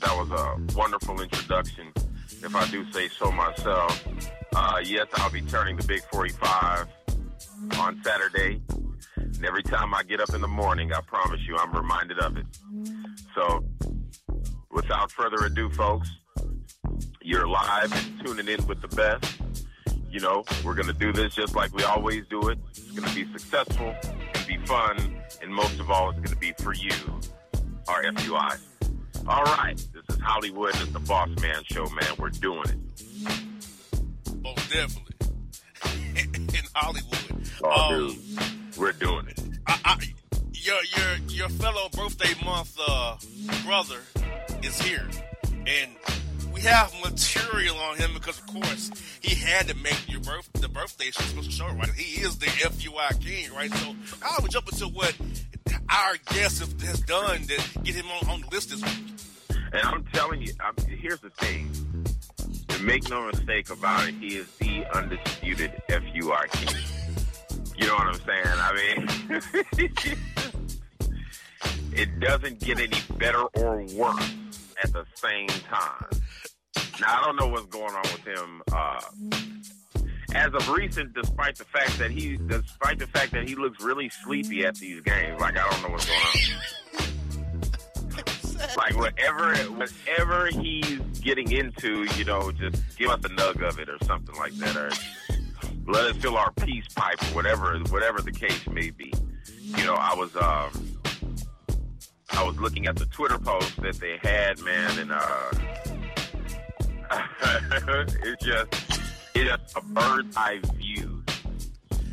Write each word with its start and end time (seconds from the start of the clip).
That 0.00 0.16
was 0.16 0.30
a 0.30 0.76
wonderful 0.78 1.20
introduction, 1.20 1.92
if 2.42 2.54
I 2.54 2.66
do 2.70 2.90
say 2.90 3.08
so 3.08 3.30
myself. 3.30 4.06
Uh, 4.54 4.80
yes, 4.82 5.06
I'll 5.14 5.30
be 5.30 5.42
turning 5.42 5.76
the 5.76 5.84
big 5.84 6.02
45 6.10 6.86
on 7.78 8.02
Saturday. 8.02 8.62
And 9.16 9.44
every 9.44 9.62
time 9.62 9.94
I 9.94 10.02
get 10.02 10.20
up 10.20 10.34
in 10.34 10.40
the 10.40 10.48
morning, 10.48 10.92
I 10.92 11.00
promise 11.02 11.40
you, 11.46 11.56
I'm 11.56 11.72
reminded 11.72 12.18
of 12.18 12.36
it. 12.38 12.46
So, 13.34 13.64
without 14.70 15.12
further 15.12 15.44
ado, 15.44 15.70
folks, 15.70 16.10
you're 17.20 17.46
live 17.46 17.92
and 17.92 18.26
tuning 18.26 18.48
in 18.48 18.66
with 18.66 18.80
the 18.80 18.88
best. 18.88 19.38
You 20.10 20.20
know, 20.20 20.44
we're 20.64 20.74
going 20.74 20.88
to 20.88 20.92
do 20.92 21.12
this 21.12 21.34
just 21.34 21.54
like 21.54 21.74
we 21.74 21.84
always 21.84 22.24
do 22.28 22.48
it. 22.48 22.58
It's 22.70 22.90
going 22.90 23.08
to 23.08 23.14
be 23.14 23.30
successful, 23.32 23.94
and 24.34 24.46
be 24.46 24.56
fun, 24.66 25.14
and 25.42 25.54
most 25.54 25.78
of 25.78 25.90
all, 25.90 26.10
it's 26.10 26.18
going 26.18 26.30
to 26.30 26.36
be 26.36 26.52
for 26.58 26.74
you, 26.74 26.90
our 27.86 28.02
FUI. 28.02 28.58
All 29.28 29.44
right, 29.44 29.80
is 30.20 30.26
Hollywood. 30.26 30.74
It's 30.76 30.88
the 30.88 31.00
Boss 31.00 31.28
Man 31.40 31.62
Show, 31.64 31.84
man. 31.86 32.14
We're 32.18 32.30
doing 32.30 32.64
it. 32.64 32.78
Most 34.42 34.70
definitely. 34.70 35.14
in 36.58 36.64
Hollywood. 36.74 37.50
Oh, 37.62 37.94
um, 37.94 38.14
dude, 38.14 38.78
we're 38.78 38.92
doing 38.92 39.28
it. 39.28 39.40
I, 39.66 39.78
I, 39.84 39.96
your 40.52 40.78
your 40.96 41.16
your 41.28 41.48
fellow 41.48 41.88
birthday 41.90 42.32
month 42.44 42.76
uh, 42.86 43.16
brother 43.64 44.00
is 44.62 44.80
here, 44.80 45.08
and 45.66 45.90
we 46.52 46.60
have 46.62 46.92
material 47.02 47.76
on 47.76 47.96
him 47.96 48.10
because, 48.14 48.38
of 48.38 48.46
course, 48.46 48.90
he 49.20 49.34
had 49.34 49.68
to 49.68 49.76
make 49.76 50.08
your 50.08 50.20
birth 50.20 50.50
the 50.54 50.68
birthday 50.68 51.10
special 51.10 51.42
show, 51.42 51.68
right? 51.74 51.90
He 51.90 52.22
is 52.22 52.38
the 52.38 52.46
FUI 52.46 53.20
king, 53.20 53.52
right? 53.54 53.72
So 53.72 53.94
I 54.22 54.38
would 54.42 54.50
jump 54.50 54.68
into 54.68 54.88
what 54.88 55.16
our 55.88 56.16
guest 56.32 56.60
has 56.82 57.00
done 57.00 57.42
to 57.42 57.80
get 57.82 57.94
him 57.94 58.06
on, 58.06 58.28
on 58.28 58.40
the 58.42 58.48
list 58.48 58.70
this 58.70 58.82
week. 58.82 59.29
And 59.72 59.82
I'm 59.82 60.04
telling 60.12 60.42
you, 60.42 60.52
I'm, 60.60 60.74
here's 60.86 61.20
the 61.20 61.30
thing. 61.30 61.70
To 62.68 62.82
make 62.82 63.08
no 63.08 63.26
mistake 63.26 63.70
about 63.70 64.08
it, 64.08 64.14
he 64.16 64.36
is 64.36 64.48
the 64.56 64.84
undisputed 64.94 65.72
king. 65.88 66.76
You 67.76 67.86
know 67.86 67.94
what 67.94 68.06
I'm 68.06 68.14
saying? 68.14 68.46
I 68.46 68.72
mean, 68.74 69.08
it 71.92 72.20
doesn't 72.20 72.60
get 72.60 72.80
any 72.80 73.00
better 73.18 73.42
or 73.42 73.84
worse 73.94 74.34
at 74.82 74.92
the 74.92 75.04
same 75.14 75.48
time. 75.48 76.10
Now 77.00 77.20
I 77.20 77.24
don't 77.24 77.36
know 77.36 77.46
what's 77.48 77.66
going 77.66 77.94
on 77.94 78.02
with 78.02 78.26
him. 78.26 78.62
Uh, 78.72 79.00
as 80.34 80.52
of 80.52 80.68
recent, 80.70 81.14
despite 81.14 81.56
the 81.56 81.64
fact 81.64 81.98
that 81.98 82.10
he, 82.10 82.36
despite 82.36 82.98
the 82.98 83.06
fact 83.06 83.32
that 83.32 83.48
he 83.48 83.54
looks 83.54 83.82
really 83.82 84.08
sleepy 84.08 84.64
at 84.64 84.76
these 84.76 85.00
games, 85.00 85.40
like 85.40 85.56
I 85.56 85.68
don't 85.70 85.82
know 85.82 85.88
what's 85.90 86.06
going 86.06 86.20
on. 86.20 87.09
like 88.76 88.96
whatever, 88.96 89.54
whatever 89.56 90.46
he's 90.46 90.98
getting 91.20 91.50
into, 91.52 92.06
you 92.16 92.24
know, 92.24 92.52
just 92.52 92.98
give 92.98 93.10
us 93.10 93.24
a 93.24 93.28
nug 93.28 93.66
of 93.66 93.78
it 93.78 93.88
or 93.88 93.98
something 94.04 94.34
like 94.36 94.52
that, 94.54 94.76
or 94.76 94.90
let 95.86 96.04
us 96.04 96.16
fill 96.16 96.36
our 96.36 96.52
peace 96.52 96.86
pipe 96.94 97.20
or 97.22 97.34
whatever, 97.34 97.78
whatever 97.90 98.20
the 98.20 98.32
case 98.32 98.66
may 98.68 98.90
be. 98.90 99.12
You 99.62 99.84
know, 99.84 99.94
I 99.94 100.14
was, 100.14 100.34
um, 100.36 100.70
I 102.32 102.44
was 102.44 102.56
looking 102.58 102.86
at 102.86 102.96
the 102.96 103.06
Twitter 103.06 103.38
post 103.38 103.80
that 103.82 103.96
they 103.96 104.18
had, 104.22 104.60
man, 104.60 104.98
and 104.98 105.12
uh, 105.12 105.50
it's 108.22 108.44
just 108.44 109.00
it's 109.34 109.76
a 109.76 109.80
bird's 109.80 110.36
eye 110.36 110.60
view 110.74 111.24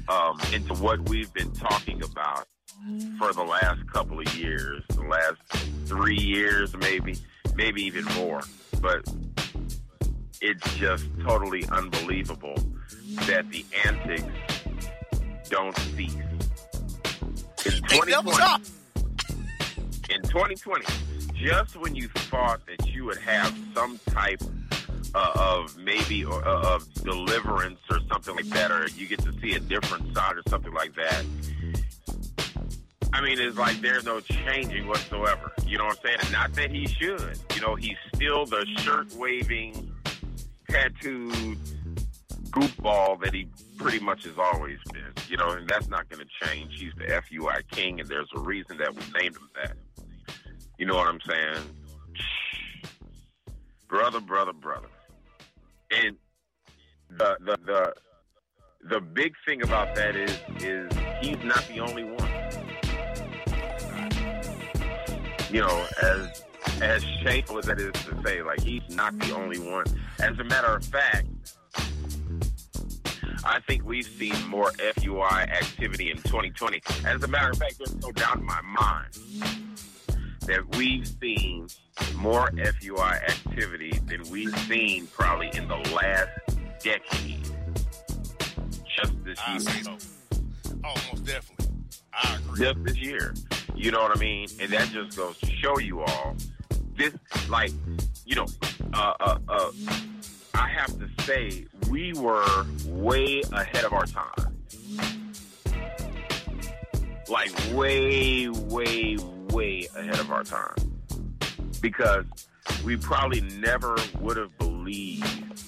um, 0.08 0.40
into 0.54 0.74
what 0.76 1.08
we've 1.10 1.32
been 1.34 1.52
talking 1.52 2.02
about 2.04 2.48
for 3.18 3.34
the 3.34 3.44
last 3.44 3.86
couple 3.92 4.20
of 4.20 4.36
years, 4.36 4.84
the 4.90 5.04
last 5.04 5.42
three 5.86 6.18
years, 6.18 6.76
maybe, 6.78 7.18
maybe 7.56 7.82
even 7.84 8.06
more. 8.16 8.42
But 8.82 9.08
it's 10.42 10.76
just 10.76 11.06
totally 11.24 11.66
unbelievable 11.72 12.56
that 13.26 13.50
the 13.50 13.66
antics 13.86 14.24
don't 15.50 15.78
cease. 15.78 16.16
In 17.66 17.74
2020, 17.84 18.64
in 20.10 20.22
2020, 20.22 20.86
just 21.34 21.76
when 21.78 21.96
you 21.96 22.08
thought 22.08 22.62
that 22.68 22.88
you 22.88 23.06
would 23.06 23.18
have 23.18 23.58
some 23.74 24.00
type 24.10 24.42
uh, 25.14 25.32
of 25.36 25.78
maybe 25.78 26.26
uh, 26.26 26.40
of 26.40 26.94
deliverance 27.04 27.80
or 27.90 28.00
something 28.10 28.36
like 28.36 28.46
that, 28.50 28.72
or 28.72 28.88
you 28.90 29.08
get 29.08 29.20
to 29.20 29.34
see 29.42 29.54
a 29.56 29.60
different 29.60 30.14
side 30.16 30.38
or 30.38 30.44
something 30.50 30.74
like 30.74 30.94
that. 30.96 31.26
I 33.18 33.22
mean, 33.22 33.40
it's 33.40 33.58
like 33.58 33.82
there's 33.82 34.06
no 34.06 34.20
changing 34.20 34.86
whatsoever. 34.88 35.52
You 35.66 35.80
know 35.80 35.86
what 35.86 35.98
I'm 36.06 36.20
saying? 36.20 36.32
not 36.32 36.54
that 36.54 36.70
he 36.70 36.86
should. 36.86 37.40
You 37.56 37.62
know, 37.62 37.74
he's 37.74 37.98
still 38.14 38.46
the 38.46 38.64
shirt 38.78 39.12
waving, 39.16 39.92
tattooed 40.70 41.58
goofball 42.52 43.20
that 43.24 43.34
he 43.34 43.48
pretty 43.76 44.00
much 44.00 44.26
has 44.26 44.38
always 44.38 44.78
been. 44.94 45.12
You 45.28 45.38
know, 45.38 45.50
and 45.50 45.68
that's 45.68 45.90
not 45.90 46.08
going 46.10 46.24
to 46.24 46.46
change. 46.48 46.80
He's 46.80 46.94
the 46.96 47.06
FUI 47.06 47.68
king, 47.72 48.00
and 48.00 48.08
there's 48.08 48.30
a 48.36 48.40
reason 48.40 48.78
that 48.78 48.94
we 48.94 49.02
named 49.20 49.36
him 49.36 49.50
that. 49.64 49.78
You 50.78 50.86
know 50.86 50.96
what 50.96 51.08
I'm 51.08 51.20
saying? 51.28 51.64
Brother, 53.88 54.20
brother, 54.20 54.54
brother. 54.54 54.90
And 55.90 56.18
the 57.10 57.36
the 57.40 57.58
the 57.66 57.94
the 58.90 59.02
big 59.02 59.34
thing 59.48 59.64
about 59.64 59.96
that 59.96 60.16
is 60.16 60.38
is 60.60 60.92
he's 61.20 61.44
not 61.44 61.68
the 61.68 61.80
only 61.80 62.04
one. 62.04 62.27
You 65.50 65.62
know, 65.62 65.86
as 66.02 66.44
as 66.82 67.04
shameful 67.22 67.60
as 67.60 67.66
that 67.66 67.80
is 67.80 67.94
to 68.04 68.22
say, 68.26 68.42
like 68.42 68.62
he's 68.62 68.82
not 68.90 69.18
the 69.20 69.34
only 69.34 69.60
one. 69.60 69.86
As 70.20 70.38
a 70.40 70.44
matter 70.44 70.76
of 70.76 70.84
fact, 70.86 71.28
I 73.44 73.60
think 73.68 73.86
we've 73.86 74.06
seen 74.06 74.36
more 74.48 74.72
FUI 74.72 75.50
activity 75.50 76.12
in 76.12 76.18
2020. 76.18 76.82
As 77.06 77.24
a 77.24 77.28
matter 77.28 77.50
of 77.50 77.58
fact, 77.58 77.76
there's 77.78 77.96
no 77.96 78.12
doubt 78.12 78.38
in 78.38 78.46
my 78.46 78.62
mind 78.62 79.14
that 80.42 80.76
we've 80.76 81.08
seen 81.08 81.68
more 82.16 82.50
FUI 82.52 83.24
activity 83.24 84.00
than 84.06 84.24
we've 84.30 84.58
seen 84.60 85.08
probably 85.08 85.50
in 85.54 85.68
the 85.68 85.78
last 85.96 86.30
decade. 86.84 87.44
Just 88.98 89.24
this 89.24 89.40
I 89.46 89.54
year. 89.54 89.84
So. 89.84 89.98
Oh, 90.84 90.96
definitely. 91.24 91.68
I 92.14 92.36
agree. 92.36 92.66
Just 92.66 92.84
this 92.84 92.98
year. 92.98 93.34
You 93.78 93.92
know 93.92 94.02
what 94.02 94.18
I 94.18 94.20
mean? 94.20 94.48
And 94.60 94.74
that 94.74 94.90
just 94.90 95.16
goes 95.16 95.38
to 95.38 95.46
show 95.52 95.78
you 95.78 96.02
all 96.02 96.36
this, 96.96 97.14
like, 97.48 97.72
you 98.26 98.36
know, 98.36 98.48
uh, 98.94 99.14
uh, 99.20 99.38
uh, 99.48 99.72
I 100.56 100.68
have 100.68 100.98
to 100.98 101.08
say, 101.24 101.68
we 101.88 102.12
were 102.14 102.66
way 102.88 103.44
ahead 103.54 103.86
of 103.86 103.94
our 103.94 104.08
time. 104.08 104.58
Like, 107.30 107.52
way, 107.72 108.50
way, 108.50 109.18
way 109.52 109.88
ahead 109.96 110.20
of 110.20 110.32
our 110.32 110.44
time. 110.44 110.76
Because 111.80 112.26
we 112.84 112.98
probably 112.98 113.42
never 113.42 113.96
would 114.20 114.38
have 114.38 114.58
believed 114.58 115.64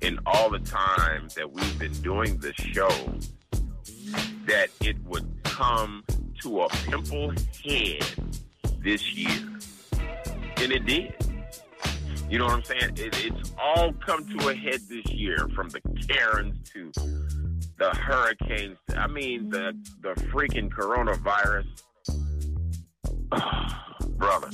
in 0.00 0.20
all 0.26 0.48
the 0.48 0.60
time 0.60 1.26
that 1.34 1.52
we've 1.52 1.78
been 1.78 1.92
doing 2.02 2.38
this 2.38 2.54
show 2.54 2.88
that 4.46 4.68
it 4.80 4.96
would 5.04 5.28
come 5.42 6.04
to 6.42 6.62
a 6.62 6.68
pimple 6.68 7.30
head 7.64 8.04
this 8.80 9.14
year. 9.14 9.58
And 10.58 10.72
it 10.72 10.86
did. 10.86 11.14
You 12.28 12.38
know 12.38 12.44
what 12.44 12.54
I'm 12.54 12.64
saying? 12.64 12.92
It, 12.96 13.24
it's 13.24 13.52
all 13.58 13.92
come 14.04 14.26
to 14.38 14.48
a 14.48 14.54
head 14.54 14.80
this 14.88 15.06
year, 15.06 15.48
from 15.54 15.70
the 15.70 15.80
Karens 16.06 16.56
to 16.70 16.92
the 17.78 17.90
hurricanes. 17.90 18.76
I 18.96 19.06
mean, 19.06 19.48
the 19.48 19.72
the 20.02 20.14
freaking 20.26 20.68
coronavirus, 20.68 21.66
brother. 24.18 24.48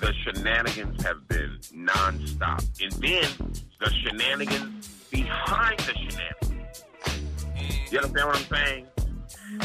The 0.00 0.12
shenanigans 0.22 1.02
have 1.04 1.26
been 1.28 1.58
nonstop, 1.72 2.64
and 2.82 2.92
then 2.92 3.52
the 3.80 3.90
shenanigans 3.90 4.88
behind 5.10 5.78
the 5.80 5.94
shenanigans. 5.94 6.84
You 7.90 7.98
understand 7.98 8.28
what 8.28 8.36
I'm 8.36 8.44
saying? 8.44 8.86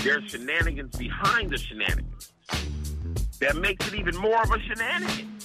There's 0.04 0.32
shenanigans 0.32 0.96
behind 0.96 1.50
the 1.50 1.58
shenanigans 1.58 2.32
that 3.40 3.56
makes 3.58 3.88
it 3.88 3.96
even 3.96 4.16
more 4.18 4.42
of 4.42 4.52
a 4.52 4.60
shenanigan. 4.60 5.38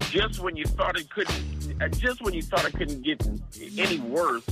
Just 0.00 0.40
when 0.40 0.56
you 0.56 0.64
thought 0.64 0.98
it 0.98 1.10
couldn't, 1.10 1.82
uh, 1.82 1.88
just 1.88 2.22
when 2.22 2.34
you 2.34 2.42
thought 2.42 2.64
it 2.64 2.72
couldn't 2.74 3.02
get 3.02 3.26
any 3.78 3.98
worse, 4.00 4.44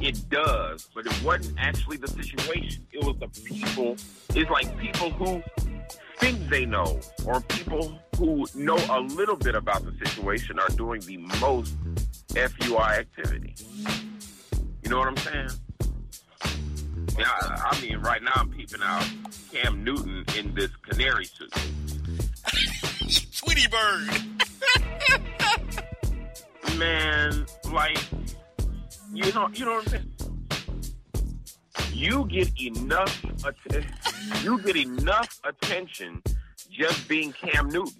it 0.00 0.28
does. 0.28 0.88
But 0.94 1.06
it 1.06 1.22
wasn't 1.22 1.58
actually 1.58 1.96
the 1.96 2.08
situation. 2.08 2.86
It 2.92 3.04
was 3.04 3.16
the 3.18 3.28
people. 3.42 3.96
It's 4.34 4.50
like 4.50 4.76
people 4.78 5.10
who 5.10 5.42
think 6.18 6.48
they 6.48 6.64
know, 6.64 7.00
or 7.24 7.40
people 7.40 7.98
who 8.16 8.46
know 8.54 8.78
a 8.90 9.00
little 9.00 9.36
bit 9.36 9.54
about 9.54 9.84
the 9.84 10.06
situation 10.06 10.58
are 10.58 10.68
doing 10.70 11.00
the 11.00 11.16
most 11.40 11.76
FUI 12.28 12.98
activity. 12.98 13.54
You 14.82 14.90
know 14.90 14.98
what 14.98 15.08
I'm 15.08 15.16
saying? 15.16 15.50
Yeah, 17.16 17.26
I, 17.28 17.70
I 17.70 17.80
mean, 17.80 17.98
right 17.98 18.22
now 18.22 18.32
I'm 18.34 18.50
peeping 18.50 18.82
out 18.82 19.08
Cam 19.52 19.84
Newton 19.84 20.24
in 20.36 20.52
this 20.54 20.70
canary 20.82 21.26
suit. 21.26 21.52
Tweety 23.36 23.68
Bird. 23.68 24.08
Man, 26.78 27.46
like, 27.72 27.98
you 29.12 29.32
know, 29.32 29.48
you 29.52 29.64
know 29.64 29.74
what 29.74 29.84
I'm 29.84 29.90
saying? 29.90 30.10
You 31.92 32.24
get 32.26 32.50
enough, 32.60 33.24
att- 33.44 33.84
you 34.42 34.60
get 34.62 34.74
enough 34.76 35.40
attention 35.44 36.20
just 36.68 37.06
being 37.06 37.32
Cam 37.32 37.68
Newton. 37.68 37.94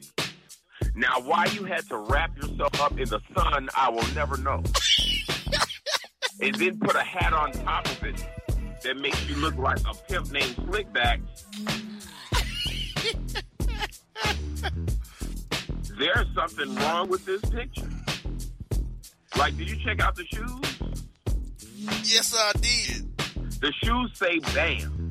Now, 0.96 1.20
why 1.20 1.44
you 1.46 1.64
had 1.64 1.88
to 1.88 1.98
wrap 1.98 2.36
yourself 2.36 2.80
up 2.80 2.98
in 2.98 3.08
the 3.08 3.20
sun, 3.36 3.68
I 3.76 3.90
will 3.90 4.06
never 4.14 4.36
know. 4.38 4.60
and 6.40 6.54
then 6.56 6.80
put 6.80 6.96
a 6.96 7.02
hat 7.02 7.32
on 7.32 7.52
top 7.52 7.86
of 7.86 8.02
it 8.02 8.24
that 8.84 8.98
makes 8.98 9.26
you 9.28 9.34
look 9.36 9.56
like 9.56 9.80
a 9.80 9.94
pimp 10.08 10.30
named 10.30 10.54
Slickback. 10.56 11.20
There's 15.98 16.26
something 16.34 16.74
wrong 16.76 17.08
with 17.08 17.24
this 17.24 17.40
picture. 17.46 17.88
Like, 19.38 19.56
did 19.56 19.70
you 19.70 19.76
check 19.82 20.00
out 20.00 20.14
the 20.16 20.24
shoes? 20.26 20.60
Yes, 22.04 22.34
I 22.36 22.52
did. 22.60 23.16
The 23.60 23.72
shoes 23.82 24.10
say 24.14 24.38
BAM. 24.54 25.08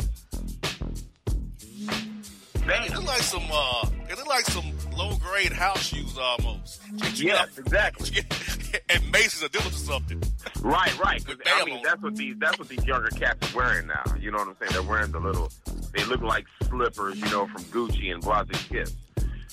It 2.55 2.67
BAM. 2.67 2.91
look 2.93 3.05
like 3.05 3.21
some 3.21 3.43
uh, 3.51 3.89
it 4.07 4.17
look 4.17 4.27
like 4.27 4.45
some 4.45 4.71
low 4.95 5.17
grade 5.17 5.51
house 5.51 5.81
shoes 5.81 6.17
almost. 6.17 6.81
Yes, 7.15 7.57
exactly. 7.57 8.21
and 8.93 9.11
Macy's 9.11 9.43
are 9.43 9.47
dealing 9.49 9.67
with 9.67 9.75
something. 9.77 10.21
Right, 10.61 10.97
right. 10.99 11.25
'Cause, 11.25 11.37
I 11.45 11.65
mean, 11.65 11.81
that's 11.83 12.01
what 12.01 12.15
these 12.15 12.35
that's 12.37 12.57
what 12.59 12.67
these 12.69 12.83
younger 12.85 13.09
cats 13.09 13.53
are 13.53 13.57
wearing 13.57 13.87
now. 13.87 14.03
You 14.19 14.31
know 14.31 14.37
what 14.39 14.47
I'm 14.49 14.55
saying? 14.59 14.71
They're 14.73 14.83
wearing 14.83 15.11
the 15.11 15.19
little. 15.19 15.51
They 15.93 16.03
look 16.05 16.21
like 16.21 16.45
slippers, 16.67 17.17
you 17.19 17.25
know, 17.29 17.47
from 17.47 17.63
Gucci 17.65 18.11
and 18.13 18.21
Blase 18.21 18.63
Kiss. 18.69 18.95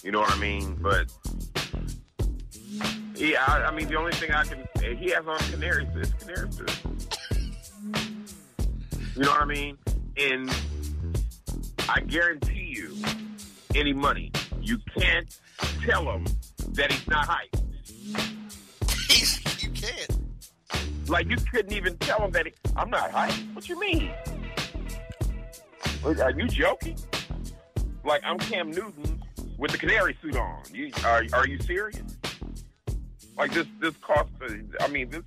You 0.02 0.12
know 0.12 0.20
what 0.20 0.32
I 0.32 0.38
mean? 0.38 0.76
But 0.80 1.10
yeah, 3.14 3.44
I, 3.46 3.64
I 3.64 3.70
mean, 3.74 3.88
the 3.88 3.96
only 3.96 4.12
thing 4.12 4.30
I 4.32 4.44
can 4.44 4.66
he 4.96 5.10
has 5.10 5.26
on 5.26 5.38
canary 5.50 5.86
suit. 5.92 6.12
Canary 6.20 6.52
suit. 6.52 6.80
You 9.16 9.22
know 9.22 9.30
what 9.30 9.42
I 9.42 9.44
mean? 9.44 9.76
And 10.16 10.50
I 11.88 12.00
guarantee 12.00 12.72
you, 12.76 12.96
any 13.74 13.92
money, 13.92 14.32
you 14.62 14.78
can't 14.96 15.26
tell 15.84 16.04
him 16.10 16.24
that 16.70 16.90
he's 16.92 17.06
not 17.08 17.26
hype. 17.26 17.54
Like 21.10 21.28
you 21.28 21.36
couldn't 21.36 21.72
even 21.72 21.96
tell 21.98 22.24
him 22.24 22.30
that 22.30 22.46
he, 22.46 22.52
I'm 22.76 22.88
not 22.88 23.10
hype. 23.10 23.34
What 23.52 23.68
you 23.68 23.78
mean? 23.80 24.12
Are 26.04 26.30
you 26.30 26.46
joking? 26.46 26.96
Like 28.04 28.22
I'm 28.24 28.38
Cam 28.38 28.70
Newton 28.70 29.20
with 29.58 29.72
the 29.72 29.78
canary 29.78 30.16
suit 30.22 30.36
on. 30.36 30.62
You 30.72 30.92
are 31.04 31.24
are 31.32 31.48
you 31.48 31.58
serious? 31.62 32.00
Like 33.36 33.52
this 33.52 33.66
this 33.80 33.94
cost. 33.96 34.30
I 34.80 34.86
mean 34.86 35.10
this 35.10 35.22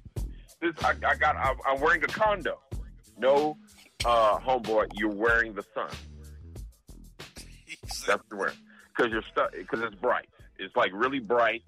this 0.62 0.74
I, 0.84 0.94
I 1.06 1.16
got. 1.16 1.36
I'm, 1.36 1.58
I'm 1.68 1.82
wearing 1.82 2.04
a 2.04 2.08
condo. 2.08 2.60
No, 3.18 3.58
uh, 4.06 4.40
homeboy, 4.40 4.88
you're 4.96 5.12
wearing 5.12 5.54
the 5.54 5.64
sun. 5.76 5.90
That's 8.08 8.08
what 8.08 8.22
you're 8.32 8.40
wearing 8.40 8.58
because 8.96 9.12
you're 9.12 9.24
stuck 9.32 9.52
because 9.52 9.82
it's 9.82 9.96
bright. 9.96 10.28
It's 10.58 10.76
like 10.78 10.92
really 10.94 11.20
bright. 11.20 11.64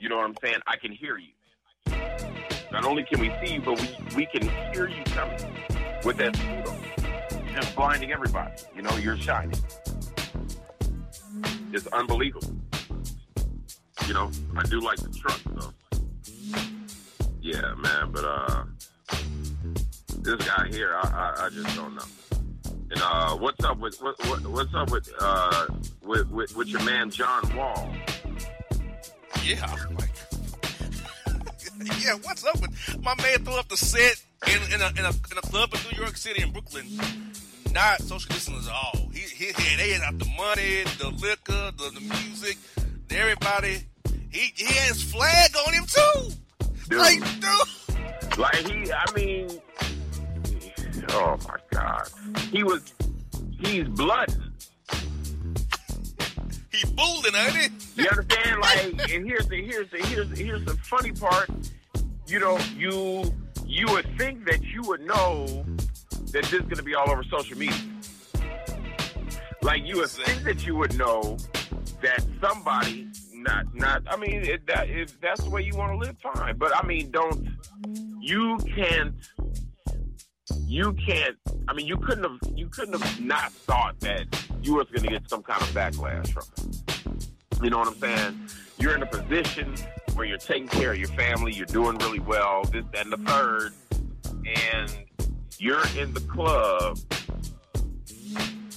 You 0.00 0.08
know 0.08 0.16
what 0.16 0.24
I'm 0.24 0.36
saying? 0.42 0.58
I 0.66 0.76
can 0.76 0.90
hear 0.90 1.18
you. 1.18 1.30
Not 2.72 2.84
only 2.84 3.02
can 3.02 3.20
we 3.20 3.32
see 3.42 3.54
you, 3.54 3.60
but 3.60 3.80
we, 3.80 4.16
we 4.16 4.26
can 4.26 4.48
hear 4.72 4.88
you 4.88 5.02
coming 5.04 5.38
with 6.04 6.16
that 6.18 6.38
on. 6.66 6.80
Just 7.54 7.74
blinding 7.74 8.12
everybody. 8.12 8.52
You 8.74 8.82
know, 8.82 8.96
you're 8.96 9.16
shining. 9.16 9.58
It's 11.72 11.86
unbelievable. 11.88 12.56
You 14.06 14.14
know, 14.14 14.30
I 14.56 14.62
do 14.64 14.80
like 14.80 14.98
the 14.98 15.08
truck 15.10 15.40
though. 15.54 15.72
Yeah, 17.40 17.74
man, 17.74 18.12
but 18.12 18.24
uh 18.24 18.64
this 20.18 20.36
guy 20.46 20.68
here, 20.70 20.94
I, 20.94 21.08
I, 21.08 21.46
I 21.46 21.48
just 21.48 21.76
don't 21.76 21.94
know. 21.94 22.04
And 22.90 23.00
uh 23.02 23.36
what's 23.36 23.64
up 23.64 23.78
with 23.78 24.00
what, 24.00 24.16
what 24.26 24.46
what's 24.46 24.74
up 24.74 24.90
with 24.90 25.10
uh 25.20 25.66
with, 26.02 26.28
with 26.30 26.56
with 26.56 26.68
your 26.68 26.82
man 26.82 27.10
John 27.10 27.56
Wall? 27.56 27.92
Yeah, 29.44 29.74
yeah. 32.00 32.14
What's 32.22 32.44
up 32.44 32.60
with 32.60 33.02
my 33.02 33.14
man? 33.16 33.44
Threw 33.44 33.54
up 33.54 33.68
the 33.68 33.76
set 33.76 34.22
in, 34.46 34.74
in, 34.74 34.80
a, 34.80 34.88
in, 34.90 35.04
a, 35.04 35.12
in 35.30 35.38
a 35.38 35.42
club 35.42 35.72
in 35.72 35.80
New 35.90 36.02
York 36.02 36.16
City 36.16 36.42
in 36.42 36.52
Brooklyn. 36.52 36.86
Not 37.72 38.02
social 38.02 38.28
distancing 38.34 38.70
at 38.70 38.74
all. 38.74 39.08
He, 39.12 39.20
he, 39.20 39.46
he 39.46 39.76
they 39.76 39.90
had 39.90 40.02
out 40.02 40.18
the 40.18 40.26
money, 40.36 40.84
the 40.98 41.08
liquor, 41.20 41.70
the, 41.76 41.90
the 41.94 42.00
music, 42.00 42.58
everybody. 43.10 43.86
He 44.30 44.52
he 44.54 44.64
had 44.64 44.88
his 44.88 45.02
flag 45.02 45.50
on 45.66 45.72
him 45.72 45.84
too. 45.86 46.34
Dude. 46.88 46.98
Like, 46.98 47.20
dude. 47.40 48.38
Like 48.38 48.56
he, 48.56 48.92
I 48.92 49.04
mean, 49.14 49.60
oh 51.10 51.36
my 51.48 51.56
God, 51.70 52.08
he 52.50 52.62
was, 52.62 52.92
he's 53.58 53.88
blood. 53.88 54.28
He 56.72 56.86
fooling, 56.86 57.34
ain't 57.34 57.56
he? 57.56 58.02
You 58.02 58.08
understand? 58.08 58.60
Like, 58.60 59.12
and 59.12 59.26
here's 59.26 59.48
the 59.48 59.62
here's 59.62 59.90
the 59.90 59.98
here's 60.06 60.30
the, 60.30 60.36
here's 60.36 60.64
the 60.64 60.74
funny 60.84 61.12
part. 61.12 61.50
You 62.26 62.38
know, 62.38 62.58
you 62.76 63.34
you 63.66 63.86
would 63.88 64.06
think 64.16 64.44
that 64.46 64.62
you 64.62 64.82
would 64.82 65.00
know 65.00 65.64
that 66.32 66.44
this 66.44 66.52
is 66.52 66.60
going 66.62 66.76
to 66.76 66.82
be 66.82 66.94
all 66.94 67.10
over 67.10 67.24
social 67.24 67.58
media. 67.58 67.76
Like 69.62 69.84
you 69.84 69.96
would 69.96 70.10
think 70.10 70.44
that 70.44 70.64
you 70.66 70.76
would 70.76 70.96
know 70.96 71.36
that 72.02 72.24
somebody 72.40 73.08
not 73.34 73.74
not. 73.74 74.02
I 74.08 74.16
mean, 74.16 74.42
if 74.42 74.64
that 74.66 74.88
if 74.88 75.20
that's 75.20 75.42
the 75.42 75.50
way 75.50 75.62
you 75.62 75.76
want 75.76 75.92
to 75.92 75.98
live, 75.98 76.16
fine. 76.22 76.56
But 76.56 76.76
I 76.76 76.86
mean, 76.86 77.10
don't 77.10 77.48
you 78.20 78.58
can't 78.76 79.14
you 80.66 80.92
can't. 80.94 81.36
I 81.68 81.72
mean, 81.72 81.86
you 81.86 81.96
couldn't 81.96 82.24
have 82.24 82.38
you 82.56 82.68
couldn't 82.68 83.00
have 83.00 83.20
not 83.20 83.52
thought 83.52 83.98
that 84.00 84.26
you 84.62 84.74
was 84.74 84.86
going 84.88 85.02
to 85.02 85.08
get 85.08 85.28
some 85.28 85.42
kind 85.42 85.60
of 85.62 85.68
backlash 85.68 86.32
from 86.32 86.44
it. 86.56 87.62
You 87.62 87.70
know 87.70 87.78
what 87.78 87.88
I'm 87.88 87.94
saying? 87.94 88.48
You're 88.78 88.94
in 88.94 89.02
a 89.02 89.06
position 89.06 89.74
where 90.14 90.26
you're 90.26 90.38
taking 90.38 90.68
care 90.68 90.92
of 90.92 90.98
your 90.98 91.08
family, 91.08 91.52
you're 91.52 91.66
doing 91.66 91.98
really 91.98 92.20
well, 92.20 92.64
this, 92.64 92.84
that, 92.92 93.04
and 93.04 93.12
the 93.12 93.18
third, 93.18 93.72
and 94.46 94.94
you're 95.58 95.86
in 95.98 96.14
the 96.14 96.20
club, 96.20 96.98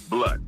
blood 0.10 0.46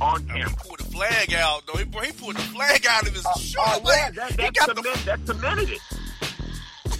on 0.00 0.22
He 0.22 0.28
camera. 0.28 0.50
pulled 0.58 0.78
the 0.78 0.84
flag 0.84 1.34
out 1.34 1.62
though. 1.66 1.78
He, 1.78 1.84
he 1.84 2.12
pulled 2.12 2.36
the 2.36 2.42
flag 2.42 2.86
out 2.88 3.06
of 3.06 3.14
his 3.14 3.26
oh, 3.26 3.38
shirt. 3.38 3.62
Oh, 3.66 3.80
yeah, 3.84 4.10
that, 4.10 4.30
he 4.30 4.36
that, 4.36 4.52
the 4.74 5.02
that 5.04 5.26
cemented 5.26 5.70
it. 5.70 5.80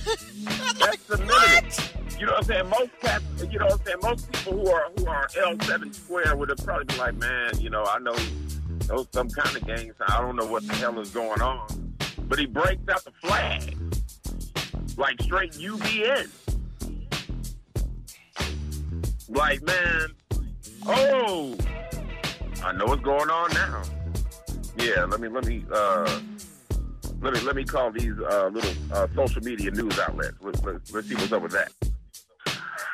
like, 0.81 1.07
That's 1.07 1.07
cemented 1.07 1.29
what? 1.29 1.65
it. 1.65 1.98
You 2.19 2.27
know 2.27 2.33
what 2.33 2.39
I'm 2.39 2.45
saying? 2.45 2.69
Most 2.69 3.01
cats, 3.01 3.25
you 3.49 3.59
know 3.61 3.67
what 3.67 3.81
I'm 3.81 3.87
saying? 3.87 3.99
Most 4.03 4.33
people 4.33 4.53
who 4.55 4.71
are 4.71 4.91
who 4.99 5.07
are 5.07 5.29
L7 5.29 5.95
square 5.95 6.37
would 6.37 6.49
have 6.49 6.59
probably 6.59 6.87
been 6.87 6.99
like, 6.99 7.15
man, 7.15 7.61
you 7.61 7.71
know, 7.71 7.85
I 7.85 8.01
know 8.01 8.13
he 8.13 8.33
knows 8.89 9.07
some 9.13 9.31
kind 9.31 9.57
of 9.57 9.65
gang 9.65 9.93
sign. 9.97 10.09
I 10.09 10.21
don't 10.21 10.35
know 10.35 10.47
what 10.47 10.67
the 10.67 10.75
hell 10.75 10.99
is 10.99 11.11
going 11.11 11.41
on. 11.41 11.95
But 12.23 12.41
he 12.41 12.47
breaks 12.47 12.83
out 12.89 13.05
the 13.05 13.13
flag. 13.23 13.77
Like 14.97 15.23
straight 15.23 15.53
UBN. 15.53 16.29
Like, 19.29 19.63
man, 19.63 20.09
oh, 20.87 21.57
I 22.65 22.73
know 22.73 22.87
what's 22.87 23.03
going 23.03 23.31
on 23.31 23.53
now. 23.53 23.83
Yeah, 24.77 25.05
let 25.05 25.21
me, 25.21 25.29
let 25.29 25.47
me, 25.47 25.65
uh, 25.73 26.21
let 27.21 27.35
me 27.35 27.41
let 27.41 27.55
me 27.55 27.65
call 27.65 27.93
these 27.93 28.19
uh, 28.19 28.51
little 28.53 28.73
uh, 28.93 29.07
social 29.15 29.43
media 29.43 29.71
news 29.71 29.99
outlets. 30.01 30.37
Let's, 30.41 30.65
let's, 30.65 30.93
let's 30.93 31.09
see 31.09 31.15
what's 31.15 31.31
up 31.31 31.43
with 31.43 31.53
that. 31.53 31.71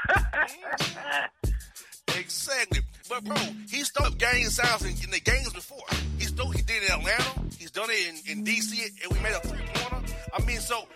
exactly. 2.18 2.80
But 3.08 3.24
bro, 3.24 3.36
he 3.68 3.84
started 3.84 4.18
gaining 4.18 4.50
sounds 4.50 4.82
in, 4.82 4.90
in, 5.02 5.10
the 5.10 5.20
games 5.20 5.52
before. 5.52 5.84
He 6.18 6.24
still 6.24 6.50
he 6.50 6.62
did 6.62 6.82
it 6.82 6.90
in 6.90 7.00
Atlanta. 7.00 7.40
He's 7.58 7.70
done 7.70 7.88
it 7.90 8.26
in, 8.26 8.38
in 8.38 8.44
DC, 8.44 8.90
and 9.02 9.12
we 9.12 9.22
made 9.22 9.32
a 9.32 9.40
three 9.40 9.60
pointer. 9.74 10.14
I 10.32 10.44
mean, 10.44 10.60
so 10.60 10.86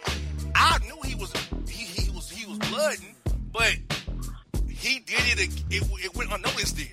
I 0.55 0.79
knew 0.85 0.99
he 1.05 1.15
was 1.15 1.33
he, 1.69 1.85
he 1.85 2.11
was 2.11 2.31
he 2.31 2.47
was 2.47 2.59
blooding, 2.71 3.15
but 3.53 3.77
he 4.69 5.01
did 5.01 5.39
it. 5.39 5.51
It, 5.71 5.83
it 6.05 6.17
went 6.17 6.33
unnoticed. 6.33 6.77
Did 6.77 6.89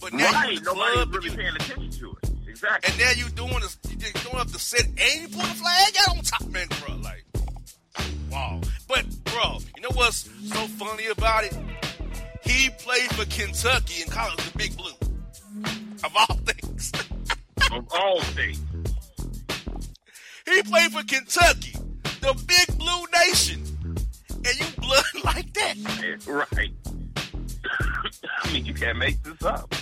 but 0.00 0.12
now 0.12 0.30
right, 0.32 0.52
you're 0.52 0.58
in 0.58 0.64
the 0.64 0.70
club, 0.70 1.14
really 1.14 1.30
you, 1.30 1.36
paying 1.36 1.56
attention 1.56 1.90
to 1.90 2.16
it. 2.22 2.30
Exactly. 2.48 2.90
And 2.90 3.00
now 3.00 3.10
you 3.16 3.28
doing 3.30 3.60
this, 3.60 3.78
you 3.90 3.96
doing 3.96 4.36
up 4.36 4.48
the 4.48 4.58
set, 4.58 4.86
and 4.86 5.20
you 5.20 5.28
put 5.28 5.44
a 5.44 5.54
flag 5.54 5.94
out 6.02 6.16
on 6.16 6.22
top, 6.22 6.46
man, 6.48 6.68
bro. 6.80 6.96
Like, 6.96 7.24
wow. 8.30 8.60
But 8.88 9.06
bro, 9.24 9.58
you 9.75 9.75
know 9.88 9.96
what's 9.96 10.28
so 10.44 10.66
funny 10.66 11.06
about 11.06 11.44
it? 11.44 11.56
He 12.42 12.70
played 12.70 13.10
for 13.14 13.24
Kentucky 13.26 14.02
in 14.02 14.10
college, 14.10 14.36
the 14.36 14.58
Big 14.58 14.76
Blue. 14.76 14.92
Of 16.04 16.16
all 16.16 16.36
things. 16.44 16.92
of 17.72 17.86
all 17.92 18.20
things. 18.20 18.60
He 20.46 20.62
played 20.62 20.92
for 20.92 21.02
Kentucky, 21.02 21.76
the 22.20 22.34
Big 22.46 22.78
Blue 22.78 23.04
Nation, 23.26 23.62
and 24.28 24.58
you 24.58 24.66
blood 24.78 25.04
like 25.24 25.52
that. 25.54 25.76
Eh, 26.02 26.32
right. 26.32 26.72
I 28.42 28.52
mean, 28.52 28.64
you 28.64 28.74
can't 28.74 28.98
make 28.98 29.22
this 29.22 29.42
up. 29.42 29.74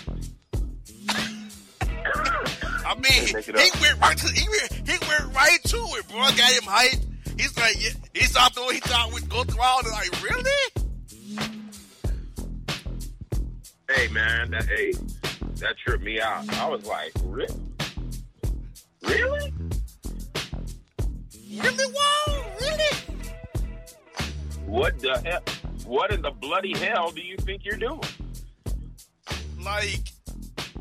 I 2.87 2.94
mean, 2.96 3.26
he, 3.26 3.80
went 3.80 4.00
right 4.00 4.16
to 4.16 4.32
he 4.32 4.49
went, 4.49 4.73
he 4.87 4.99
went 5.08 5.34
right 5.34 5.58
to 5.64 5.76
it, 5.76 6.08
bro. 6.08 6.18
Got 6.18 6.52
him 6.52 6.62
hype. 6.64 7.00
He's 7.37 7.57
like, 7.57 7.83
yeah, 7.83 7.91
he 8.12 8.21
stopped 8.25 8.55
doing. 8.55 8.75
He 8.75 8.81
thought 8.81 9.12
we'd 9.12 9.29
go 9.29 9.45
through 9.45 9.61
all. 9.62 9.81
And 9.81 9.91
like, 9.91 10.23
really? 10.23 10.50
Hey 13.91 14.09
man, 14.09 14.50
that 14.50 14.64
hey, 14.64 14.93
that 15.57 15.76
tripped 15.79 16.03
me 16.03 16.21
out. 16.21 16.49
I 16.55 16.69
was 16.69 16.87
like, 16.87 17.12
really? 17.25 17.55
Really? 19.03 19.53
Really, 21.50 21.93
Wall? 21.93 22.45
Really? 22.61 22.97
What 24.67 24.99
the 24.99 25.21
hell? 25.25 25.43
What 25.87 26.11
in 26.11 26.23
the 26.23 26.31
bloody 26.31 26.76
hell 26.76 27.11
do 27.11 27.21
you 27.21 27.37
think 27.37 27.64
you're 27.64 27.76
doing? 27.76 28.00
Like, 29.62 30.00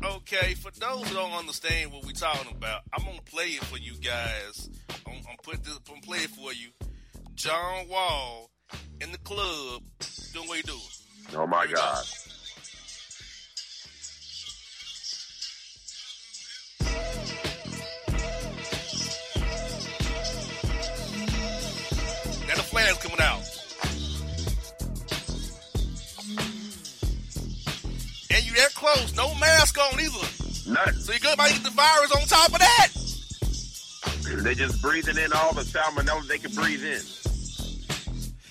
okay, 0.02 0.54
for 0.54 0.70
those 0.72 1.08
who 1.08 1.14
don't 1.14 1.32
understand 1.32 1.92
what 1.92 2.04
we're 2.04 2.12
talking 2.12 2.50
about, 2.50 2.82
I'm 2.92 3.04
gonna 3.04 3.20
play 3.22 3.48
it 3.48 3.64
for 3.64 3.78
you 3.78 3.94
guys. 3.98 4.70
I'm, 5.34 5.38
put 5.42 5.64
this, 5.64 5.78
I'm 5.92 6.00
play 6.00 6.26
for 6.26 6.52
you. 6.52 6.68
John 7.34 7.88
Wall 7.88 8.50
in 9.00 9.10
the 9.10 9.18
club 9.18 9.82
doing 10.32 10.48
what 10.48 10.56
he 10.58 10.62
do. 10.62 10.78
Oh 11.36 11.46
my 11.46 11.66
God. 11.66 12.04
Now 22.46 22.54
the 22.54 22.62
flag's 22.62 22.98
coming 22.98 23.20
out. 23.20 23.40
And 28.30 28.46
you 28.46 28.54
that 28.54 28.74
close, 28.74 29.16
no 29.16 29.34
mask 29.34 29.78
on 29.78 30.00
either. 30.00 30.70
Nothing. 30.70 30.94
So 31.00 31.12
you 31.12 31.18
good 31.18 31.36
might 31.38 31.52
get 31.52 31.64
the 31.64 31.70
virus 31.70 32.12
on 32.12 32.22
top 32.28 32.52
of 32.52 32.58
that. 32.58 33.03
They 34.44 34.54
just 34.54 34.82
breathing 34.82 35.16
in 35.16 35.32
all 35.32 35.54
the 35.54 35.62
salmonella 35.62 36.28
they 36.28 36.36
can 36.36 36.52
breathe 36.52 36.84
in. 36.84 37.00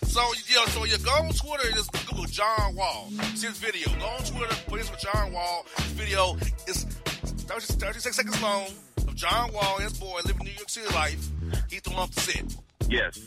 So 0.08 0.22
yeah, 0.50 0.66
so 0.70 0.86
you 0.86 0.98
go 0.98 1.12
on 1.12 1.30
Twitter 1.30 1.68
and 1.68 1.76
just 1.76 2.08
Google 2.08 2.26
John 2.26 2.76
Wall. 2.76 3.12
See 3.36 3.46
his 3.46 3.60
video. 3.60 3.90
Go 4.00 4.08
on 4.08 4.24
Twitter, 4.24 4.56
put 4.66 4.80
this 4.80 4.90
with 4.90 5.00
John 5.00 5.32
Wall. 5.32 5.68
This 5.78 5.86
video 5.90 6.36
is 6.68 6.86
36 6.86 8.16
seconds 8.16 8.42
long 8.42 8.70
of 9.08 9.16
John 9.16 9.54
Wall 9.54 9.76
and 9.76 9.84
his 9.84 10.00
boy 10.00 10.20
living 10.26 10.46
New 10.46 10.54
York 10.54 10.72
City 10.72 10.92
life. 10.96 11.30
He 11.70 11.78
threw 11.78 11.96
up 11.98 12.10
the 12.10 12.22
set. 12.22 12.56
Yes. 12.90 13.20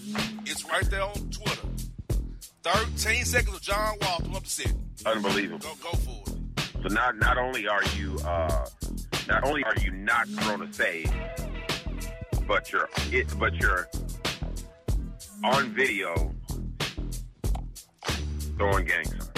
It's 0.44 0.64
right 0.68 0.90
there 0.90 1.04
on 1.04 1.14
Twitter. 1.30 1.68
13 2.64 3.24
seconds 3.26 3.56
of 3.58 3.62
John 3.62 3.94
Wall 4.02 4.18
threw 4.18 4.34
up 4.34 4.42
the 4.42 4.50
set. 4.50 4.74
Unbelievable. 5.06 5.60
Go, 5.60 5.90
go 5.92 5.96
for 5.98 6.32
it. 6.32 6.82
So 6.82 6.88
not 6.92 7.16
not 7.16 7.38
only 7.38 7.68
are 7.68 7.84
you 7.96 8.18
uh, 8.24 8.66
not 9.28 9.44
only 9.44 9.62
are 9.62 9.76
you 9.80 9.92
not 9.92 10.26
Corona 10.36 10.72
safe, 10.72 11.12
but 12.46 12.72
you're 12.72 12.88
it, 13.12 13.26
but 13.38 13.54
you're 13.54 13.88
on 15.44 15.74
video 15.74 16.32
throwing 18.56 18.86
gang 18.86 19.04
signs. 19.04 19.30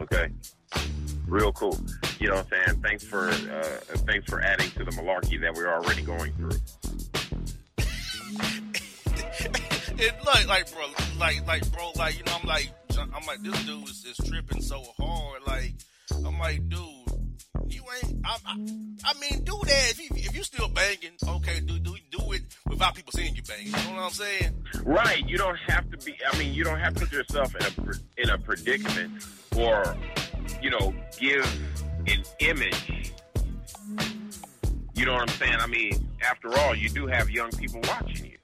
Okay, 0.00 0.28
real 1.26 1.52
cool. 1.52 1.78
You 2.18 2.28
know 2.28 2.36
what 2.36 2.46
I'm 2.52 2.66
saying? 2.66 2.82
Thanks 2.82 3.04
for 3.04 3.28
uh, 3.28 3.62
thanks 4.06 4.30
for 4.30 4.42
adding 4.42 4.70
to 4.72 4.84
the 4.84 4.90
malarkey 4.92 5.40
that 5.40 5.54
we're 5.54 5.72
already 5.72 6.02
going 6.02 6.32
through. 6.34 6.58
it 9.98 10.14
like 10.24 10.46
like 10.48 10.72
bro, 10.72 10.86
like 11.18 11.46
like 11.46 11.70
bro, 11.72 11.92
like 11.96 12.18
you 12.18 12.24
know, 12.24 12.36
I'm 12.40 12.48
like 12.48 12.72
I'm 12.98 13.26
like 13.26 13.42
this 13.42 13.64
dude 13.64 13.88
is, 13.88 14.04
is 14.04 14.16
tripping 14.28 14.62
so 14.62 14.82
hard. 14.98 15.42
Like 15.46 15.74
I'm 16.24 16.38
like, 16.38 16.68
dude, 16.68 17.01
you 17.68 17.82
ain't. 18.02 18.16
I, 18.24 18.36
I, 18.46 18.52
I 19.04 19.18
mean, 19.20 19.44
do 19.44 19.58
that 19.64 19.90
if 19.90 20.00
you 20.00 20.08
if 20.12 20.36
you 20.36 20.42
still 20.42 20.68
banging. 20.68 21.12
Okay, 21.26 21.60
do 21.60 21.78
do 21.78 21.94
do 22.10 22.32
it 22.32 22.42
without 22.68 22.94
people 22.94 23.12
seeing 23.12 23.34
you 23.34 23.42
banging. 23.42 23.66
You 23.66 23.72
know 23.72 24.02
what 24.02 24.02
I'm 24.04 24.10
saying? 24.10 24.54
Right. 24.84 25.26
You 25.28 25.38
don't 25.38 25.58
have 25.68 25.90
to 25.90 25.96
be. 25.98 26.16
I 26.30 26.38
mean, 26.38 26.54
you 26.54 26.64
don't 26.64 26.78
have 26.78 26.94
to 26.94 27.00
put 27.00 27.12
yourself 27.12 27.54
in 27.54 27.62
a 27.62 28.22
in 28.22 28.30
a 28.30 28.38
predicament 28.38 29.24
or 29.56 29.96
you 30.60 30.70
know 30.70 30.94
give 31.18 31.46
an 32.06 32.22
image. 32.40 33.12
You 34.94 35.06
know 35.06 35.14
what 35.14 35.22
I'm 35.22 35.28
saying? 35.28 35.56
I 35.58 35.66
mean, 35.66 36.08
after 36.22 36.56
all, 36.58 36.74
you 36.74 36.88
do 36.88 37.06
have 37.06 37.30
young 37.30 37.50
people 37.52 37.80
watching 37.88 38.26
you. 38.26 38.38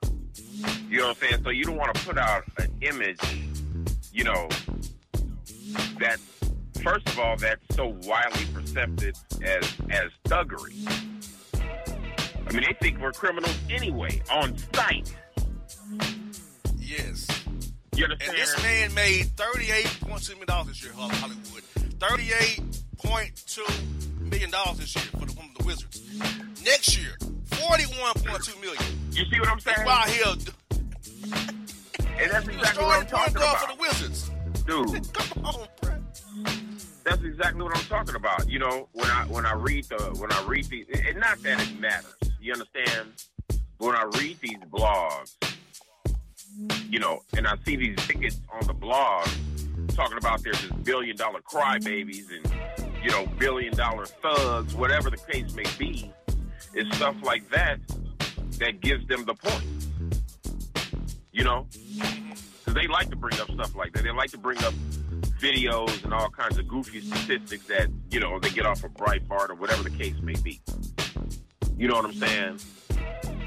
You 0.89 0.99
know 0.99 1.09
what 1.09 1.19
I'm 1.23 1.29
saying? 1.29 1.45
So 1.45 1.51
you 1.51 1.65
don't 1.65 1.77
want 1.77 1.95
to 1.95 2.05
put 2.05 2.19
out 2.19 2.45
an 2.59 2.73
image, 2.81 3.21
you 4.13 4.25
know, 4.25 4.49
that 6.01 6.19
first 6.83 7.09
of 7.09 7.19
all 7.19 7.37
that's 7.37 7.77
so 7.77 7.97
widely 8.05 8.45
perceived 8.53 9.03
as 9.43 9.73
as 9.91 10.11
thuggery. 10.25 10.87
I 12.49 12.53
mean, 12.53 12.65
they 12.67 12.75
think 12.81 12.99
we're 13.01 13.13
criminals 13.13 13.57
anyway 13.69 14.23
on 14.31 14.57
sight. 14.75 15.15
Yes. 16.79 17.27
You 17.95 18.05
understand? 18.05 18.31
And 18.31 18.39
this 18.39 18.63
man 18.63 18.95
made 18.95 19.25
thirty-eight 19.37 19.99
point 20.01 20.23
two 20.23 20.33
million 20.35 20.47
dollars 20.47 20.69
this 20.69 20.83
year, 20.85 20.93
Hollywood. 20.97 21.63
Thirty-eight 22.01 22.61
point 22.99 23.43
two 23.47 23.65
million 24.21 24.51
dollars 24.51 24.79
this 24.79 24.95
year 24.97 25.05
for 25.19 25.27
the, 25.27 25.33
from 25.33 25.51
the 25.59 25.65
Wizards. 25.65 26.01
Next 26.65 26.97
year, 26.99 27.17
forty-one 27.47 28.15
point 28.15 28.45
two 28.45 28.59
million. 28.61 28.83
You 29.13 29.25
see 29.27 29.41
what 29.41 29.49
I'm 29.49 29.61
saying? 29.61 29.85
While 29.85 30.07
here, 30.07 30.25
and 32.21 32.31
that's 32.31 32.49
exactly 32.49 32.85
what 32.85 33.01
I'm 33.01 33.07
talking 33.07 33.37
about. 33.37 33.61
for 33.61 33.75
the 33.75 33.81
Wizards, 33.81 34.31
dude. 34.67 35.13
Come 35.45 35.45
on. 35.45 35.69
That's 37.09 37.23
exactly 37.23 37.63
what 37.63 37.75
I'm 37.75 37.85
talking 37.85 38.17
about. 38.17 38.51
You 38.51 38.59
know, 38.59 38.89
when 38.93 39.11
I 39.11 39.25
when 39.29 39.47
I 39.47 39.55
read 39.55 39.85
the 39.85 39.97
when 40.19 40.31
I 40.31 40.43
read 40.47 40.67
these, 40.67 40.85
and 40.93 41.19
not 41.19 41.43
that 41.43 41.59
it 41.59 41.81
matters. 41.81 42.15
You 42.39 42.53
understand? 42.53 43.09
When 43.79 43.95
I 43.95 44.03
read 44.19 44.39
these 44.43 44.59
blogs, 44.71 45.35
you 46.91 46.99
know, 46.99 47.21
and 47.35 47.47
I 47.47 47.55
see 47.65 47.77
these 47.77 47.97
tickets 48.07 48.39
on 48.53 48.67
the 48.67 48.75
blog 48.75 49.27
talking 49.95 50.19
about 50.19 50.43
there's 50.43 50.61
this 50.61 50.71
billion 50.83 51.17
dollar 51.17 51.41
crybabies 51.41 52.27
and 52.31 52.53
you 53.03 53.11
know 53.11 53.27
billion 53.39 53.75
dollar 53.75 54.05
thugs, 54.05 54.75
whatever 54.75 55.09
the 55.09 55.17
case 55.17 55.55
may 55.55 55.65
be, 55.79 56.13
it's 56.75 56.95
stuff 56.97 57.17
like 57.23 57.49
that 57.49 57.79
that 58.59 58.83
gives 58.83 59.07
them 59.09 59.25
the 59.25 59.35
point. 59.35 59.65
You 61.33 61.45
know, 61.45 61.67
because 61.97 62.75
they 62.75 62.87
like 62.87 63.09
to 63.09 63.17
bring 63.17 63.41
up 63.41 63.51
stuff 63.51 63.75
like 63.75 63.95
that. 63.95 64.03
They 64.03 64.11
like 64.11 64.31
to 64.33 64.39
bring 64.39 64.63
up 64.63 64.75
videos 65.39 66.05
and 66.05 66.13
all 66.13 66.31
kinds 66.31 66.59
of 66.59 66.69
goofy 66.69 67.01
statistics 67.01 67.67
that 67.67 67.89
you 68.11 68.21
know 68.21 68.39
they 68.39 68.51
get 68.51 68.67
off 68.67 68.85
of 68.85 68.93
Breitbart 68.93 69.51
or 69.51 69.55
whatever 69.55 69.83
the 69.83 69.91
case 69.91 70.15
may 70.23 70.35
be. 70.35 70.61
You 71.77 71.89
know 71.89 71.95
what 71.95 72.07
I'm 72.07 72.15
saying? 72.15 72.59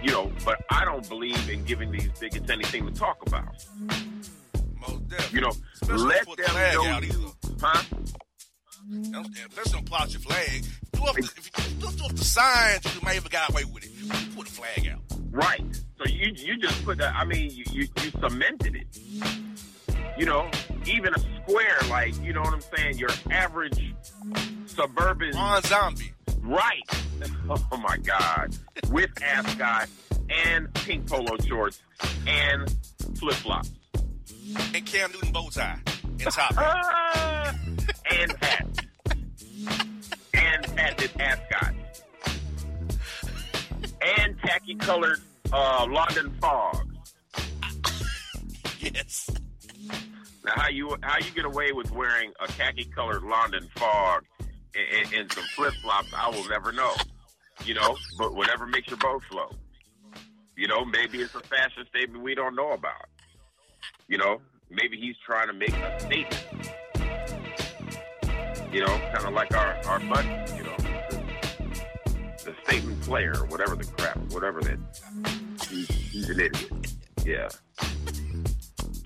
You 0.01 0.11
know, 0.11 0.31
but 0.45 0.63
I 0.69 0.85
don't 0.85 1.07
believe 1.07 1.49
in 1.49 1.63
giving 1.63 1.91
these 1.91 2.09
bigots 2.19 2.49
anything 2.49 2.85
to 2.87 2.93
talk 2.93 3.17
about. 3.27 3.65
Most. 4.79 5.33
You 5.33 5.41
know, 5.41 5.51
Especially 5.81 6.05
let 6.07 6.25
them 6.25 6.35
the 6.37 6.73
know 6.73 6.85
out 6.87 7.03
you, 7.03 7.33
huh? 7.61 7.83
Especially 9.49 9.71
don't 9.71 9.85
plot 9.85 10.11
your 10.11 10.21
flag. 10.21 10.65
Do 10.93 11.03
up 11.03 11.15
the, 11.15 11.21
if 11.37 11.51
you 11.57 11.75
do, 11.75 11.97
do 11.97 12.05
up 12.05 12.11
the 12.13 12.23
signs, 12.23 12.95
you 12.95 13.01
may 13.05 13.15
have 13.15 13.29
got 13.29 13.49
away 13.51 13.63
with 13.65 13.83
it. 13.83 13.91
You 13.91 14.07
put 14.35 14.47
the 14.47 14.53
flag 14.53 14.87
out. 14.91 15.01
Right. 15.29 15.63
So 15.97 16.05
you 16.09 16.31
you 16.35 16.57
just 16.57 16.83
put 16.83 16.97
that. 16.97 17.13
I 17.15 17.25
mean, 17.25 17.51
you, 17.51 17.63
you 17.71 17.87
you 18.01 18.11
cemented 18.11 18.75
it. 18.75 19.50
You 20.17 20.25
know, 20.25 20.49
even 20.85 21.13
a 21.13 21.19
square, 21.19 21.77
like 21.89 22.19
you 22.21 22.33
know 22.33 22.41
what 22.41 22.53
I'm 22.53 22.61
saying. 22.61 22.97
Your 22.97 23.09
average 23.29 23.93
suburban, 24.65 25.31
Ron 25.31 25.61
Zombie. 25.63 26.13
right? 26.41 26.81
oh 27.49 27.77
my 27.77 27.97
God, 27.97 28.55
with 28.89 29.09
ascot 29.21 29.87
and 30.45 30.73
pink 30.73 31.07
polo 31.07 31.37
shorts 31.45 31.81
and 32.27 32.73
flip 33.17 33.35
flops. 33.35 33.71
And 34.73 34.85
Cam 34.85 35.11
Newton 35.11 35.31
bow 35.31 35.49
tie 35.49 35.79
and 36.05 36.19
top 36.31 36.55
hat. 36.55 37.55
and 38.11 38.31
hat. 38.41 38.67
and 40.33 41.21
ascot. 41.21 41.73
And 44.17 44.39
tacky 44.39 44.75
colored 44.75 45.19
uh, 45.53 45.85
London 45.89 46.35
fog. 46.41 46.87
yes. 48.79 49.29
Now, 50.43 50.53
how 50.55 50.69
you 50.69 50.95
how 51.03 51.17
you 51.19 51.31
get 51.31 51.45
away 51.45 51.71
with 51.71 51.91
wearing 51.91 52.33
a 52.39 52.47
khaki 52.47 52.85
colored 52.85 53.23
London 53.23 53.67
fog 53.75 54.25
and, 54.39 55.13
and 55.13 55.31
some 55.31 55.43
flip 55.55 55.73
flops? 55.83 56.11
I 56.15 56.29
will 56.29 56.47
never 56.49 56.71
know. 56.71 56.93
You 57.63 57.75
know, 57.75 57.95
but 58.17 58.33
whatever 58.33 58.65
makes 58.65 58.87
your 58.87 58.97
boat 58.97 59.21
float. 59.29 59.55
You 60.55 60.67
know, 60.67 60.83
maybe 60.83 61.21
it's 61.21 61.35
a 61.35 61.41
fashion 61.41 61.85
statement 61.89 62.23
we 62.23 62.33
don't 62.33 62.55
know 62.55 62.71
about. 62.71 63.05
You 64.07 64.17
know, 64.17 64.41
maybe 64.69 64.97
he's 64.97 65.15
trying 65.25 65.47
to 65.47 65.53
make 65.53 65.73
a 65.73 65.99
statement. 65.99 66.71
You 68.73 68.79
know, 68.81 68.99
kind 69.13 69.25
of 69.25 69.33
like 69.33 69.55
our 69.55 69.75
our 69.85 69.99
buddy. 69.99 70.29
You 70.57 70.63
know, 70.63 70.75
the, 70.77 71.21
the 72.45 72.55
statement 72.65 73.01
player, 73.01 73.35
whatever 73.49 73.75
the 73.75 73.85
crap, 73.85 74.17
whatever 74.31 74.61
that. 74.61 74.79
He's, 75.69 75.87
he's 75.87 76.29
an 76.29 76.39
idiot. 76.39 76.93
Yeah. 77.25 77.49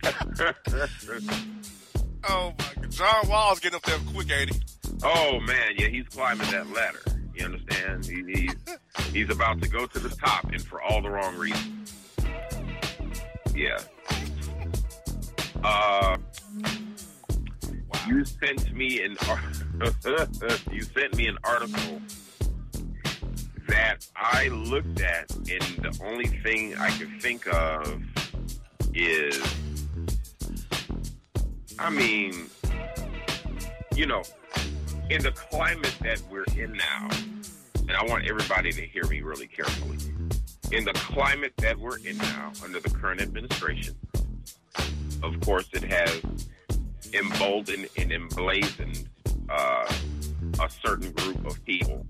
oh 2.28 2.54
my 2.58 2.66
God, 2.76 2.92
John 2.92 3.28
Wall's 3.28 3.60
getting 3.60 3.78
up 3.78 3.84
there 3.84 3.98
quick, 4.14 4.32
ain't 4.32 4.54
he? 4.54 4.62
Oh 5.04 5.40
man, 5.40 5.74
yeah, 5.78 5.88
he's 5.88 6.08
climbing 6.10 6.50
that 6.52 6.70
ladder. 6.72 7.00
You 7.34 7.46
understand? 7.46 8.06
He, 8.06 8.24
he's 8.28 8.56
he's 9.12 9.30
about 9.30 9.62
to 9.62 9.68
go 9.68 9.88
to 9.88 10.00
the 10.00 10.10
top, 10.10 10.46
and 10.52 10.62
for 10.62 10.82
all 10.82 11.02
the 11.02 11.10
wrong 11.10 11.36
reasons. 11.36 11.94
Yeah. 13.56 13.80
Uh, 15.64 16.18
you 18.08 18.24
sent 18.26 18.74
me 18.74 19.04
an 19.04 19.18
you 20.72 20.84
sent 20.84 21.16
me 21.16 21.28
an 21.28 21.38
article 21.44 22.02
that 23.68 24.08
I 24.16 24.50
looked 24.50 25.02
at, 25.02 25.34
and 25.36 25.48
the 25.50 26.00
only 26.06 26.28
thing 26.28 26.78
I 26.78 26.90
could 26.92 27.22
think 27.22 27.48
of 27.54 28.02
is, 28.94 29.42
I 31.78 31.90
mean, 31.90 32.50
you 33.96 34.06
know, 34.06 34.24
in 35.10 35.22
the 35.22 35.32
climate 35.32 35.96
that 36.02 36.22
we're 36.32 36.46
in 36.58 36.74
now, 36.74 37.10
and 37.88 37.92
I 37.92 38.04
want 38.06 38.28
everybody 38.28 38.72
to 38.72 38.82
hear 38.82 39.06
me 39.08 39.22
really 39.22 39.48
carefully. 39.48 39.98
In 40.72 40.86
the 40.86 40.94
climate 40.94 41.54
that 41.58 41.78
we're 41.78 41.98
in 42.00 42.18
now, 42.18 42.52
under 42.64 42.80
the 42.80 42.90
current 42.90 43.22
administration, 43.22 43.96
of 45.22 45.40
course, 45.42 45.68
it 45.74 45.84
has 45.84 46.22
emboldened 47.14 47.88
and 47.98 48.12
emblazoned 48.12 49.08
uh, 49.50 49.94
a 50.62 50.70
certain 50.70 51.12
group 51.12 51.46
of 51.46 51.64
people, 51.66 52.06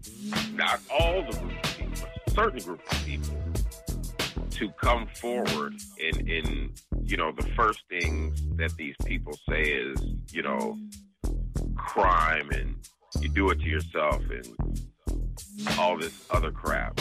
not 0.53 0.79
all 0.91 1.23
the 1.23 1.37
group 1.37 1.63
of 1.63 1.77
people, 1.77 1.93
but 2.01 2.27
a 2.27 2.31
certain 2.31 2.59
group 2.59 2.91
of 2.91 3.05
people, 3.05 3.35
to 4.51 4.69
come 4.71 5.07
forward 5.07 5.73
in, 5.99 6.29
in 6.29 6.71
you 7.05 7.17
know, 7.17 7.31
the 7.31 7.47
first 7.55 7.81
things 7.87 8.41
that 8.55 8.75
these 8.77 8.95
people 9.05 9.33
say 9.47 9.61
is, 9.61 10.01
you 10.31 10.41
know, 10.41 10.77
crime 11.75 12.49
and 12.51 12.75
you 13.21 13.29
do 13.29 13.49
it 13.51 13.59
to 13.59 13.65
yourself 13.65 14.21
and 14.29 14.89
all 15.77 15.97
this 15.97 16.25
other 16.31 16.51
crap. 16.51 16.99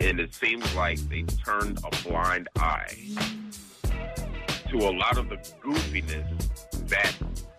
And 0.00 0.18
it 0.18 0.34
seems 0.34 0.74
like 0.74 0.98
they 1.10 1.22
turned 1.22 1.78
a 1.84 2.08
blind 2.08 2.48
eye 2.58 2.96
to 4.70 4.78
a 4.78 4.92
lot 4.92 5.18
of 5.18 5.28
the 5.28 5.36
goofiness 5.62 6.88
that 6.88 7.12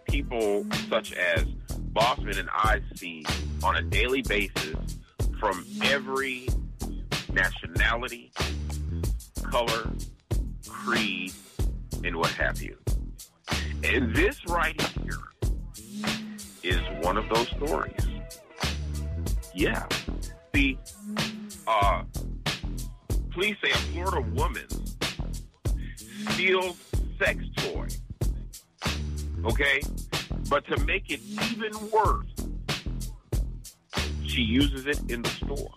people 0.09 0.65
such 0.89 1.13
as 1.13 1.45
Bossman 1.93 2.39
and 2.39 2.49
I 2.51 2.81
see 2.95 3.25
on 3.63 3.75
a 3.75 3.81
daily 3.83 4.23
basis 4.23 4.75
from 5.39 5.63
every 5.83 6.49
nationality, 7.31 8.31
color, 9.43 9.91
creed, 10.67 11.31
and 12.05 12.15
what 12.15 12.29
have 12.31 12.61
you. 12.61 12.77
And 13.83 14.15
this 14.15 14.39
right 14.47 14.79
here 14.79 15.19
is 16.63 16.79
one 17.01 17.17
of 17.17 17.27
those 17.29 17.47
stories. 17.49 17.93
Yeah. 19.55 19.85
See, 20.53 20.77
uh, 21.67 22.03
police 23.31 23.57
say 23.63 23.71
a 23.71 23.77
Florida 23.77 24.21
woman 24.21 24.67
steals 26.29 26.77
sex 27.19 27.43
toy. 27.57 27.87
Okay? 29.45 29.81
But 30.49 30.65
to 30.67 30.79
make 30.85 31.09
it 31.09 31.21
even 31.51 31.71
worse, 31.89 32.27
she 34.25 34.41
uses 34.41 34.85
it 34.85 34.99
in 35.09 35.23
the 35.23 35.29
store. 35.29 35.73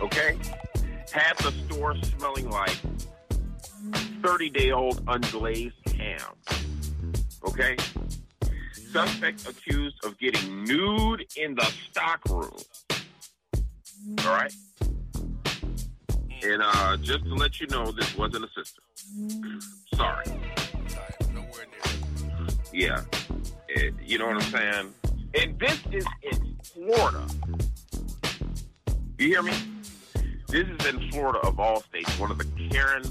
Okay? 0.00 0.36
Had 1.10 1.38
the 1.38 1.52
store 1.66 1.96
smelling 2.18 2.50
like 2.50 2.76
30 4.22 4.50
day 4.50 4.70
old 4.70 5.04
unglazed 5.06 5.72
ham. 5.96 6.20
Okay? 7.46 7.76
Suspect 8.72 9.48
accused 9.48 10.04
of 10.04 10.18
getting 10.18 10.64
nude 10.64 11.26
in 11.36 11.54
the 11.54 11.64
stock 11.90 12.20
room. 12.28 12.56
All 14.24 14.32
right? 14.32 14.52
And 16.42 16.62
uh, 16.62 16.96
just 16.98 17.24
to 17.24 17.34
let 17.34 17.60
you 17.60 17.66
know, 17.68 17.90
this 17.92 18.16
wasn't 18.16 18.44
a 18.44 18.48
sister. 18.56 18.82
Sorry. 19.94 20.24
Yeah. 22.72 23.02
It, 23.68 23.94
you 24.04 24.18
know 24.18 24.26
what 24.26 24.36
I'm 24.36 24.50
saying? 24.52 24.94
And 25.40 25.58
this 25.58 25.78
is 25.92 26.06
in 26.22 26.56
Florida. 26.62 27.26
You 29.18 29.28
hear 29.28 29.42
me? 29.42 29.54
This 30.48 30.68
is 30.68 30.86
in 30.86 31.10
Florida 31.10 31.38
of 31.40 31.58
all 31.58 31.80
states, 31.80 32.18
one 32.18 32.30
of 32.30 32.38
the 32.38 32.44
Karen 32.70 33.02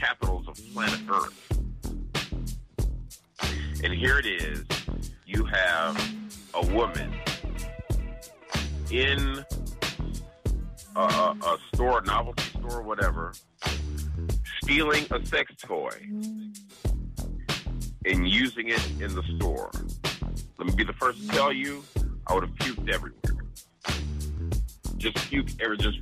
capitals 0.00 0.48
of 0.48 0.58
planet 0.72 1.00
Earth. 1.10 1.46
And 3.84 3.92
here 3.92 4.18
it 4.18 4.26
is. 4.26 4.64
You 5.26 5.44
have 5.44 6.14
a 6.54 6.66
woman 6.74 7.14
in 8.90 9.44
a, 10.96 11.00
a, 11.00 11.36
a 11.42 11.58
store, 11.74 12.00
novelty 12.02 12.44
store, 12.58 12.82
whatever, 12.82 13.32
stealing 14.62 15.04
a 15.10 15.24
sex 15.24 15.52
toy 15.62 15.90
and 18.06 18.28
using 18.28 18.68
it 18.68 18.90
in 19.00 19.14
the 19.14 19.22
store. 19.36 19.70
Let 20.58 20.66
me 20.66 20.74
be 20.74 20.84
the 20.84 20.94
first 20.94 21.20
to 21.20 21.28
tell 21.28 21.52
you, 21.52 21.84
I 22.26 22.34
would 22.34 22.44
have 22.44 22.54
puked 22.56 22.90
everywhere. 22.92 23.20
Just 24.96 25.16
puke, 25.28 25.48
just 25.78 25.98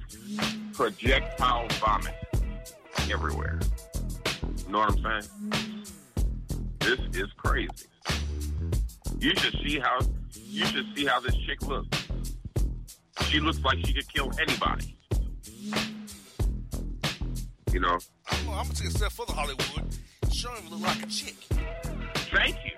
projectile 0.72 1.68
vomit 1.80 2.14
everywhere. 3.10 3.60
You 4.68 4.72
know 4.74 4.80
what 4.80 4.98
I'm 5.06 5.22
saying? 5.22 5.84
This 6.80 6.98
is 7.22 7.32
crazy. 7.38 7.70
You 9.18 9.34
should 9.36 9.58
see 9.62 9.78
how 9.78 9.98
you 10.34 10.66
should 10.66 10.84
see 10.94 11.06
how 11.06 11.20
this 11.20 11.34
chick 11.36 11.62
looks. 11.62 12.06
She 13.22 13.40
looks 13.40 13.60
like 13.60 13.78
she 13.86 13.94
could 13.94 14.12
kill 14.12 14.30
anybody. 14.38 14.98
You 17.72 17.80
know? 17.80 17.98
I'm, 18.30 18.48
I'm 18.50 18.64
gonna 18.64 18.74
take 18.74 18.88
a 18.88 18.90
step 18.90 19.10
further, 19.12 19.32
Hollywood. 19.32 19.96
Show 20.30 20.50
him 20.50 20.70
look 20.70 20.82
like 20.82 21.02
a 21.02 21.06
chick. 21.06 21.36
Thank 22.30 22.58
you. 22.66 22.72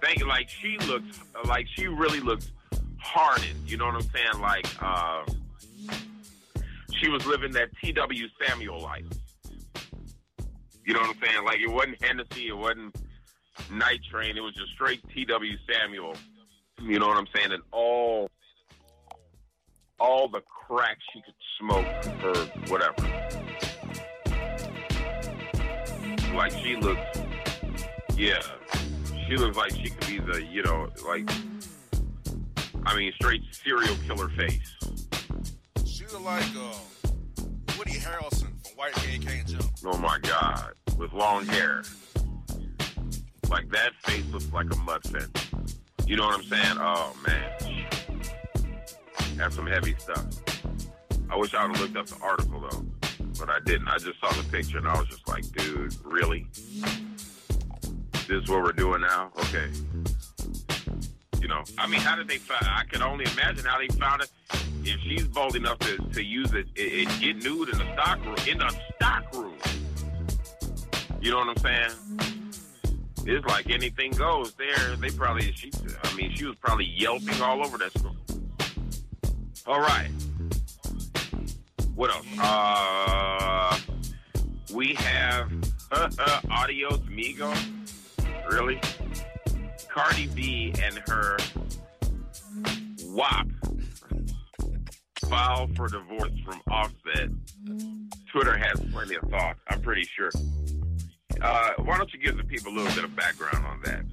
Thank 0.00 0.20
you. 0.20 0.28
Like 0.28 0.48
she 0.48 0.78
looks, 0.86 1.18
like 1.44 1.66
she 1.74 1.88
really 1.88 2.20
looks 2.20 2.52
hardened. 3.00 3.68
You 3.68 3.78
know 3.78 3.86
what 3.86 3.96
I'm 3.96 4.02
saying? 4.02 4.40
Like 4.40 4.66
uh, 4.80 5.24
she 7.00 7.08
was 7.08 7.26
living 7.26 7.50
that 7.54 7.70
T.W. 7.82 8.28
Samuel 8.46 8.80
life. 8.80 9.06
You 10.84 10.94
know 10.94 11.00
what 11.00 11.16
I'm 11.16 11.22
saying? 11.22 11.44
Like 11.44 11.60
it 11.60 11.70
wasn't 11.70 12.02
Hennessy, 12.02 12.48
it 12.48 12.56
wasn't 12.56 12.96
Night 13.72 14.00
Train. 14.10 14.36
It 14.36 14.40
was 14.40 14.54
just 14.54 14.72
straight 14.72 15.02
T.W. 15.14 15.56
Samuel. 15.70 16.14
You 16.82 16.98
know 16.98 17.08
what 17.08 17.16
I'm 17.16 17.26
saying? 17.34 17.52
And 17.52 17.62
all, 17.72 18.30
all 19.98 20.28
the 20.28 20.40
crack 20.40 20.96
she 21.12 21.20
could 21.22 21.34
smoke 21.58 21.86
or 22.24 22.34
whatever. 22.68 22.94
Like 26.34 26.52
she 26.52 26.76
looks, 26.76 27.00
yeah, 28.16 28.40
she 29.26 29.36
looks 29.36 29.56
like 29.56 29.72
she 29.72 29.90
could 29.90 30.06
be 30.06 30.18
the, 30.18 30.44
you 30.44 30.62
know, 30.62 30.88
like, 31.06 31.30
I 32.86 32.96
mean, 32.96 33.12
straight 33.14 33.42
serial 33.52 33.94
killer 34.06 34.28
face. 34.30 34.74
She 35.84 36.06
look 36.06 36.24
like 36.24 36.44
uh, 36.56 37.12
Woody 37.76 37.98
Harrelson 37.98 38.39
White 38.80 38.96
Man 39.06 39.20
Can't 39.20 39.46
Jump. 39.46 39.70
Oh 39.84 39.98
my 39.98 40.18
God, 40.22 40.72
with 40.96 41.12
long 41.12 41.44
hair. 41.44 41.82
Like 43.50 43.68
that 43.68 43.92
face 44.04 44.24
looks 44.32 44.50
like 44.54 44.72
a 44.72 44.76
mud 44.76 45.02
fence. 45.04 45.50
You 46.06 46.16
know 46.16 46.24
what 46.24 46.36
I'm 46.36 46.44
saying? 46.44 46.78
Oh 46.78 47.14
man. 47.26 47.86
That's 49.36 49.54
some 49.54 49.66
heavy 49.66 49.94
stuff. 49.98 50.24
I 51.28 51.36
wish 51.36 51.52
I 51.52 51.66
would 51.66 51.76
have 51.76 51.92
looked 51.92 51.96
up 51.98 52.06
the 52.06 52.24
article 52.24 52.58
though, 52.70 52.86
but 53.38 53.50
I 53.50 53.58
didn't. 53.66 53.86
I 53.86 53.98
just 53.98 54.18
saw 54.18 54.32
the 54.32 54.48
picture 54.50 54.78
and 54.78 54.88
I 54.88 54.98
was 54.98 55.08
just 55.08 55.28
like, 55.28 55.44
dude, 55.52 55.94
really? 56.02 56.46
This 58.28 58.44
is 58.44 58.48
what 58.48 58.62
we're 58.62 58.72
doing 58.72 59.02
now? 59.02 59.30
Okay. 59.40 59.68
You 61.38 61.48
know, 61.48 61.62
I 61.76 61.86
mean, 61.86 62.00
how 62.00 62.16
did 62.16 62.28
they 62.28 62.38
find? 62.38 62.64
I 62.64 62.84
can 62.84 63.02
only 63.02 63.26
imagine 63.34 63.66
how 63.66 63.78
they 63.78 63.88
found 63.88 64.22
it. 64.22 64.30
If 64.92 65.00
she's 65.02 65.28
bold 65.28 65.54
enough 65.54 65.78
to, 65.78 65.98
to 65.98 66.22
use 66.22 66.52
it, 66.52 66.74
get 66.74 67.36
nude 67.44 67.68
in 67.68 67.78
the 67.78 67.92
stock 67.92 68.24
room, 68.24 68.36
in 68.48 68.58
the 68.58 68.74
stock 68.96 69.32
room. 69.32 69.54
You 71.20 71.30
know 71.30 71.38
what 71.38 71.48
I'm 71.48 71.56
saying? 71.58 72.40
It's 73.24 73.46
like 73.46 73.70
anything 73.70 74.10
goes 74.10 74.52
there. 74.54 74.96
They 74.96 75.10
probably, 75.10 75.52
she, 75.52 75.70
I 76.02 76.12
mean, 76.16 76.34
she 76.34 76.44
was 76.44 76.56
probably 76.56 76.86
yelping 76.86 77.40
all 77.40 77.64
over 77.64 77.78
that 77.78 77.96
school. 77.96 78.16
All 79.64 79.80
right. 79.80 80.10
What 81.94 82.10
else? 82.10 82.26
Uh, 82.40 83.78
we 84.74 84.94
have 84.94 85.52
Adios 86.50 86.98
Migo. 87.00 87.54
Really? 88.50 88.80
Cardi 89.88 90.26
B 90.26 90.74
and 90.82 90.98
her 91.06 91.36
WAP 93.04 93.46
filed 95.30 95.76
for 95.76 95.88
divorce 95.88 96.32
from 96.44 96.60
Offset. 96.70 97.30
Twitter 98.32 98.56
has 98.58 98.80
plenty 98.92 99.14
of 99.14 99.22
thoughts, 99.30 99.60
I'm 99.68 99.80
pretty 99.80 100.04
sure. 100.04 100.30
Uh, 101.40 101.70
why 101.78 101.96
don't 101.96 102.12
you 102.12 102.18
give 102.20 102.36
the 102.36 102.44
people 102.44 102.72
a 102.72 102.74
little 102.74 102.92
bit 102.94 103.04
of 103.04 103.14
background 103.16 103.64
on 103.64 103.80
that? 103.84 104.04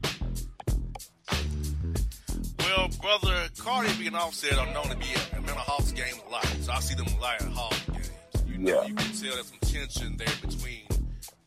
Well, 2.60 2.90
brother, 3.02 3.48
Cardi 3.58 3.90
B 3.98 4.08
and 4.08 4.16
Offset 4.16 4.58
are 4.58 4.72
known 4.74 4.86
to 4.90 4.96
be 4.98 5.06
at 5.16 5.34
Atlanta 5.34 5.60
Hawks 5.60 5.92
games 5.92 6.20
a 6.28 6.32
lot. 6.32 6.46
So 6.62 6.72
I 6.72 6.80
see 6.80 6.96
them 6.96 7.08
a 7.18 7.22
lot 7.22 7.42
at 7.42 7.48
Hawks 7.50 7.82
games. 7.92 8.12
You 8.46 8.58
know, 8.60 8.82
Yeah. 8.82 8.88
you 8.88 8.96
can 8.96 9.12
tell 9.14 9.34
there's 9.34 9.48
some 9.48 9.60
tension 9.62 10.18
there 10.18 10.28
between 10.42 10.84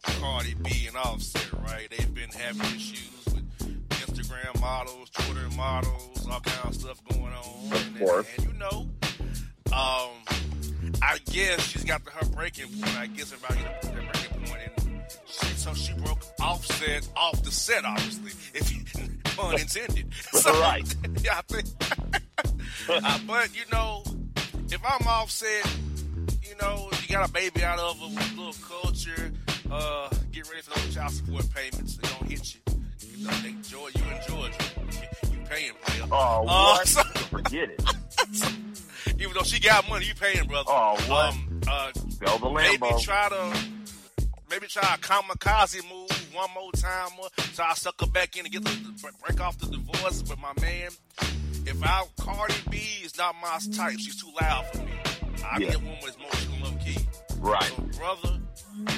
Cardi 0.03 0.55
B 0.55 0.87
and 0.89 0.97
Offset, 0.97 1.53
right? 1.67 1.89
They've 1.91 2.15
been 2.15 2.31
having 2.31 2.67
issues 2.77 3.25
with 3.27 3.45
Instagram 3.91 4.61
models, 4.61 5.11
Twitter 5.11 5.49
models, 5.57 6.27
all 6.29 6.41
kind 6.41 6.75
of 6.75 6.75
stuff 6.81 7.01
going 7.11 7.33
on. 7.33 7.73
Of 7.73 7.87
and, 7.87 7.99
course. 7.99 8.27
And, 8.39 8.47
you 8.47 8.53
know, 8.59 8.89
um, 9.73 10.11
I 11.03 11.19
guess 11.31 11.61
she's 11.61 11.85
got 11.85 12.05
to 12.05 12.11
her 12.13 12.27
breaking 12.27 12.69
point. 12.69 12.97
I 12.99 13.07
guess 13.07 13.33
everybody 13.33 13.61
get 13.63 13.83
to 13.83 13.89
their 13.89 14.03
breaking 14.03 14.45
point, 14.47 14.61
and 14.77 15.01
she, 15.27 15.47
so 15.57 15.75
she 15.75 15.93
broke 15.95 16.21
Offset 16.41 17.09
off 17.17 17.43
the 17.43 17.51
set, 17.51 17.85
obviously, 17.85 18.33
if 18.55 18.73
you 18.73 18.83
pun 19.37 19.59
intended. 19.59 20.07
So, 20.33 20.53
Right. 20.61 20.95
yeah, 21.23 21.39
I 21.39 21.43
think. 21.43 21.67
uh, 22.89 23.19
but 23.27 23.55
you 23.55 23.63
know, 23.73 24.03
if 24.69 24.81
I'm 24.85 25.07
Offset, 25.07 25.67
you 26.43 26.55
know, 26.61 26.89
you 27.03 27.09
got 27.09 27.29
a 27.29 27.33
baby 27.33 27.63
out 27.63 27.79
of 27.79 27.97
it 28.03 28.09
with 28.15 28.33
a 28.33 28.37
little 28.37 28.55
culture. 28.69 29.33
Uh, 29.71 30.09
get 30.33 30.49
ready 30.51 30.63
for 30.63 30.79
those 30.81 30.95
child 30.95 31.13
support 31.13 31.45
payments. 31.55 31.97
They're 31.97 32.11
gonna 32.19 32.31
hit 32.31 32.55
you. 32.55 32.61
You 33.17 33.25
know, 33.25 33.31
they 33.43 33.49
enjoy 33.51 33.89
you 33.95 34.03
in 34.03 34.19
Georgia. 34.29 34.59
You 35.33 35.39
paying, 35.49 35.73
player. 35.83 36.09
Oh, 36.11 36.17
Uh, 36.17 36.43
what? 36.75 36.89
so- 36.89 37.03
Forget 37.31 37.71
it. 37.71 37.83
even 39.21 39.33
though 39.35 39.43
she 39.43 39.61
got 39.61 39.89
money, 39.89 40.07
you 40.07 40.15
paying, 40.15 40.47
brother. 40.47 40.69
Oh, 40.69 40.97
what? 41.09 41.33
Um, 41.35 41.61
uh, 41.69 41.93
Sell 42.11 42.39
the 42.39 42.51
maybe 42.51 42.87
try 43.01 43.29
to 43.29 43.57
maybe 44.51 44.67
try 44.67 44.83
a 44.95 44.99
kamikaze 44.99 45.83
move 45.91 46.11
one 46.35 46.51
more 46.55 46.71
time 46.73 47.11
or 47.21 47.29
try 47.55 47.73
to 47.73 47.81
suck 47.81 48.01
her 48.01 48.07
back 48.07 48.37
in 48.37 48.45
and 48.45 48.53
get 48.53 48.65
the, 48.65 49.13
break 49.27 49.41
off 49.41 49.59
the 49.59 49.67
divorce. 49.67 50.23
But 50.23 50.39
my 50.39 50.53
man, 50.61 50.91
if 51.67 51.83
I 51.83 52.05
Cardi 52.21 52.55
B 52.71 52.79
is 53.05 53.17
not 53.17 53.35
my 53.41 53.59
type, 53.75 53.99
she's 53.99 54.21
too 54.21 54.31
loud 54.41 54.67
for 54.67 54.79
me. 54.79 54.93
I 55.51 55.59
Yeah. 55.59 55.75
a 55.75 55.79
woman 55.79 55.97
that's 56.03 56.17
emotional 56.17 56.71
low 56.71 56.77
key. 56.85 56.99
Right. 57.39 57.63
So 57.63 57.83
brother, 57.99 58.41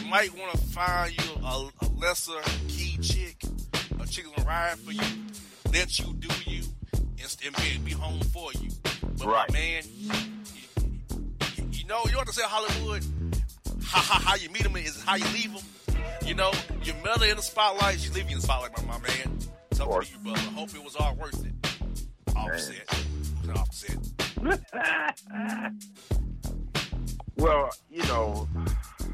you 0.00 0.10
might 0.10 0.36
want 0.36 0.52
to 0.52 0.58
find 0.58 1.12
you 1.16 1.30
a, 1.44 1.68
a 1.82 1.86
lesser 1.96 2.40
key 2.68 2.98
chick, 3.00 3.36
a 4.00 4.06
chick 4.06 4.24
gonna 4.34 4.48
ride 4.48 4.78
for 4.78 4.92
you, 4.92 5.02
let 5.72 5.98
you 5.98 6.12
do 6.14 6.28
you, 6.50 6.62
and, 7.44 7.54
and 7.56 7.84
be, 7.84 7.90
be 7.90 7.92
home 7.92 8.20
for 8.20 8.50
you. 8.60 8.70
But 9.18 9.26
Right. 9.26 9.48
my 9.50 9.54
man, 9.58 9.82
you, 9.94 10.10
you, 11.70 11.84
know, 11.86 12.02
you 12.06 12.12
know 12.12 12.18
what 12.18 12.26
to 12.26 12.32
say 12.32 12.42
Hollywood. 12.44 13.04
How, 13.84 14.00
how, 14.00 14.18
how 14.30 14.34
you 14.36 14.48
meet 14.50 14.62
them 14.62 14.76
is 14.76 15.02
how 15.02 15.16
you 15.16 15.24
leave 15.26 15.52
them. 15.52 15.62
You 16.24 16.34
know, 16.34 16.52
you 16.82 16.94
met 17.04 17.18
her 17.20 17.26
in 17.26 17.36
the 17.36 17.42
spotlight, 17.42 18.00
she 18.00 18.10
leave 18.10 18.24
you 18.30 18.36
in 18.36 18.40
the 18.40 18.42
spotlight, 18.42 18.76
my, 18.86 18.98
my 18.98 19.06
man. 19.06 19.38
Talk 19.74 19.88
course. 19.88 20.08
to 20.08 20.14
you, 20.14 20.20
brother. 20.24 20.40
Hope 20.50 20.74
it 20.74 20.82
was 20.82 20.96
all 20.96 21.14
worth 21.16 21.44
it. 21.44 21.52
Offset. 22.36 22.86
Offset. 23.56 23.98
Well, 27.36 27.70
you 27.90 28.02
know, 28.04 28.48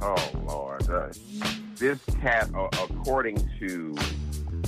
oh 0.03 0.31
Lord, 0.45 0.89
uh, 0.91 1.09
this 1.77 1.99
cat, 2.21 2.51
uh, 2.55 2.69
according 2.73 3.37
to 3.61 3.97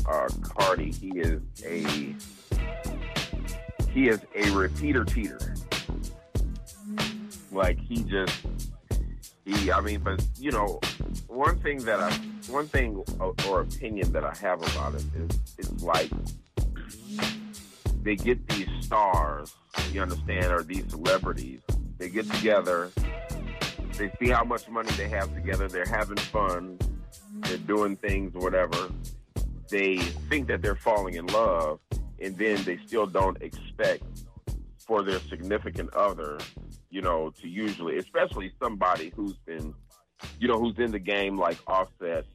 uh, 0.08 0.28
Cardi, 0.42 0.92
he 0.92 1.08
is 1.18 1.42
a 1.64 2.14
he 3.92 4.08
is 4.08 4.20
a 4.34 4.50
repeater 4.50 5.04
cheater. 5.04 5.54
Like 7.52 7.78
he 7.80 8.02
just 8.04 8.46
he, 9.44 9.72
I 9.72 9.80
mean, 9.80 10.00
but 10.00 10.24
you 10.38 10.52
know, 10.52 10.80
one 11.26 11.58
thing 11.60 11.78
that 11.84 12.00
I, 12.00 12.12
one 12.48 12.68
thing 12.68 13.02
or, 13.18 13.34
or 13.48 13.60
opinion 13.62 14.12
that 14.12 14.24
I 14.24 14.34
have 14.40 14.62
about 14.62 14.94
it 14.94 15.04
is, 15.16 15.38
it's 15.58 15.82
like 15.82 16.10
they 18.02 18.16
get 18.16 18.46
these 18.48 18.68
stars, 18.80 19.54
you 19.92 20.02
understand, 20.02 20.52
or 20.52 20.62
these 20.62 20.84
celebrities. 20.88 21.60
They 21.98 22.08
get 22.08 22.30
together, 22.30 22.90
they 23.98 24.10
see 24.18 24.30
how 24.30 24.44
much 24.44 24.68
money 24.68 24.90
they 24.92 25.08
have 25.08 25.34
together, 25.34 25.68
they're 25.68 25.84
having 25.84 26.16
fun, 26.16 26.78
they're 27.40 27.58
doing 27.58 27.96
things, 27.96 28.34
whatever. 28.34 28.90
They 29.68 29.98
think 29.98 30.48
that 30.48 30.62
they're 30.62 30.76
falling 30.76 31.14
in 31.14 31.26
love, 31.26 31.80
and 32.20 32.36
then 32.36 32.62
they 32.64 32.78
still 32.86 33.06
don't 33.06 33.40
expect 33.42 34.02
for 34.78 35.02
their 35.02 35.20
significant 35.20 35.92
other, 35.94 36.38
you 36.90 37.00
know, 37.00 37.30
to 37.40 37.48
usually, 37.48 37.98
especially 37.98 38.52
somebody 38.62 39.12
who's 39.14 39.36
been, 39.46 39.74
you 40.38 40.48
know, 40.48 40.58
who's 40.58 40.78
in 40.78 40.90
the 40.90 40.98
game 40.98 41.38
like 41.38 41.58
Offset, 41.66 42.26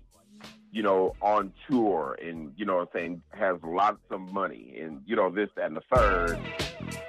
you 0.71 0.83
know, 0.83 1.13
on 1.21 1.51
tour 1.69 2.17
and, 2.21 2.51
you 2.55 2.65
know, 2.65 2.87
saying 2.93 3.21
has 3.31 3.57
lots 3.63 4.01
of 4.09 4.21
money 4.31 4.77
and, 4.81 5.01
you 5.05 5.15
know, 5.15 5.29
this, 5.29 5.49
that, 5.55 5.65
and 5.65 5.77
the 5.77 5.81
third, 5.93 6.39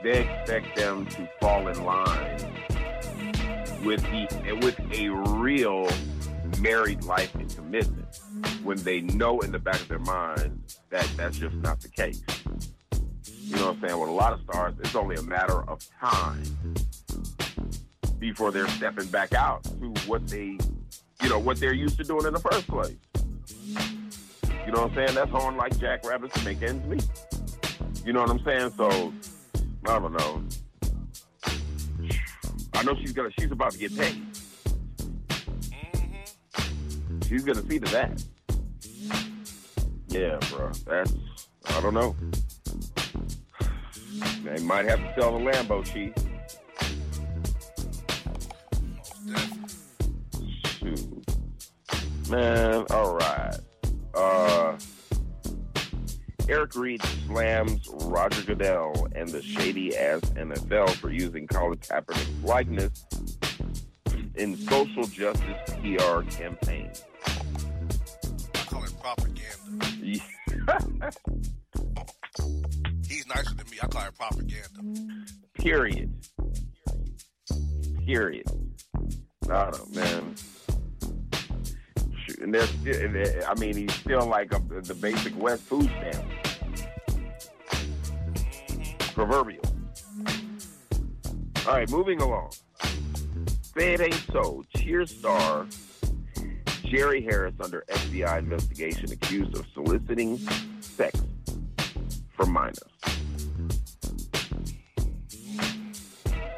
they 0.03 0.29
expect 0.29 0.77
them 0.77 1.07
to 1.07 1.29
fall 1.41 1.69
in 1.69 1.85
line 1.85 2.39
with 3.85 4.03
the 4.03 4.59
with 4.63 4.81
a 4.93 5.09
real 5.11 5.89
married 6.61 7.05
life 7.05 7.35
and 7.35 7.55
commitment 7.55 8.21
when 8.63 8.79
they 8.79 9.01
know 9.01 9.41
in 9.41 9.53
the 9.53 9.59
back 9.59 9.81
of 9.81 9.89
their 9.89 9.99
mind 9.99 10.63
that 10.91 11.09
that's 11.17 11.39
just 11.39 11.55
not 11.57 11.81
the 11.81 11.89
case. 11.89 12.23
You 13.29 13.57
know 13.57 13.67
what 13.67 13.77
I'm 13.77 13.81
saying? 13.89 14.01
With 14.01 14.09
a 14.09 14.13
lot 14.13 14.33
of 14.33 14.41
stars, 14.43 14.75
it's 14.81 14.95
only 14.95 15.17
a 15.17 15.23
matter 15.23 15.69
of 15.69 15.81
time 16.01 16.43
before 18.19 18.51
they're 18.51 18.69
stepping 18.69 19.07
back 19.07 19.35
out 19.35 19.63
to 19.65 19.95
what 20.07 20.27
they, 20.27 20.59
you 21.23 21.29
know, 21.29 21.39
what 21.39 21.61
they're 21.61 21.73
used 21.73 21.97
to 21.99 22.05
doing 22.05 22.27
in 22.27 22.33
the 22.33 22.41
first 22.41 22.67
place. 22.67 22.97
You 24.67 24.73
know 24.73 24.83
what 24.83 24.91
I'm 24.91 24.95
saying? 24.95 25.15
That's 25.15 25.33
on 25.33 25.57
like 25.57 25.79
jackrabbits 25.79 26.35
to 26.35 26.45
make 26.45 26.61
ends 26.63 26.85
meet. 26.87 27.07
You 28.05 28.13
know 28.13 28.23
what 28.23 28.31
I'm 28.31 28.45
saying? 28.45 28.73
So 28.77 29.13
I 29.87 29.99
don't 29.99 30.13
know. 30.13 30.43
I 32.75 32.83
know 32.83 32.95
she's 32.97 33.13
gonna. 33.13 33.31
She's 33.39 33.51
about 33.51 33.73
to 33.73 33.79
get 33.79 33.97
paid. 33.97 34.23
She's 37.29 37.45
gonna 37.45 37.63
see 37.63 37.81
to 37.81 37.93
that. 37.93 38.23
Yeah, 40.09 40.39
bro. 40.51 40.71
That's. 40.87 41.13
I 41.69 41.81
don't 41.81 41.95
know. 41.95 42.15
They 44.45 44.63
might 44.63 44.87
have 44.87 45.01
to 45.01 45.15
sell 45.21 45.37
the 45.37 45.45
Lambo, 45.45 45.85
Chief. 45.85 46.15
Man, 52.31 52.85
all 52.91 53.15
right. 53.15 53.57
Uh, 54.15 54.79
Eric 56.49 56.77
Reid 56.77 57.03
slams 57.27 57.89
Roger 57.89 58.43
Goodell 58.43 59.09
and 59.17 59.29
the 59.29 59.43
shady 59.43 59.97
ass 59.97 60.21
NFL 60.21 60.91
for 60.95 61.11
using 61.11 61.47
Colin 61.49 61.79
Kaepernick's 61.79 62.45
likeness 62.45 63.05
in 64.37 64.57
social 64.57 65.05
justice 65.05 65.57
PR 65.81 66.23
campaign. 66.23 66.91
I 67.27 68.59
call 68.69 68.85
it 68.85 68.93
propaganda. 69.01 69.87
He's 73.09 73.27
nicer 73.29 73.55
than 73.55 73.67
me. 73.71 73.79
I 73.83 73.87
call 73.87 74.03
it 74.07 74.15
propaganda. 74.17 74.83
Period. 75.55 76.13
Period. 78.05 78.47
I 79.51 79.71
don't 79.71 79.95
know, 79.95 80.01
man. 80.03 80.35
Shoot, 82.27 82.39
And 82.41 82.55
there's, 82.55 82.69
still- 82.71 83.45
I 83.49 83.55
mean, 83.59 83.77
he's 83.77 83.95
still 83.95 84.27
like 84.27 84.53
a, 84.53 84.59
the 84.81 84.95
basic 84.95 85.37
West 85.41 85.63
food 85.63 85.85
stamp, 85.99 86.25
hmm 86.43 86.83
proverbial. 89.15 89.63
All 91.67 91.73
right, 91.75 91.91
moving 91.91 92.21
along. 92.21 92.51
Say 93.77 93.93
it 93.93 94.01
ain't 94.01 94.27
so. 94.33 94.65
Cheer 94.75 95.05
star 95.05 95.67
Jerry 96.85 97.21
Harris 97.21 97.55
under 97.61 97.85
FBI 97.89 98.39
investigation 98.39 99.13
accused 99.13 99.55
of 99.55 99.67
soliciting 99.75 100.39
sex 100.81 101.21
from 102.35 102.53
minors. 102.53 102.79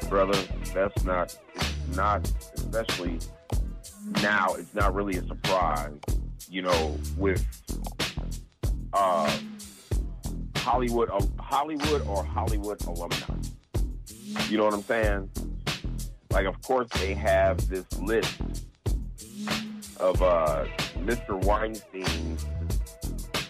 Brother, 0.07 0.39
that's 0.73 1.03
not, 1.03 1.37
not, 1.93 2.31
especially 2.55 3.19
now, 4.21 4.53
it's 4.53 4.73
not 4.73 4.95
really 4.95 5.17
a 5.17 5.27
surprise, 5.27 5.99
you 6.49 6.61
know, 6.61 6.97
with 7.17 7.45
uh, 8.93 9.37
Hollywood, 10.55 11.09
uh, 11.09 11.19
Hollywood 11.37 12.07
or 12.07 12.23
Hollywood 12.23 12.81
alumni. 12.85 13.17
You 14.47 14.57
know 14.57 14.63
what 14.63 14.73
I'm 14.73 14.83
saying? 14.83 15.29
Like, 16.39 16.55
of 16.55 16.61
course, 16.61 16.87
they 17.01 17.13
have 17.15 17.67
this 17.67 17.99
list 17.99 18.39
of 19.99 20.21
uh, 20.23 20.63
Mr. 20.99 21.31
Weinstein's 21.43 22.45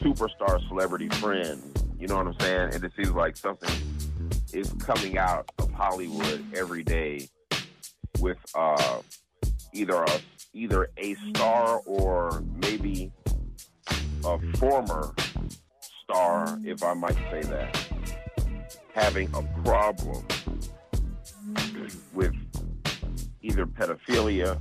superstar 0.01 0.67
celebrity 0.67 1.07
friends. 1.09 1.85
You 1.99 2.07
know 2.07 2.17
what 2.17 2.25
I'm 2.25 2.39
saying? 2.39 2.73
And 2.73 2.83
it 2.83 2.91
seems 2.95 3.11
like 3.11 3.37
something 3.37 3.69
is 4.53 4.73
coming 4.79 5.19
out 5.19 5.51
of 5.59 5.69
Hollywood 5.69 6.43
every 6.55 6.81
day 6.81 7.29
with 8.19 8.39
uh, 8.55 9.01
either 9.71 10.01
a 10.01 10.21
either 10.55 10.89
a 10.97 11.13
star 11.29 11.81
or 11.85 12.43
maybe 12.55 13.11
a 14.25 14.39
former 14.57 15.13
star, 16.03 16.57
if 16.65 16.81
I 16.81 16.95
might 16.95 17.17
say 17.29 17.43
that, 17.43 17.87
having 18.95 19.29
a 19.35 19.43
problem 19.63 20.25
with 22.13 22.33
either 23.49 23.65
pedophilia, 23.65 24.59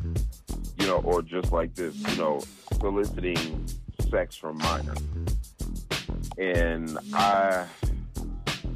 you 0.79 0.87
know, 0.87 0.99
or 0.99 1.21
just 1.23 1.53
like 1.53 1.75
this, 1.75 1.95
you 1.95 2.17
know, 2.17 2.41
soliciting 2.81 3.67
sex 4.11 4.35
from 4.35 4.57
minors. 4.59 4.99
And 6.39 6.99
I 7.13 7.67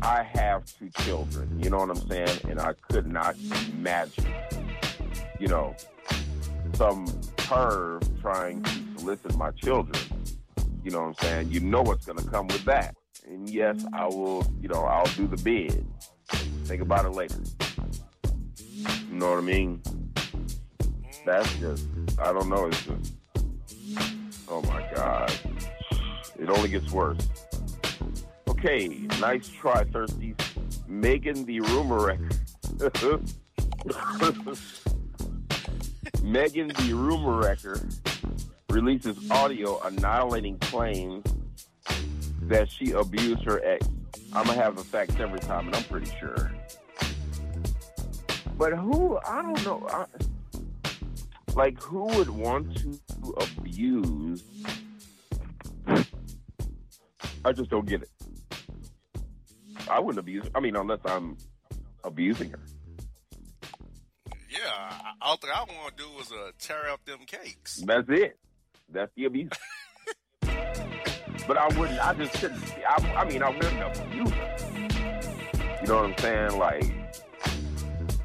I 0.02 0.22
have 0.34 0.64
two 0.66 0.90
children, 1.04 1.58
you 1.62 1.70
know 1.70 1.78
what 1.78 1.90
I'm 1.90 2.08
saying? 2.08 2.40
And 2.48 2.60
I 2.60 2.74
could 2.88 3.06
not 3.06 3.36
imagine, 3.72 4.26
you 5.38 5.48
know, 5.48 5.74
some 6.74 7.06
perv 7.36 8.20
trying 8.20 8.62
to 8.64 8.70
solicit 8.98 9.36
my 9.36 9.50
children. 9.52 9.96
You 10.84 10.90
know 10.90 11.00
what 11.02 11.06
I'm 11.06 11.14
saying? 11.14 11.50
You 11.52 11.60
know 11.60 11.82
what's 11.82 12.04
going 12.04 12.18
to 12.18 12.28
come 12.28 12.48
with 12.48 12.64
that. 12.64 12.96
And 13.26 13.48
yes, 13.48 13.84
I 13.92 14.06
will, 14.06 14.44
you 14.60 14.68
know, 14.68 14.82
I'll 14.82 15.06
do 15.14 15.28
the 15.28 15.36
bid. 15.36 15.86
Think 16.64 16.82
about 16.82 17.04
it 17.04 17.10
later. 17.10 17.38
You 19.08 19.18
know 19.18 19.30
what 19.30 19.38
I 19.38 19.42
mean? 19.42 19.80
That's 21.24 21.54
just, 21.58 21.86
I 22.18 22.32
don't 22.32 22.48
know. 22.48 22.66
It's 22.66 22.84
just, 22.84 23.14
oh 24.48 24.62
my 24.62 24.88
God. 24.94 25.32
It 26.38 26.50
only 26.50 26.68
gets 26.68 26.90
worse. 26.90 27.28
Okay, 28.48 28.88
nice 29.20 29.48
try, 29.48 29.84
Thirsty. 29.84 30.34
Megan 30.86 31.44
the 31.44 31.60
rumor. 31.60 32.18
Megan 36.22 36.68
the 36.68 36.94
rumor 36.94 37.38
wrecker 37.38 37.80
releases 38.70 39.30
audio 39.30 39.80
annihilating 39.80 40.58
claims 40.58 41.24
that 42.42 42.70
she 42.70 42.92
abused 42.92 43.44
her 43.44 43.60
ex. 43.64 43.88
I'm 44.32 44.46
gonna 44.46 44.60
have 44.60 44.76
the 44.76 44.84
facts 44.84 45.16
every 45.18 45.40
time, 45.40 45.66
and 45.66 45.76
I'm 45.76 45.84
pretty 45.84 46.10
sure. 46.18 46.52
But 48.56 48.72
who? 48.74 49.18
I 49.26 49.42
don't 49.42 49.64
know. 49.64 49.86
I, 49.88 50.06
like, 51.54 51.80
who 51.80 52.04
would 52.04 52.30
want 52.30 52.76
to 52.78 52.98
abuse? 53.38 54.42
I 57.44 57.52
just 57.52 57.70
don't 57.70 57.86
get 57.86 58.02
it. 58.02 58.10
I 59.90 60.00
wouldn't 60.00 60.20
abuse. 60.20 60.46
I 60.54 60.60
mean, 60.60 60.76
unless 60.76 61.00
I'm 61.04 61.36
abusing 62.04 62.50
her. 62.50 62.60
Yeah, 64.48 64.98
all 65.20 65.36
thing 65.36 65.50
I 65.54 65.60
want 65.60 65.96
to 65.96 66.02
do 66.02 66.08
is 66.20 66.30
uh, 66.30 66.50
tear 66.58 66.90
up 66.90 67.04
them 67.04 67.20
cakes. 67.26 67.82
That's 67.86 68.08
it. 68.08 68.38
That's 68.90 69.10
the 69.16 69.24
abuse. 69.24 69.50
but 70.40 71.56
I 71.56 71.68
wouldn't. 71.78 71.98
I 71.98 72.14
just 72.14 72.34
couldn't. 72.34 72.62
I, 72.86 73.14
I 73.14 73.24
mean, 73.28 73.42
I 73.42 73.48
wouldn't 73.48 73.98
abuse 73.98 74.30
her. 74.30 74.56
You 75.80 75.88
know 75.88 75.96
what 75.96 76.04
I'm 76.04 76.18
saying? 76.18 76.58
Like, 76.58 76.84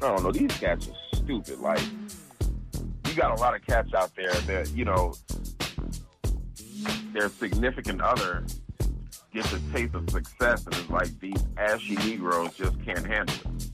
don't 0.00 0.22
know. 0.22 0.32
These 0.32 0.52
cats 0.58 0.88
are 0.88 1.16
stupid. 1.16 1.58
Like, 1.58 1.80
got 3.18 3.36
a 3.36 3.40
lot 3.40 3.52
of 3.52 3.66
cats 3.66 3.92
out 3.94 4.14
there 4.14 4.32
that 4.32 4.70
you 4.74 4.84
know 4.84 5.12
their 7.12 7.28
significant 7.28 8.00
other 8.00 8.44
gets 9.34 9.52
a 9.52 9.58
taste 9.72 9.94
of 9.94 10.08
success, 10.08 10.64
and 10.64 10.74
it's 10.76 10.88
like 10.88 11.18
these 11.18 11.44
ashy 11.56 11.96
Negroes 11.96 12.54
just 12.54 12.80
can't 12.84 13.04
handle 13.04 13.34
it. 13.34 13.72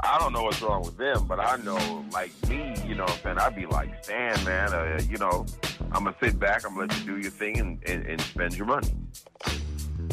I 0.00 0.18
don't 0.18 0.32
know 0.32 0.42
what's 0.42 0.60
wrong 0.60 0.82
with 0.82 0.98
them, 0.98 1.26
but 1.26 1.38
I 1.38 1.56
know, 1.58 2.04
like 2.12 2.32
me, 2.48 2.74
you 2.84 2.96
know 2.96 3.04
what 3.04 3.12
I'm 3.12 3.22
saying? 3.22 3.38
I'd 3.38 3.56
be 3.56 3.66
like, 3.66 4.04
Stan, 4.04 4.44
man, 4.44 4.72
uh, 4.72 5.00
you 5.08 5.16
know, 5.18 5.46
I'm 5.92 6.04
going 6.04 6.14
to 6.14 6.24
sit 6.24 6.38
back, 6.38 6.66
I'm 6.66 6.74
going 6.74 6.88
to 6.88 6.94
let 6.94 7.06
you 7.06 7.14
do 7.14 7.20
your 7.20 7.30
thing 7.30 7.58
and, 7.58 7.82
and, 7.86 8.04
and 8.04 8.20
spend 8.20 8.56
your 8.56 8.66
money. 8.66 8.92
Mm-hmm. 9.44 10.08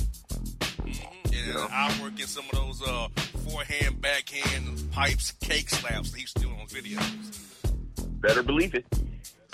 And 1.25 1.33
you 1.33 1.53
know? 1.53 1.67
I 1.69 1.93
work 2.01 2.19
in 2.19 2.27
some 2.27 2.45
of 2.53 2.59
those 2.59 2.81
uh, 2.87 3.07
forehand, 3.53 4.01
backhand 4.01 4.91
pipes, 4.91 5.31
cake 5.41 5.69
slaps 5.69 6.11
that 6.11 6.17
he 6.17 6.21
used 6.21 6.35
to 6.37 6.43
do 6.43 6.49
on 6.49 6.67
videos. 6.67 7.39
Better 8.21 8.43
believe 8.43 8.73
it. 8.73 8.85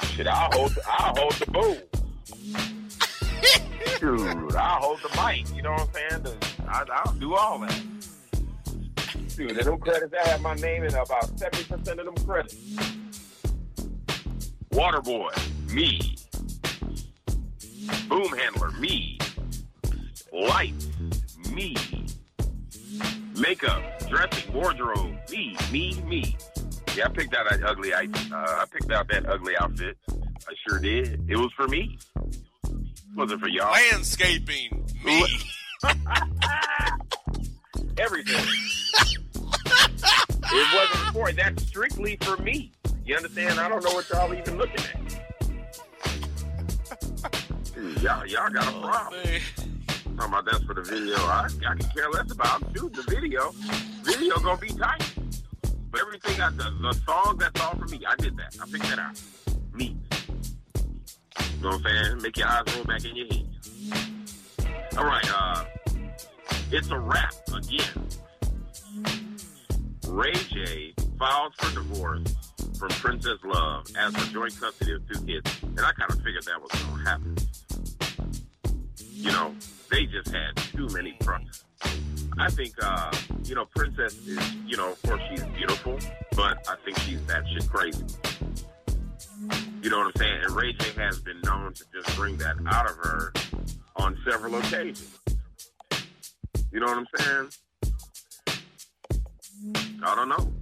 Shit, 0.03 0.27
I'll 0.27 0.51
hold, 0.51 0.71
the, 0.71 0.81
I'll 0.88 1.15
hold 1.15 1.33
the 1.33 1.51
boom. 1.51 1.77
Dude, 3.99 4.55
I'll 4.55 4.81
hold 4.81 4.99
the 5.01 5.21
mic. 5.21 5.55
You 5.55 5.62
know 5.63 5.71
what 5.71 5.89
I'm 6.09 6.23
saying? 6.23 6.38
I, 6.67 6.85
I'll 6.91 7.13
do 7.13 7.35
all 7.35 7.59
that 7.59 7.83
dude. 9.39 9.57
And 9.57 9.65
them 9.65 9.79
credits, 9.79 10.13
I 10.13 10.27
have 10.29 10.41
my 10.41 10.55
name 10.55 10.83
in 10.83 10.93
about 10.93 11.35
70% 11.38 11.71
of 11.71 12.05
them 12.05 12.25
credits. 12.25 12.55
Waterboy, 14.71 15.73
me. 15.73 16.15
Boom 18.07 18.38
handler, 18.38 18.71
me. 18.71 19.17
Lights, 20.31 20.88
me. 21.51 21.75
Makeup, 23.39 23.82
dressing, 24.10 24.54
wardrobe, 24.54 25.15
me, 25.32 25.56
me, 25.71 26.02
me. 26.02 26.36
Yeah, 26.95 27.06
I 27.06 27.10
picked 27.10 27.34
out 27.34 27.49
that 27.49 27.63
ugly. 27.63 27.93
I 27.93 28.04
uh, 28.04 28.62
I 28.62 28.65
picked 28.69 28.91
out 28.91 29.08
that 29.10 29.30
ugly 29.30 29.56
outfit. 29.58 29.97
I 30.10 30.54
sure 30.67 30.80
did. 30.80 31.23
It 31.30 31.38
was 31.38 31.52
for 31.56 31.67
me. 31.67 31.97
It 32.25 32.36
Was 33.15 33.32
it 33.32 33.39
for 33.39 33.47
y'all? 33.47 33.71
Landscaping, 33.71 34.86
me. 35.06 35.25
Everything. 37.97 38.45
it 40.52 40.73
wasn't 40.73 41.13
for 41.13 41.32
that's 41.32 41.65
strictly 41.65 42.17
for 42.21 42.36
me. 42.38 42.73
You 43.06 43.15
understand? 43.15 43.60
I 43.60 43.69
don't 43.69 43.84
know 43.84 43.93
what 43.93 44.10
y'all 44.10 44.34
even 44.34 44.58
looking 44.58 44.86
at. 44.86 44.99
Dude, 47.73 48.02
y'all, 48.02 48.25
y'all 48.25 48.49
got 48.49 48.73
a 48.73 48.78
oh, 48.78 48.82
problem. 48.82 49.21
Oh, 49.25 49.63
Talking 50.19 50.34
about 50.34 50.45
that's 50.51 50.63
for 50.65 50.73
the 50.73 50.82
video. 50.82 51.15
I, 51.15 51.47
I 51.65 51.75
can 51.75 51.89
care 51.91 52.10
less 52.10 52.29
about. 52.29 52.62
Shoot, 52.75 52.93
the 52.93 53.03
video, 53.03 53.51
video 54.03 54.38
gonna 54.39 54.60
be 54.60 54.67
tight. 54.67 55.13
But 55.89 56.01
everything 56.01 56.41
I 56.41 56.49
the, 56.49 56.75
the 56.82 56.93
song 57.08 57.38
that's 57.38 57.62
all 57.62 57.77
for 57.77 57.86
me. 57.86 58.01
I 58.05 58.15
did 58.17 58.36
that. 58.36 58.53
I 58.62 58.65
picked 58.69 58.84
that 58.89 58.99
out. 58.99 59.21
Me. 59.73 59.95
You 61.55 61.63
know 61.63 61.69
what 61.69 61.75
I'm 61.75 61.84
saying? 61.84 62.21
Make 62.21 62.36
your 62.36 62.49
eyes 62.49 62.63
roll 62.75 62.84
back 62.84 63.05
in 63.05 63.15
your 63.15 63.27
head. 63.27 64.97
All 64.97 65.05
right. 65.05 65.25
Uh, 65.34 65.63
it's 66.69 66.89
a 66.89 66.99
wrap 66.99 67.34
again. 67.55 68.08
Ray 70.05 70.34
J 70.34 70.93
files 71.17 71.53
for 71.60 71.73
divorce 71.75 72.36
from 72.77 72.89
Princess 72.89 73.39
Love 73.45 73.86
as 73.97 74.13
for 74.17 74.34
joint 74.34 74.60
custody 74.60 74.95
of 74.95 75.08
two 75.08 75.25
kids. 75.25 75.49
And 75.63 75.79
I 75.79 75.93
kind 75.93 76.12
of 76.12 76.21
figured 76.21 76.43
that 76.43 76.62
was 76.62 76.71
to 76.71 76.77
happen. 77.10 77.38
You 78.99 79.32
know, 79.32 79.55
they 79.89 80.06
just 80.06 80.30
had 80.34 80.56
too 80.58 80.88
many 80.93 81.13
problems. 81.19 81.63
I 82.38 82.49
think, 82.49 82.73
uh, 82.82 83.12
you 83.43 83.56
know, 83.56 83.65
Princess 83.75 84.15
is, 84.25 84.54
you 84.65 84.78
know, 84.78 84.91
of 84.91 85.02
course 85.04 85.21
she's 85.30 85.43
beautiful, 85.43 85.97
but 86.36 86.65
I 86.69 86.75
think 86.86 86.97
she's 86.99 87.23
that 87.25 87.43
shit 87.52 87.69
crazy. 87.69 88.06
You 89.82 89.89
know 89.89 89.97
what 89.99 90.08
I'm 90.08 90.13
saying? 90.17 90.41
And 90.43 90.52
Ray 90.52 90.73
J 90.73 90.91
has 91.02 91.19
been 91.19 91.41
known 91.41 91.73
to 91.73 91.84
just 91.93 92.15
bring 92.15 92.38
that 92.38 92.58
out 92.67 92.89
of 92.89 92.95
her 92.97 93.34
on 93.95 94.17
several 94.30 94.56
occasions. 94.56 95.17
You 96.71 96.80
know 96.80 96.86
what 96.86 96.97
I'm 96.97 97.08
saying? 97.17 97.49
I 100.04 100.15
don't 100.15 100.30
know. 100.30 100.54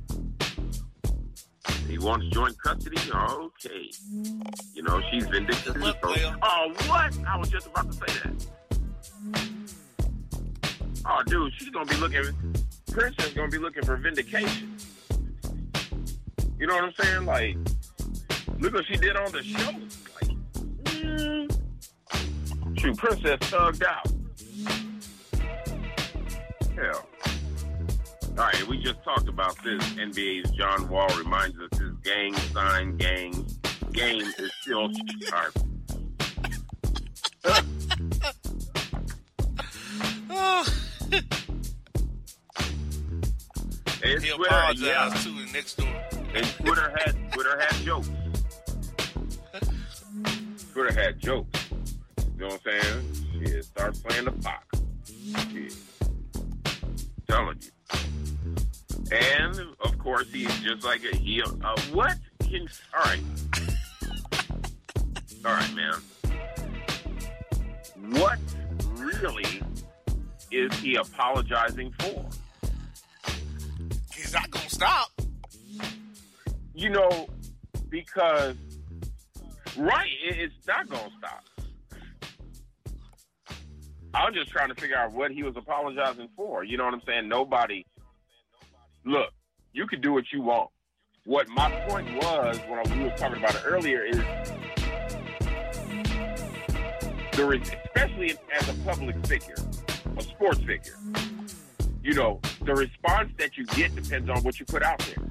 He 1.88 1.98
wants 1.98 2.28
joint 2.28 2.56
custody. 2.62 2.98
Okay. 3.13 3.92
You 4.74 4.84
know, 4.84 5.02
she's 5.10 5.26
vindictive. 5.28 5.76
So, 5.82 5.96
oh, 6.04 6.74
what? 6.88 7.18
I 7.26 7.38
was 7.38 7.50
just 7.50 7.68
about 7.68 7.92
to 7.92 7.94
say 7.94 8.20
that. 8.24 8.57
Oh, 11.06 11.23
dude, 11.25 11.53
she's 11.58 11.69
gonna 11.69 11.86
be 11.86 11.95
looking 11.95 12.23
Princess 12.91 13.34
gonna 13.34 13.49
be 13.49 13.58
looking 13.58 13.84
for 13.84 13.95
vindication. 13.95 14.75
You 16.60 16.67
know 16.67 16.75
what 16.75 16.86
I'm 16.86 16.93
saying? 16.99 17.25
Like, 17.25 17.56
look 18.60 18.73
what 18.73 18.86
she 18.88 18.97
did 18.97 19.15
on 19.15 19.32
the 19.32 19.43
show. 19.43 19.71
Like, 20.15 20.32
mm, 20.86 22.80
shoot, 22.80 22.97
Princess 22.97 23.38
thugged 23.51 23.84
out. 23.84 24.08
Hell. 26.75 27.08
All 28.38 28.43
right, 28.45 28.67
we 28.67 28.77
just 28.84 29.03
talked 29.03 29.27
about 29.27 29.56
this. 29.63 29.84
NBA's 29.93 30.51
John 30.51 30.89
Wall 30.89 31.08
reminds 31.17 31.58
us 31.60 31.80
his 31.80 31.93
gang 32.03 32.36
sign 32.36 32.97
gang 32.97 33.32
game 33.93 34.21
is 34.21 34.51
still 34.62 34.89
sharp. 35.21 35.53
Twitter, 44.38 44.56
apologized 44.56 45.15
yeah. 45.15 45.21
to 45.23 45.30
the 45.30 45.52
next 45.52 45.78
door. 45.78 45.88
And 46.36 46.45
Twitter 46.45 46.93
had 46.95 47.32
Twitter 47.34 47.60
had 47.60 47.73
jokes. 47.84 48.10
Twitter 50.73 50.93
had 50.93 51.19
jokes. 51.19 51.69
You 52.38 52.41
know 52.41 52.47
what 52.47 52.62
I'm 52.67 52.82
saying? 52.82 53.45
Shit, 53.45 53.65
start 53.65 53.97
playing 54.04 54.26
the 54.26 54.32
Pac. 54.32 54.63
Shit. 55.52 55.76
Telling 57.28 57.60
you. 57.62 57.71
And 59.12 59.60
of 59.84 59.97
course, 59.97 60.28
he's 60.32 60.60
just 60.60 60.86
like 60.86 61.02
a 61.12 61.15
he. 61.15 61.41
Uh, 61.41 61.76
what? 61.91 62.15
Can, 62.41 62.67
all 62.93 63.04
right. 63.04 63.23
All 65.43 65.54
right, 65.54 65.73
man. 65.73 65.95
What 68.21 68.39
really 68.93 69.63
is 70.52 70.73
he 70.80 70.95
apologizing 70.95 71.91
for? 72.00 72.26
He's 74.28 74.34
not 74.34 74.52
gonna 74.52 74.70
stop. 74.70 75.10
You 76.76 76.90
know, 76.90 77.30
because 77.88 78.58
right, 79.78 80.10
it's 80.22 80.68
not 80.68 80.90
gonna 80.90 81.10
stop. 81.18 81.46
I'm 84.13 84.34
just 84.34 84.50
trying 84.50 84.68
to 84.68 84.76
figure 84.76 84.98
out 84.98 85.13
what 85.13 85.32
he 85.32 85.44
was 85.44 85.56
apologizing 85.56 86.28
for. 86.36 86.66
You 86.66 86.76
know 86.76 86.84
what 86.84 86.94
I'm 86.94 87.02
saying? 87.08 87.30
Nobody. 87.30 87.86
Look, 89.06 89.32
you 89.72 89.88
can 89.88 90.02
do 90.02 90.12
what 90.12 90.26
you 90.34 90.42
want. 90.42 90.72
What 91.24 91.48
my 91.48 91.72
point 91.88 92.13
was 92.18 92.60
when 92.68 93.00
we 93.00 93.06
were 93.06 93.16
talking 93.16 93.38
about 93.38 93.56
it 93.56 93.62
earlier 93.63 94.04
is 94.04 94.18
there 97.32 97.54
is, 97.54 97.62
especially 97.86 98.38
as 98.60 98.68
a 98.68 98.74
public 98.84 99.26
figure, 99.26 99.56
a 100.18 100.22
sports 100.22 100.60
figure. 100.63 100.98
You 102.08 102.13
know, 102.13 102.39
the 102.62 102.74
response 102.74 103.34
that 103.38 103.58
you 103.58 103.65
get 103.65 103.93
depends 103.93 104.30
on 104.30 104.41
what 104.43 104.62
you 104.62 104.65
put 104.65 104.82
out 104.82 104.98
there. 105.00 105.28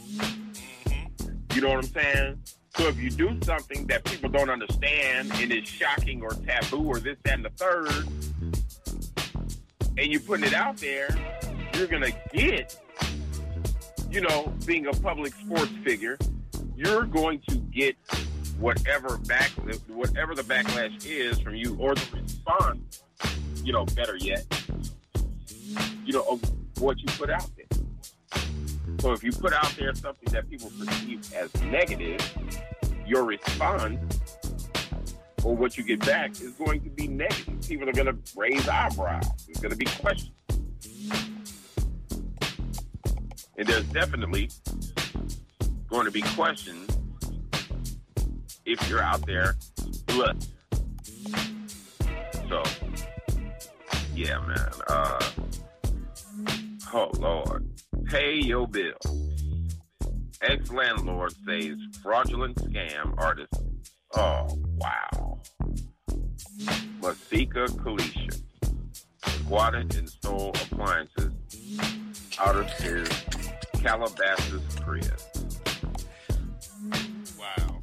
Mm-hmm. 0.00 1.54
You 1.54 1.60
know 1.60 1.68
what 1.68 1.76
I'm 1.76 1.84
saying? 1.84 2.40
So 2.76 2.88
if 2.88 2.98
you 2.98 3.08
do 3.08 3.38
something 3.44 3.86
that 3.86 4.02
people 4.02 4.28
don't 4.28 4.50
understand 4.50 5.30
and 5.34 5.52
is 5.52 5.68
shocking 5.68 6.20
or 6.20 6.30
taboo 6.30 6.84
or 6.84 6.98
this, 6.98 7.16
that, 7.22 7.34
and 7.34 7.44
the 7.44 7.50
third, 7.50 8.08
and 9.96 10.10
you're 10.10 10.18
putting 10.18 10.44
it 10.44 10.54
out 10.54 10.76
there, 10.78 11.08
you're 11.74 11.86
gonna 11.86 12.10
get, 12.32 12.76
you 14.10 14.22
know, 14.22 14.52
being 14.66 14.88
a 14.88 14.92
public 14.92 15.32
sports 15.34 15.70
figure, 15.84 16.18
you're 16.74 17.04
going 17.04 17.40
to 17.48 17.58
get 17.58 17.94
whatever 18.58 19.18
back, 19.18 19.50
whatever 19.86 20.34
the 20.34 20.42
backlash 20.42 21.06
is 21.06 21.38
from 21.38 21.54
you, 21.54 21.76
or 21.78 21.94
the 21.94 22.08
response, 22.20 23.04
you 23.62 23.72
know, 23.72 23.84
better 23.84 24.16
yet, 24.16 24.44
you 26.04 26.12
know, 26.12 26.24
of 26.28 26.40
what 26.78 26.98
you 27.00 27.06
put 27.18 27.30
out 27.30 27.48
there. 27.56 27.66
So 29.00 29.12
if 29.12 29.22
you 29.22 29.32
put 29.32 29.52
out 29.52 29.74
there 29.78 29.94
something 29.94 30.32
that 30.32 30.48
people 30.48 30.70
perceive 30.78 31.32
as 31.34 31.62
negative, 31.62 32.20
your 33.06 33.24
response 33.24 33.98
or 35.42 35.56
what 35.56 35.76
you 35.76 35.82
get 35.82 36.00
back 36.00 36.30
is 36.40 36.52
going 36.52 36.80
to 36.82 36.90
be 36.90 37.08
negative. 37.08 37.60
People 37.66 37.88
are 37.88 37.92
going 37.92 38.06
to 38.06 38.16
raise 38.36 38.68
eyebrows. 38.68 39.26
There's 39.46 39.58
going 39.58 39.72
to 39.72 39.76
be 39.76 39.86
questions. 39.86 40.30
And 43.58 43.66
there's 43.66 43.84
definitely 43.86 44.50
going 45.88 46.06
to 46.06 46.10
be 46.10 46.22
questions 46.22 46.96
if 48.64 48.88
you're 48.88 49.02
out 49.02 49.26
there 49.26 49.56
look. 50.14 50.36
So, 52.48 52.62
yeah, 54.14 54.38
man. 54.46 54.70
Uh, 54.88 55.20
oh, 56.92 57.10
Lord. 57.18 57.68
Pay 58.06 58.36
your 58.36 58.66
bill. 58.66 58.98
Ex 60.42 60.70
landlord 60.72 61.32
says 61.46 61.76
fraudulent 62.02 62.56
scam 62.56 63.14
artist. 63.18 63.54
Oh, 64.14 64.58
wow. 64.76 65.40
Masika 67.00 67.66
Kalisha 67.66 68.42
squatted 69.26 69.94
and 69.96 70.08
stole 70.08 70.50
appliances 70.50 71.32
out 72.38 72.56
of 72.56 72.70
his 72.74 73.08
Calabasas 73.82 74.62
crib. 74.80 75.04
Wow. 77.38 77.82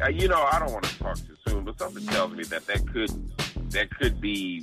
Uh, 0.00 0.08
you 0.08 0.28
know, 0.28 0.46
I 0.50 0.58
don't 0.58 0.72
want 0.72 0.84
to 0.84 0.98
talk 0.98 1.16
too 1.16 1.36
soon, 1.46 1.64
but 1.64 1.78
something 1.78 2.06
tells 2.06 2.32
me 2.32 2.44
that 2.44 2.66
that 2.66 2.86
could 2.92 3.10
that 3.70 3.90
could 3.90 4.20
be 4.20 4.62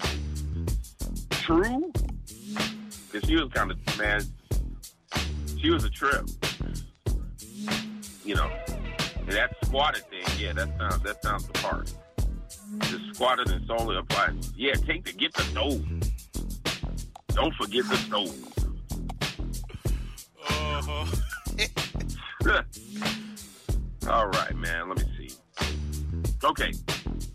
true. 1.29 1.91
She 3.23 3.35
was 3.35 3.49
kind 3.53 3.71
of 3.71 3.97
man, 3.97 4.21
she 5.61 5.69
was 5.69 5.83
a 5.83 5.89
trip. 5.89 6.25
You 8.23 8.35
know, 8.35 8.49
and 9.19 9.31
that 9.31 9.55
squatted 9.63 10.03
thing, 10.09 10.23
yeah, 10.37 10.53
that 10.53 10.69
sounds 10.77 10.99
that 11.03 11.23
sounds 11.23 11.47
the 11.47 11.53
part. 11.53 11.93
Just 12.79 13.15
squatted 13.15 13.49
and 13.51 13.65
solely 13.67 13.97
applied. 13.97 14.35
Yeah, 14.55 14.73
take 14.73 15.05
the 15.05 15.13
get 15.13 15.33
the 15.33 15.43
stove. 15.43 15.85
Don't 17.29 17.53
forget 17.55 17.87
the 17.89 17.97
stove. 17.97 18.35
Uh-huh. 20.49 21.05
All 24.09 24.27
right, 24.27 24.55
man. 24.55 24.89
Let 24.89 24.99
me 24.99 25.03
see. 25.17 25.35
Okay, 26.43 26.71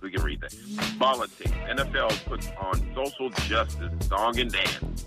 we 0.01 0.11
can 0.11 0.23
read 0.23 0.41
that. 0.41 0.55
Politics. 0.99 1.51
NFL 1.51 2.25
puts 2.27 2.49
on 2.61 2.75
social 2.95 3.31
justice 3.31 3.93
song 4.09 4.39
and 4.39 4.53
dance. 4.53 5.07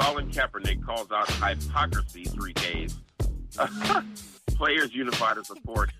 Colin 0.00 0.30
Kaepernick 0.30 0.82
calls 0.82 1.12
out 1.12 1.30
hypocrisy 1.30 2.24
three 2.24 2.54
days. 2.54 2.98
Players 4.54 4.94
unify 4.94 5.34
to 5.34 5.44
support 5.44 5.90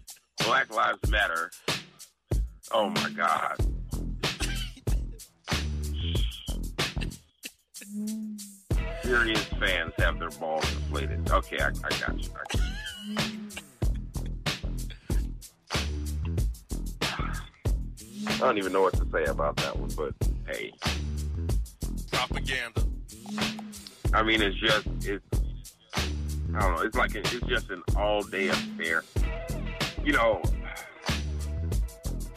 Black 0.44 0.74
Lives 0.74 0.98
Matter. 1.10 1.50
Oh 2.72 2.88
my 2.88 3.10
God. 3.10 3.56
Serious 9.02 9.44
fans 9.44 9.92
have 9.98 10.18
their 10.18 10.30
balls 10.30 10.64
inflated. 10.72 11.30
Okay, 11.30 11.58
I, 11.58 11.68
I 11.68 11.70
got 11.70 12.18
you. 12.18 12.30
I 12.30 12.42
got 12.48 12.54
you. 12.54 12.60
I 18.26 18.38
don't 18.38 18.56
even 18.56 18.72
know 18.72 18.80
what 18.80 18.94
to 18.94 19.06
say 19.12 19.24
about 19.24 19.56
that 19.56 19.76
one, 19.76 19.90
but 19.94 20.14
hey. 20.46 20.72
Propaganda. 22.10 22.86
I 24.12 24.22
mean, 24.22 24.42
it's 24.42 24.56
just 24.56 24.86
it's. 25.04 25.24
I 26.54 26.60
don't 26.60 26.76
know. 26.76 26.82
It's 26.82 26.96
like 26.96 27.14
it's 27.14 27.30
just 27.46 27.70
an 27.70 27.82
all 27.96 28.22
day 28.22 28.48
affair. 28.48 29.04
You 30.04 30.12
know, 30.12 30.42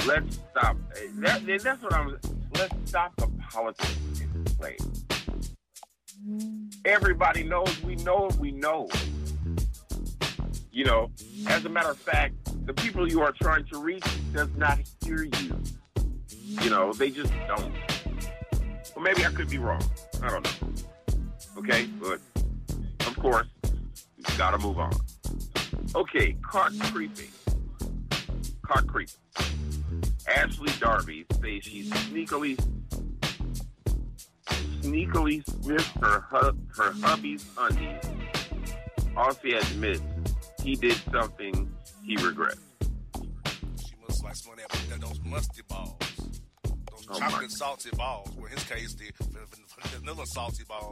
let's 0.05 0.39
stop. 0.51 0.77
That, 1.15 1.45
that's 1.45 1.81
what 1.81 1.93
I'm. 1.93 2.17
Let's 2.55 2.75
stop 2.85 3.15
the 3.17 3.27
politics 3.49 3.97
in. 4.21 4.33
Everybody 6.85 7.43
knows. 7.43 7.81
We 7.83 7.95
know 7.95 8.29
We 8.39 8.51
know. 8.51 8.89
You 10.71 10.85
know, 10.85 11.11
as 11.47 11.65
a 11.65 11.69
matter 11.69 11.91
of 11.91 11.97
fact, 11.97 12.33
the 12.65 12.73
people 12.73 13.09
you 13.09 13.21
are 13.21 13.31
trying 13.31 13.65
to 13.65 13.79
reach 13.79 14.05
does 14.33 14.49
not 14.55 14.79
hear 15.03 15.23
you. 15.23 15.61
You 16.61 16.69
know, 16.69 16.93
they 16.93 17.09
just 17.11 17.31
don't. 17.47 17.73
Well, 18.95 19.03
maybe 19.03 19.25
I 19.25 19.29
could 19.29 19.49
be 19.49 19.59
wrong. 19.59 19.83
I 20.21 20.29
don't 20.29 20.43
know. 20.43 20.72
Okay, 21.57 21.87
but 22.01 22.19
of 23.07 23.17
course, 23.19 23.47
we've 24.17 24.37
got 24.37 24.51
to 24.51 24.57
move 24.57 24.79
on. 24.79 24.91
Okay, 25.95 26.35
caught 26.41 26.71
creeping. 26.91 27.29
Caught 28.63 28.87
creeping. 28.87 29.15
Ashley 30.27 30.71
Darby 30.79 31.25
says 31.31 31.63
she 31.63 31.89
sneakily 31.89 32.57
sneakily 34.81 35.43
sniffed 35.61 35.97
her 36.01 36.19
hub, 36.29 36.57
her 36.75 36.91
hubby's 37.01 37.45
undies. 37.57 38.03
Aussie 39.15 39.61
admits 39.61 40.01
he 40.61 40.75
did 40.75 40.99
something 41.11 41.71
he 42.03 42.15
regrets. 42.17 42.59
She 43.85 43.93
must 44.01 44.23
like 44.23 44.35
that, 44.89 45.01
those 45.01 45.19
musty 45.23 45.61
balls. 45.67 45.95
Those 47.13 47.21
Oh, 47.21 47.29
chocolate 47.29 47.51
salty 47.51 47.89
balls. 47.95 48.31
Well, 48.35 48.45
in 48.47 48.53
his 48.53 48.63
case, 48.63 48.95
the 48.95 49.11
vanilla 49.99 50.25
salty 50.25 50.63
balls. 50.67 50.91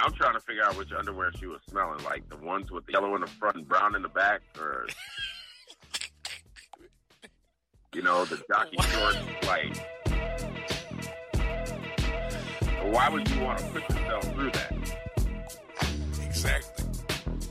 I'm 0.00 0.12
trying 0.14 0.34
to 0.34 0.40
figure 0.40 0.62
out 0.64 0.76
which 0.78 0.90
underwear 0.96 1.30
she 1.38 1.46
was 1.46 1.60
smelling, 1.68 2.02
like 2.04 2.26
the 2.30 2.36
ones 2.36 2.70
with 2.70 2.86
the 2.86 2.92
yellow 2.92 3.14
in 3.14 3.20
the 3.20 3.26
front 3.26 3.56
and 3.56 3.68
brown 3.68 3.94
in 3.94 4.02
the 4.02 4.08
back, 4.08 4.40
or 4.58 4.86
you 7.94 8.02
know, 8.02 8.24
the 8.24 8.36
jockey 8.48 8.76
shorts. 8.80 9.18
Like, 9.46 9.76
why 12.92 13.08
would 13.10 13.28
you 13.28 13.40
want 13.42 13.58
to 13.58 13.64
put 13.66 13.90
yourself 13.90 14.24
through 14.34 14.50
that? 14.52 14.72
Exactly. 16.24 16.84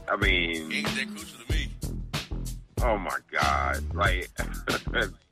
I 0.09 0.15
mean, 0.15 0.71
Ain't 0.71 0.88
that 0.88 1.07
crucial 1.09 1.39
to 1.45 1.53
me? 1.53 1.67
oh 2.81 2.97
my 2.97 3.17
god, 3.31 3.93
like. 3.93 4.29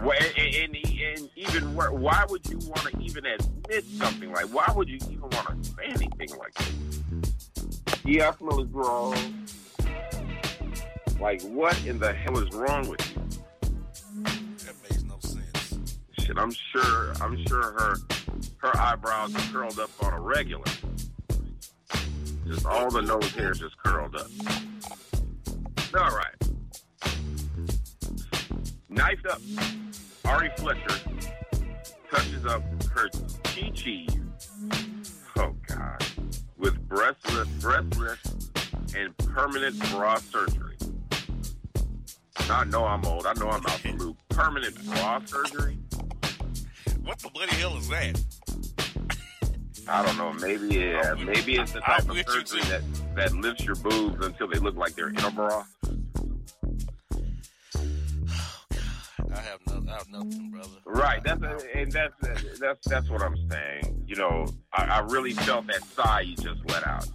Why- 0.00 0.16
And, 0.36 0.74
and, 0.74 0.76
and 1.00 1.30
even 1.36 1.74
why 1.76 2.24
would 2.28 2.46
you 2.48 2.58
want 2.68 2.80
to 2.90 2.98
even 3.00 3.26
admit 3.26 3.84
something 3.84 4.32
like? 4.32 4.46
Why 4.46 4.72
would 4.74 4.88
you 4.88 4.96
even 5.10 5.20
want 5.20 5.62
to 5.64 5.70
say 5.70 5.84
anything 5.86 6.30
like 6.38 6.54
that? 6.54 6.72
Yeah, 8.04 8.30
I 8.30 8.36
smell 8.36 8.58
his 8.58 8.68
draw. 8.68 9.14
Like, 11.20 11.42
what 11.42 11.84
in 11.86 11.98
the 11.98 12.12
hell 12.12 12.38
is 12.38 12.52
wrong 12.54 12.88
with 12.88 13.00
you? 13.14 13.22
That 14.24 14.74
makes 14.82 15.02
no 15.04 15.16
sense. 15.20 15.98
Shit, 16.18 16.36
I'm 16.38 16.50
sure. 16.52 17.12
I'm 17.20 17.44
sure 17.46 17.62
her 17.62 17.96
her 18.58 18.76
eyebrows 18.76 19.34
are 19.34 19.52
curled 19.52 19.78
up 19.78 19.90
on 20.02 20.12
a 20.14 20.20
regular. 20.20 20.64
Just 22.46 22.66
all 22.66 22.90
the 22.90 23.02
nose 23.02 23.30
hairs 23.32 23.60
just 23.60 23.76
curled 23.78 24.16
up. 24.16 24.26
All 25.94 26.16
right. 26.16 26.34
Knifed 28.92 29.26
up. 29.26 29.40
Ari 30.26 30.50
Fletcher 30.58 31.00
touches 32.10 32.44
up 32.44 32.62
her 32.92 33.08
chi 33.42 33.72
chi. 33.74 34.06
Oh 35.36 35.54
God. 35.66 36.04
With 36.58 36.78
breast 36.88 37.16
lift, 37.32 37.60
breast 37.60 37.96
lift, 37.98 38.94
and 38.94 39.16
permanent 39.16 39.78
bra 39.90 40.16
surgery. 40.16 40.76
I 42.36 42.64
know 42.64 42.84
I'm 42.84 43.04
old. 43.06 43.26
I 43.26 43.32
know 43.34 43.48
I'm 43.48 43.64
out 43.66 43.82
the 43.82 43.92
loop. 43.92 44.18
Permanent 44.28 44.84
bra 44.84 45.20
surgery. 45.24 45.78
What 47.02 47.18
the 47.18 47.30
bloody 47.30 47.54
hell 47.54 47.76
is 47.78 47.88
that? 47.88 48.20
I 49.88 50.04
don't 50.04 50.18
know. 50.18 50.32
Maybe 50.34 50.94
uh, 50.94 51.16
yeah. 51.16 51.24
Maybe 51.24 51.56
it's 51.56 51.72
the 51.72 51.80
type 51.80 52.08
of 52.10 52.16
surgery 52.28 52.60
that 52.64 52.82
that 53.14 53.32
lifts 53.34 53.64
your 53.64 53.76
boobs 53.76 54.24
until 54.24 54.48
they 54.48 54.58
look 54.58 54.76
like 54.76 54.94
they're 54.94 55.08
in 55.08 55.18
a 55.18 55.30
bra. 55.30 55.64
Nothing, 60.12 60.50
brother. 60.50 60.68
Right. 60.84 61.22
That's 61.24 61.42
and 61.74 61.90
that's 61.90 62.14
that's 62.60 62.86
that's 62.86 63.10
what 63.10 63.22
I'm 63.22 63.36
saying. 63.50 64.04
You 64.06 64.16
know, 64.16 64.46
I, 64.72 64.84
I 64.84 64.98
really 65.00 65.32
felt 65.32 65.66
that 65.68 65.82
sigh 65.84 66.20
you 66.20 66.36
just 66.36 66.60
let 66.68 66.86
out. 66.86 67.06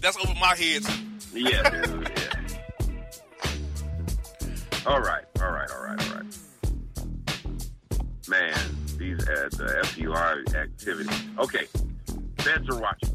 That's 0.00 0.16
over 0.24 0.34
my 0.40 0.56
head. 0.56 0.82
yeah, 1.34 1.70
dude. 1.70 2.10
Yeah. 2.16 2.32
All 4.86 5.00
right. 5.00 5.24
All 5.40 5.50
right. 5.50 5.70
All 5.70 5.82
right. 5.84 6.08
All 6.08 6.16
right. 6.16 6.38
Man, 8.28 8.58
these 8.96 9.20
uh, 9.28 9.48
the 9.52 9.80
FUI 9.84 10.54
activity. 10.54 11.14
Okay, 11.38 11.66
feds 12.38 12.68
are 12.68 12.80
watching. 12.80 13.14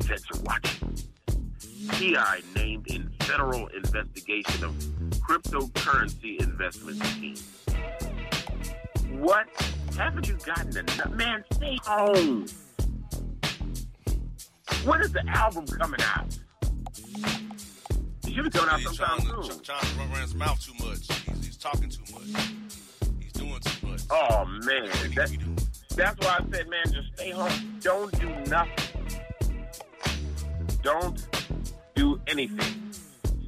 Feds 0.00 0.24
are 0.32 0.40
watching. 0.42 1.07
TI 1.92 2.16
named 2.54 2.86
in 2.88 3.10
federal 3.20 3.66
investigation 3.68 4.64
of 4.64 4.72
cryptocurrency 5.20 6.40
investment 6.40 7.02
scheme. 7.04 7.36
What? 9.18 9.46
Haven't 9.96 10.28
you 10.28 10.34
gotten 10.44 10.76
enough? 10.76 11.10
Man, 11.10 11.44
stay 11.52 11.78
home. 11.84 12.46
When 14.84 15.00
is 15.00 15.12
the 15.12 15.26
album 15.28 15.66
coming 15.66 16.00
out? 16.02 16.38
It 18.26 18.34
should 18.34 18.44
be 18.44 18.50
coming 18.50 18.70
out 18.70 18.80
He's 18.80 18.96
sometime 18.96 19.20
trying, 19.20 19.42
soon. 19.42 19.62
trying 19.62 19.80
to 19.80 19.86
run 19.98 20.10
around 20.12 20.22
his 20.22 20.34
mouth 20.34 20.60
too 20.64 20.86
much. 20.86 20.98
He's, 21.26 21.46
he's 21.46 21.56
talking 21.56 21.88
too 21.88 22.02
much. 22.12 22.46
He's 23.20 23.32
doing 23.32 23.58
too 23.60 23.86
much. 23.86 24.00
Oh 24.10 24.44
man, 24.46 24.82
What 24.84 24.96
he 24.96 25.14
that, 25.14 25.30
that's 25.96 26.24
why 26.24 26.38
I 26.38 26.50
said, 26.52 26.68
man, 26.68 26.92
just 26.92 27.12
stay 27.16 27.30
home. 27.30 27.78
Don't 27.80 28.20
do 28.20 28.28
nothing. 28.50 28.84
Don't 30.82 31.16
do 31.32 31.37
anything. 32.28 32.92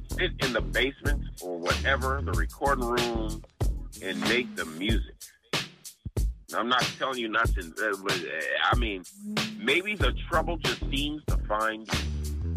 Sit 0.09 0.31
in 0.43 0.53
the 0.53 0.61
basement 0.61 1.23
or 1.41 1.57
whatever, 1.57 2.21
the 2.23 2.33
recording 2.33 2.85
room, 2.85 3.43
and 4.03 4.19
make 4.21 4.55
the 4.55 4.65
music. 4.65 5.15
I'm 6.53 6.67
not 6.67 6.83
telling 6.97 7.19
you 7.19 7.29
not 7.29 7.47
to. 7.55 7.61
Uh, 7.81 7.91
uh, 7.91 8.15
I 8.71 8.77
mean, 8.77 9.03
maybe 9.57 9.95
the 9.95 10.13
trouble 10.29 10.57
just 10.57 10.81
seems 10.89 11.23
to 11.25 11.37
find 11.47 11.87
you. 11.87 12.55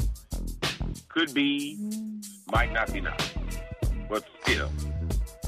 Could 1.08 1.32
be, 1.32 1.78
might 2.50 2.72
not 2.72 2.92
be 2.92 3.00
not, 3.00 3.32
but 4.08 4.24
still, 4.42 4.70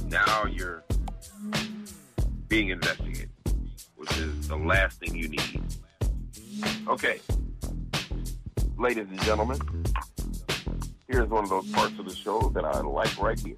now 0.07 0.45
you're 0.47 0.85
being 2.47 2.69
investigated, 2.69 3.31
which 3.97 4.17
is 4.17 4.47
the 4.47 4.57
last 4.57 5.01
thing 5.01 5.17
you 5.17 5.29
need. 5.29 5.63
Okay, 6.87 7.19
ladies 8.79 9.09
and 9.11 9.21
gentlemen, 9.23 9.59
here's 11.09 11.29
one 11.29 11.45
of 11.45 11.51
those 11.51 11.71
parts 11.71 11.99
of 11.99 12.05
the 12.05 12.15
show 12.15 12.51
that 12.55 12.65
I 12.65 12.81
like 12.81 13.21
right 13.21 13.39
here. 13.39 13.57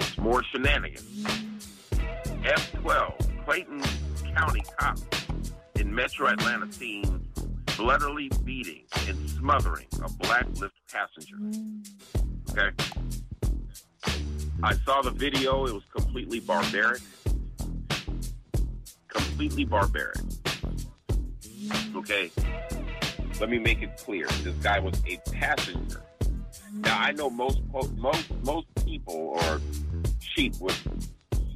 It's 0.00 0.18
more 0.18 0.42
shenanigans. 0.44 1.24
F12, 2.42 3.44
Clayton 3.44 3.82
County 4.34 4.62
cops 4.78 5.02
in 5.76 5.94
metro 5.94 6.28
Atlanta 6.28 6.72
seen 6.72 7.26
bloodily 7.76 8.30
beating 8.44 8.84
and 9.08 9.30
smothering 9.30 9.86
a 10.02 10.08
black 10.20 10.46
Lyft 10.54 10.70
passenger. 10.90 11.36
Okay? 12.50 12.70
I 14.62 14.74
saw 14.84 15.02
the 15.02 15.10
video. 15.10 15.66
It 15.66 15.74
was 15.74 15.84
completely 15.94 16.40
barbaric. 16.40 17.02
Completely 19.08 19.64
barbaric. 19.64 20.16
Okay? 21.94 22.30
Let 23.40 23.50
me 23.50 23.58
make 23.58 23.82
it 23.82 23.96
clear. 23.96 24.26
This 24.42 24.54
guy 24.56 24.78
was 24.78 25.00
a 25.06 25.18
passenger. 25.30 26.02
Now 26.72 26.98
I 26.98 27.12
know 27.12 27.30
most 27.30 27.60
most 27.96 28.30
most 28.42 28.66
people 28.84 29.38
or 29.40 29.60
sheep 30.20 30.54
would 30.60 30.74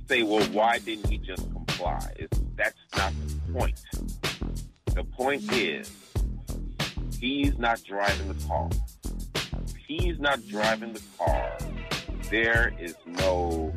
say, 0.09 0.23
"Well, 0.23 0.45
why 0.49 0.79
didn't 0.79 1.09
he 1.09 1.19
just 1.19 1.51
comply?" 1.53 2.13
It's, 2.17 2.41
that's 2.57 2.77
not 2.97 3.13
the 3.27 3.53
point. 3.53 3.81
The 4.95 5.05
point 5.05 5.53
is, 5.53 5.91
he's 7.19 7.57
not 7.59 7.83
driving 7.85 8.29
the 8.29 8.47
car. 8.47 8.69
He's 9.87 10.19
not 10.19 10.47
driving 10.47 10.93
the 10.93 11.03
car, 11.19 11.57
there 12.31 12.73
is 12.79 12.95
no 13.07 13.75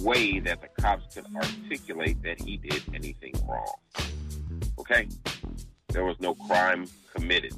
way 0.00 0.38
that 0.38 0.60
the 0.62 0.68
cops 0.80 1.16
can 1.16 1.24
articulate 1.36 2.22
that 2.22 2.40
he 2.40 2.56
did 2.56 2.82
anything 2.94 3.34
wrong. 3.46 3.74
Okay? 4.78 5.08
There 5.88 6.04
was 6.04 6.16
no 6.20 6.34
crime 6.34 6.86
committed. 7.14 7.54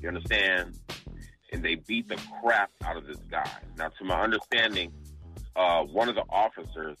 You 0.00 0.08
understand? 0.08 0.78
And 1.52 1.62
they 1.62 1.74
beat 1.74 2.08
the 2.08 2.18
crap 2.42 2.70
out 2.84 2.96
of 2.96 3.06
this 3.06 3.18
guy. 3.30 3.50
Now, 3.76 3.88
to 3.88 4.04
my 4.04 4.22
understanding, 4.22 4.92
uh, 5.56 5.82
one 5.82 6.08
of 6.08 6.14
the 6.14 6.24
officers 6.30 6.96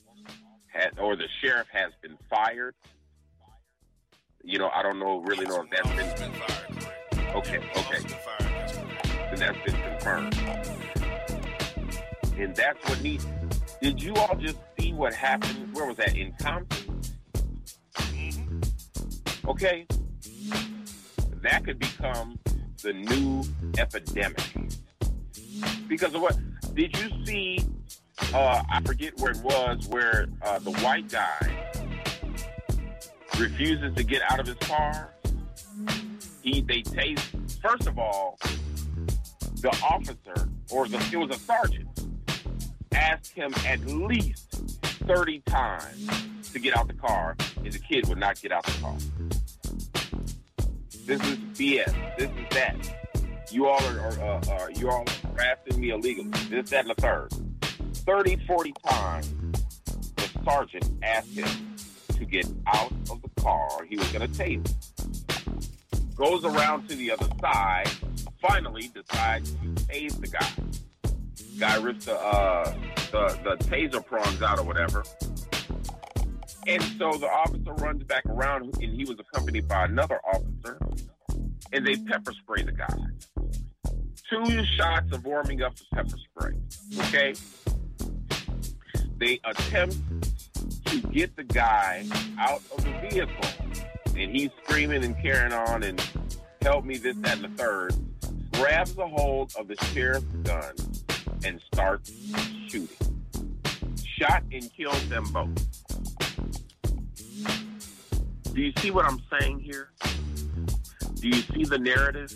had, 0.66 0.98
or 0.98 1.16
the 1.16 1.28
sheriff 1.40 1.68
has 1.72 1.92
been 2.02 2.18
fired. 2.28 2.74
You 4.42 4.58
know, 4.58 4.68
I 4.74 4.82
don't 4.82 4.98
know, 4.98 5.20
really 5.20 5.46
know 5.46 5.62
if 5.62 5.70
that's 5.70 6.20
been, 6.20 6.32
okay, 7.34 7.58
okay. 7.76 8.16
and 9.30 9.38
that's 9.38 9.58
been 9.64 9.76
confirmed. 9.82 10.36
And 12.36 12.56
that's 12.56 12.88
what 12.88 13.02
needs. 13.02 13.26
Did 13.80 14.02
you 14.02 14.14
all 14.14 14.36
just 14.36 14.58
see 14.78 14.92
what 14.92 15.14
happened? 15.14 15.74
Where 15.74 15.86
was 15.86 15.96
that? 15.96 16.16
In 16.16 16.32
Compton? 16.40 16.99
Okay? 19.50 19.84
That 21.42 21.64
could 21.64 21.80
become 21.80 22.38
the 22.84 22.92
new 22.92 23.42
epidemic. 23.78 24.40
Because 25.88 26.14
of 26.14 26.22
what? 26.22 26.38
Did 26.74 26.96
you 26.96 27.26
see? 27.26 27.58
Uh, 28.32 28.62
I 28.70 28.80
forget 28.82 29.18
where 29.18 29.32
it 29.32 29.38
was, 29.38 29.88
where 29.88 30.28
uh, 30.42 30.60
the 30.60 30.70
white 30.70 31.10
guy 31.10 31.74
refuses 33.40 33.92
to 33.96 34.04
get 34.04 34.22
out 34.30 34.38
of 34.38 34.46
his 34.46 34.56
car. 34.56 35.14
He 36.42 36.60
they 36.60 36.82
taste. 36.82 37.34
First 37.60 37.88
of 37.88 37.98
all, 37.98 38.38
the 39.62 39.76
officer 39.82 40.48
or 40.70 40.86
the 40.86 41.04
it 41.12 41.16
was 41.16 41.36
a 41.36 41.40
sergeant 41.40 41.88
asked 42.92 43.32
him 43.32 43.52
at 43.66 43.80
least 43.84 44.48
thirty 45.08 45.40
times 45.40 46.08
to 46.52 46.60
get 46.60 46.76
out 46.76 46.86
the 46.86 46.94
car, 46.94 47.36
and 47.56 47.72
the 47.72 47.78
kid 47.78 48.08
would 48.08 48.18
not 48.18 48.40
get 48.40 48.52
out 48.52 48.64
the 48.64 48.80
car. 48.80 48.96
This 51.06 51.20
is 51.22 51.38
BS. 51.58 52.16
This 52.18 52.30
is 52.30 52.48
that. 52.50 52.76
you 53.50 53.66
all 53.66 53.82
are, 53.84 54.00
are, 54.00 54.20
uh, 54.20 54.50
are 54.50 54.70
you 54.72 54.90
all 54.90 55.04
harassing 55.34 55.80
me 55.80 55.90
illegally. 55.90 56.30
This, 56.48 56.70
that, 56.70 56.86
and 56.86 56.90
the 56.90 56.94
third. 56.94 57.32
30, 57.94 58.44
40 58.46 58.74
times, 58.86 59.34
the 60.16 60.30
sergeant 60.44 60.90
asked 61.02 61.28
him 61.28 61.76
to 62.16 62.24
get 62.24 62.46
out 62.66 62.92
of 63.10 63.20
the 63.22 63.42
car. 63.42 63.84
He 63.88 63.96
was 63.96 64.10
going 64.12 64.30
to 64.30 64.38
tase 64.38 64.66
him. 64.66 66.10
Goes 66.14 66.44
around 66.44 66.88
to 66.88 66.94
the 66.94 67.10
other 67.10 67.26
side. 67.40 67.88
Finally, 68.40 68.90
decides 68.94 69.52
to 69.52 69.56
tase 69.86 70.20
the 70.20 70.28
guy. 70.28 70.48
Guy 71.58 71.76
rips 71.82 72.06
the, 72.06 72.14
uh, 72.14 72.72
the 73.10 73.38
the 73.44 73.64
taser 73.64 74.04
prongs 74.04 74.40
out 74.42 74.58
or 74.58 74.64
whatever. 74.64 75.02
And 76.66 76.82
so 76.98 77.12
the 77.12 77.28
officer 77.28 77.72
runs 77.84 78.02
back 78.04 78.24
around, 78.26 78.76
and 78.82 78.94
he 78.94 79.04
was 79.04 79.16
accompanied 79.18 79.66
by 79.66 79.84
another 79.84 80.20
officer, 80.24 80.78
and 81.72 81.86
they 81.86 81.96
pepper 81.96 82.32
spray 82.32 82.62
the 82.62 82.72
guy. 82.72 82.94
Two 84.28 84.64
shots 84.76 85.12
of 85.12 85.24
warming 85.24 85.62
up 85.62 85.74
the 85.76 85.84
pepper 85.92 86.16
spray. 86.18 86.52
Okay? 87.08 87.34
They 89.18 89.40
attempt 89.44 89.96
to 90.86 91.00
get 91.08 91.34
the 91.36 91.44
guy 91.44 92.04
out 92.38 92.62
of 92.76 92.84
the 92.84 93.08
vehicle, 93.08 93.50
and 94.16 94.36
he's 94.36 94.50
screaming 94.64 95.04
and 95.04 95.20
carrying 95.20 95.52
on 95.52 95.82
and 95.82 96.00
help 96.62 96.84
me, 96.84 96.98
this, 96.98 97.16
that, 97.18 97.36
and 97.36 97.44
the 97.44 97.62
third. 97.62 97.94
Grabs 98.52 98.96
a 98.98 99.08
hold 99.08 99.52
of 99.58 99.68
the 99.68 99.76
sheriff's 99.86 100.26
gun 100.42 100.74
and 101.44 101.60
starts 101.72 102.12
shooting. 102.68 102.88
Shot 104.18 104.42
and 104.52 104.70
killed 104.74 105.00
them 105.08 105.24
both. 105.32 105.89
Do 108.52 108.62
you 108.62 108.72
see 108.78 108.90
what 108.90 109.04
I'm 109.04 109.20
saying 109.38 109.60
here? 109.60 109.90
Do 111.14 111.28
you 111.28 111.42
see 111.42 111.64
the 111.64 111.78
narrative? 111.78 112.34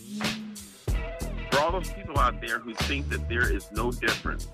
For 1.50 1.60
all 1.60 1.72
those 1.72 1.90
people 1.90 2.18
out 2.18 2.40
there 2.40 2.60
who 2.60 2.72
think 2.74 3.08
that 3.10 3.28
there 3.28 3.52
is 3.52 3.70
no 3.72 3.90
difference 3.90 4.48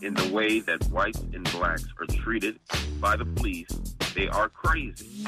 in 0.00 0.14
the 0.14 0.32
way 0.32 0.60
that 0.60 0.82
whites 0.84 1.20
and 1.20 1.44
blacks 1.52 1.86
are 2.00 2.06
treated 2.06 2.58
by 2.98 3.16
the 3.16 3.26
police, 3.26 3.68
they 4.14 4.28
are 4.28 4.48
crazy. 4.48 5.26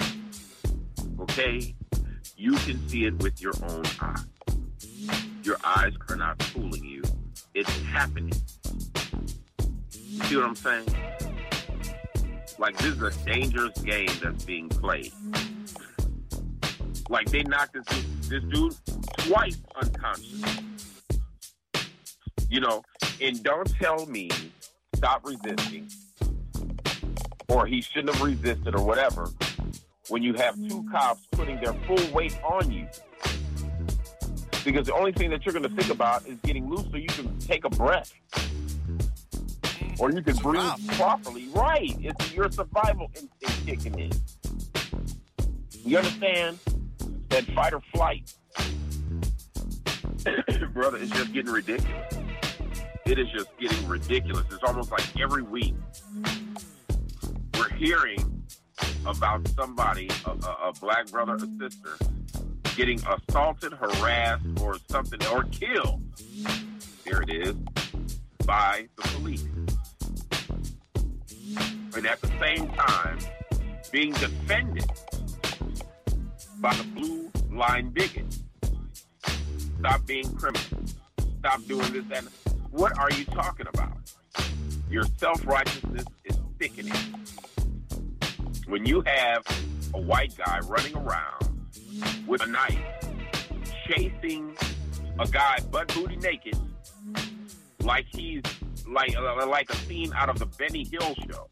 Okay? 1.20 1.74
You 2.36 2.52
can 2.52 2.88
see 2.88 3.04
it 3.04 3.22
with 3.22 3.40
your 3.40 3.54
own 3.68 3.84
eyes. 4.00 4.24
Your 5.42 5.58
eyes 5.64 5.92
are 6.08 6.16
not 6.16 6.42
fooling 6.44 6.84
you. 6.84 7.02
It's 7.54 7.76
happening. 7.82 8.32
See 10.24 10.36
what 10.36 10.44
I'm 10.44 10.54
saying? 10.54 10.86
Like 12.59 12.76
this 12.78 12.96
is 12.96 13.02
a 13.02 13.24
dangerous 13.24 13.78
game 13.78 14.11
that's 14.22 14.44
being 14.44 14.68
played. 14.68 15.12
Like 17.09 17.30
they 17.30 17.42
knocked 17.44 17.74
this 17.74 18.04
this 18.28 18.42
dude 18.44 18.74
twice 19.18 19.59
unconscious. 19.80 20.61
You 22.50 22.61
know, 22.61 22.82
and 23.20 23.42
don't 23.42 23.70
tell 23.76 24.06
me 24.06 24.30
stop 24.94 25.24
resisting 25.24 25.88
or 27.48 27.66
he 27.66 27.80
shouldn't 27.80 28.14
have 28.14 28.22
resisted 28.22 28.74
or 28.74 28.84
whatever 28.84 29.28
when 30.09 30.22
you 30.22 30.34
have 30.34 30.56
two 30.68 30.84
cops 30.90 31.26
putting 31.32 31.61
their 31.61 31.72
full 31.86 32.12
weight 32.12 32.38
on 32.42 32.70
you. 32.70 32.86
Because 34.64 34.86
the 34.86 34.94
only 34.94 35.12
thing 35.12 35.30
that 35.30 35.46
you're 35.46 35.52
going 35.52 35.62
to 35.62 35.74
think 35.74 35.90
about 35.90 36.26
is 36.26 36.36
getting 36.42 36.68
loose 36.68 36.84
so 36.90 36.96
you 36.96 37.06
can 37.09 37.38
take 37.38 37.64
a 37.64 37.70
breath. 37.70 38.12
Or 39.99 40.12
you 40.12 40.22
can 40.22 40.36
breathe 40.36 40.62
properly. 40.96 41.49
Right. 41.49 41.96
It's 42.01 42.32
your 42.32 42.51
survival 42.51 43.11
instinct 43.14 43.66
kicking 43.66 43.99
in. 43.99 44.12
You 45.84 45.99
understand? 45.99 46.59
That 47.30 47.44
fight 47.46 47.72
or 47.72 47.80
flight. 47.92 48.32
Brother, 50.72 50.99
it's 50.99 51.11
just 51.11 51.32
getting 51.32 51.53
ridiculous. 51.53 52.18
It 53.07 53.18
is 53.18 53.28
just 53.30 53.49
getting 53.59 53.88
ridiculous. 53.88 54.44
It's 54.53 54.62
almost 54.64 54.90
like 54.90 55.05
every 55.18 55.42
week 55.42 55.74
we're 57.55 57.70
hearing 57.70 58.44
about 59.07 59.49
somebody, 59.49 60.11
a, 60.26 60.30
a, 60.30 60.68
a 60.68 60.72
black 60.80 61.11
brother 61.11 61.34
or 61.34 61.68
sister, 61.70 61.96
getting 62.76 63.01
assaulted, 63.07 63.72
harassed, 63.72 64.44
or 64.61 64.76
something, 64.88 65.24
or 65.28 65.44
killed. 65.44 66.03
There 67.05 67.22
it 67.22 67.30
is, 67.30 67.55
by 68.44 68.88
the 68.96 69.03
police. 69.03 69.46
And 71.95 72.07
at 72.07 72.20
the 72.20 72.30
same 72.39 72.68
time, 72.68 73.18
being 73.91 74.12
defended 74.12 74.86
by 76.61 76.74
the 76.74 76.84
blue 76.95 77.30
line 77.51 77.91
bigot. 77.91 78.39
Stop 79.78 80.07
being 80.07 80.34
criminal. 80.34 80.62
Stop 81.39 81.64
doing 81.66 81.93
this 81.93 82.05
and 82.12 82.28
what 82.70 82.99
are 82.99 83.11
you 83.12 83.24
talking 83.24 83.66
about? 83.72 83.97
Your 84.91 85.05
self 85.16 85.45
righteousness 85.47 86.05
is 86.24 86.39
sickening. 86.61 86.93
When 88.66 88.84
you 88.84 89.03
have 89.07 89.43
a 89.95 90.01
white 90.01 90.36
guy 90.36 90.61
running 90.61 90.97
around 90.97 91.68
with 92.26 92.43
a 92.43 92.47
knife, 92.47 92.78
chasing 93.86 94.55
a 95.18 95.26
guy 95.26 95.59
butt 95.70 95.93
booty 95.95 96.16
naked, 96.16 96.57
like 97.82 98.07
he's 98.11 98.43
like 98.86 99.16
like 99.47 99.70
a 99.70 99.76
scene 99.76 100.12
out 100.14 100.28
of 100.28 100.39
the 100.39 100.47
Benny 100.47 100.84
Hill 100.84 101.14
show. 101.30 101.49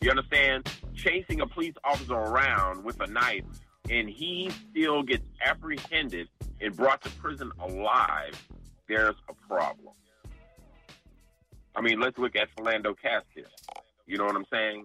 You 0.00 0.10
understand? 0.10 0.70
Chasing 0.94 1.40
a 1.40 1.46
police 1.46 1.74
officer 1.84 2.14
around 2.14 2.84
with 2.84 3.00
a 3.00 3.06
knife, 3.06 3.44
and 3.90 4.08
he 4.08 4.50
still 4.70 5.02
gets 5.02 5.24
apprehended 5.44 6.28
and 6.60 6.76
brought 6.76 7.02
to 7.02 7.10
prison 7.10 7.50
alive. 7.60 8.40
There's 8.88 9.14
a 9.28 9.34
problem. 9.48 9.94
I 11.74 11.80
mean, 11.80 12.00
let's 12.00 12.18
look 12.18 12.34
at 12.36 12.48
Philando 12.56 12.94
Castile. 13.00 13.50
You 14.06 14.18
know 14.18 14.24
what 14.24 14.34
I'm 14.34 14.46
saying? 14.52 14.84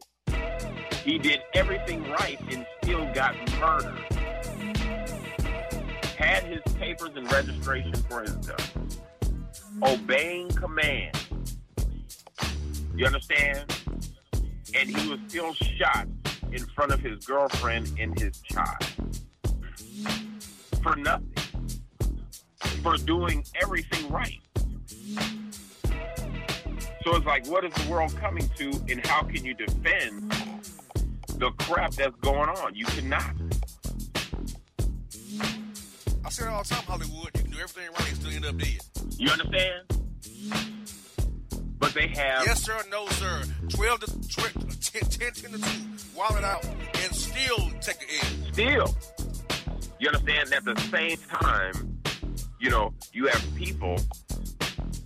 He 1.04 1.18
did 1.18 1.42
everything 1.54 2.04
right 2.12 2.40
and 2.52 2.66
still 2.82 3.12
got 3.14 3.36
murdered. 3.60 4.00
Had 6.18 6.44
his 6.44 6.62
papers 6.76 7.10
and 7.16 7.30
registration 7.32 7.94
for 8.10 8.22
his 8.22 8.36
gun. 8.36 8.90
Obeying 9.82 10.50
command. 10.50 11.18
You 12.96 13.06
understand? 13.06 13.83
And 14.76 14.90
he 14.90 15.10
was 15.10 15.20
still 15.28 15.54
shot 15.54 16.08
in 16.52 16.66
front 16.76 16.92
of 16.92 17.00
his 17.00 17.26
girlfriend 17.26 17.92
and 18.00 18.20
his 18.20 18.42
child. 18.42 18.84
For 20.82 20.96
nothing. 20.96 21.34
For 22.82 22.98
doing 22.98 23.46
everything 23.62 24.10
right. 24.12 24.40
So 27.04 27.16
it's 27.16 27.26
like, 27.26 27.46
what 27.48 27.66
is 27.66 27.74
the 27.74 27.92
world 27.92 28.16
coming 28.18 28.50
to, 28.58 28.72
and 28.90 29.06
how 29.06 29.24
can 29.24 29.44
you 29.44 29.54
defend 29.54 30.32
the 31.38 31.52
crap 31.60 31.92
that's 31.94 32.16
going 32.22 32.50
on? 32.50 32.76
You 32.76 32.86
cannot. 32.86 33.34
I 36.26 36.30
say 36.30 36.46
it 36.46 36.50
all 36.50 36.64
the 36.64 36.70
time, 36.70 36.84
Hollywood. 36.86 37.30
You 37.36 37.42
can 37.42 37.52
do 37.52 37.58
everything 37.60 37.90
right 38.00 38.08
and 38.08 38.18
still 38.18 38.32
end 38.32 38.46
up 38.46 38.58
dead. 38.58 38.80
You 39.18 39.30
understand? 39.32 39.84
But 41.84 41.94
they 41.96 42.08
have. 42.08 42.46
Yes, 42.46 42.64
sir. 42.64 42.82
No, 42.90 43.06
sir. 43.10 43.44
12 43.68 44.00
to 44.00 44.30
12, 44.30 44.80
10, 44.80 45.02
10, 45.02 45.32
10 45.34 45.52
to 45.52 45.58
2. 45.58 45.66
Wallet 46.16 46.46
out 46.46 46.64
and 46.64 47.14
still 47.14 47.58
take 47.82 48.00
the 48.00 48.08
end. 48.22 48.54
Still. 48.54 48.96
You 50.00 50.08
understand? 50.08 50.54
At 50.54 50.64
the 50.64 50.80
same 50.80 51.18
time, 51.30 52.00
you 52.58 52.70
know, 52.70 52.94
you 53.12 53.28
have 53.28 53.56
people 53.56 53.98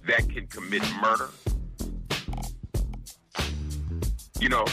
that 0.06 0.30
can 0.30 0.46
commit 0.46 0.84
murder. 1.02 1.30
You 4.40 4.50
know, 4.50 4.66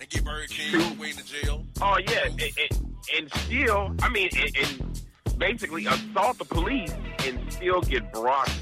And 0.00 0.08
get 0.10 0.24
Burger 0.24 0.46
King 0.48 0.80
in 0.80 0.98
the 0.98 1.22
jail. 1.24 1.64
Oh 1.80 1.96
yeah, 2.08 2.24
and, 2.24 2.40
and, 2.40 2.96
and 3.16 3.32
still, 3.34 3.94
I 4.02 4.08
mean, 4.08 4.30
and, 4.36 4.56
and 4.56 5.38
basically 5.38 5.86
assault 5.86 6.38
the 6.38 6.44
police 6.44 6.92
and 7.24 7.52
still 7.52 7.82
get 7.82 8.12
brought 8.12 8.52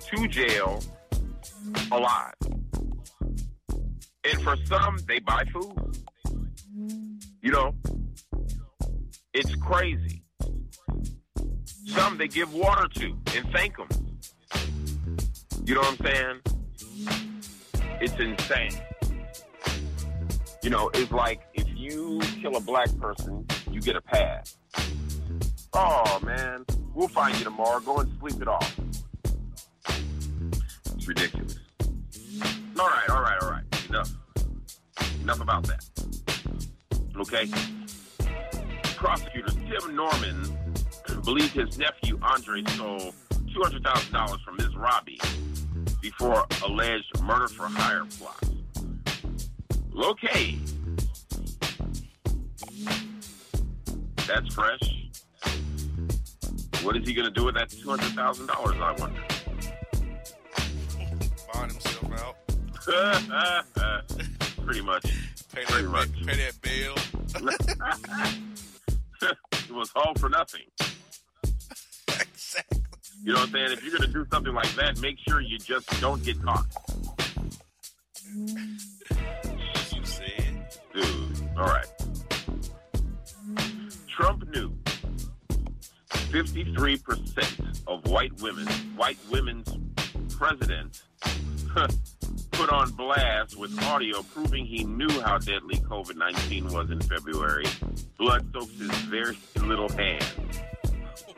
to 0.00 0.28
jail 0.28 0.82
alive. 1.90 2.34
And 4.24 4.42
for 4.42 4.56
some, 4.66 4.98
they 5.06 5.20
buy 5.20 5.44
food. 5.52 5.98
You 7.42 7.52
know, 7.52 7.74
it's 9.32 9.54
crazy. 9.56 10.22
Some 11.86 12.18
they 12.18 12.28
give 12.28 12.52
water 12.52 12.88
to 12.88 13.16
and 13.36 13.48
thank 13.52 13.76
them. 13.76 13.88
You 15.64 15.74
know 15.74 15.80
what 15.80 16.00
I'm 16.00 16.06
saying? 16.06 16.40
It's 18.00 18.14
insane. 18.14 18.72
You 20.62 20.70
know, 20.70 20.90
it's 20.94 21.12
like 21.12 21.42
if 21.54 21.66
you 21.76 22.20
kill 22.40 22.56
a 22.56 22.60
black 22.60 22.88
person, 22.98 23.46
you 23.70 23.80
get 23.80 23.94
a 23.94 24.00
pass. 24.00 24.56
Oh 25.72 26.18
man, 26.24 26.64
we'll 26.94 27.08
find 27.08 27.36
you 27.38 27.44
tomorrow. 27.44 27.80
Go 27.80 27.98
and 27.98 28.10
sleep 28.18 28.42
it 28.42 28.48
off. 28.48 28.74
Ridiculous. 31.06 31.58
All 32.78 32.88
right, 32.88 33.08
all 33.10 33.22
right, 33.22 33.38
all 33.40 33.50
right. 33.50 33.62
Enough. 33.88 34.10
Enough 35.22 35.40
about 35.40 35.64
that. 35.64 35.84
Okay. 37.16 37.48
Prosecutor 38.96 39.52
Tim 39.52 39.94
Norman 39.94 40.58
believes 41.24 41.52
his 41.52 41.78
nephew 41.78 42.18
Andre 42.22 42.64
stole 42.68 43.14
$200,000 43.32 44.40
from 44.44 44.56
Ms. 44.56 44.74
Robbie 44.76 45.20
before 46.00 46.44
alleged 46.64 47.22
murder 47.22 47.48
for 47.48 47.66
hire 47.66 48.04
plot. 48.18 48.42
Okay. 49.96 50.58
That's 54.26 54.52
fresh. 54.52 54.80
What 56.82 56.96
is 56.96 57.06
he 57.06 57.14
going 57.14 57.26
to 57.26 57.30
do 57.30 57.44
with 57.44 57.54
that 57.54 57.70
$200,000, 57.70 58.50
I 58.50 58.92
wonder? 59.00 59.22
Himself 61.64 62.12
out. 62.20 62.36
Pretty 64.64 64.82
much. 64.82 65.04
Pay 65.54 65.64
Pretty 65.64 65.82
that, 65.84 65.90
much. 65.90 66.26
pay 66.26 66.36
that 66.36 66.60
bill. 66.60 66.94
it 69.68 69.70
was 69.70 69.90
all 69.96 70.14
for 70.14 70.28
nothing. 70.28 70.62
exactly. 72.08 72.80
You 73.24 73.32
know 73.32 73.40
what 73.40 73.48
I'm 73.48 73.52
saying? 73.52 73.72
If 73.72 73.82
you're 73.82 73.98
going 73.98 74.10
to 74.10 74.12
do 74.12 74.26
something 74.30 74.54
like 74.54 74.72
that, 74.74 75.00
make 75.00 75.18
sure 75.26 75.40
you 75.40 75.58
just 75.58 75.88
don't 76.00 76.22
get 76.22 76.40
caught. 76.44 76.66
You 78.34 80.04
said. 80.04 80.66
Dude, 80.94 81.48
all 81.56 81.64
right. 81.64 81.86
Trump 84.08 84.48
knew 84.50 84.72
53% 86.10 87.82
of 87.86 88.06
white 88.08 88.32
women, 88.40 88.66
white 88.96 89.18
women's 89.30 89.76
president, 90.36 91.02
put 92.52 92.70
on 92.70 92.90
blast 92.92 93.56
with 93.56 93.82
audio 93.84 94.22
proving 94.22 94.64
he 94.64 94.84
knew 94.84 95.10
how 95.20 95.36
deadly 95.36 95.76
COVID 95.76 96.16
19 96.16 96.72
was 96.72 96.90
in 96.90 97.00
February. 97.00 97.66
Blood 98.18 98.50
soaks 98.52 98.78
his 98.78 98.90
very 99.10 99.36
little 99.62 99.88
hand. 99.90 100.24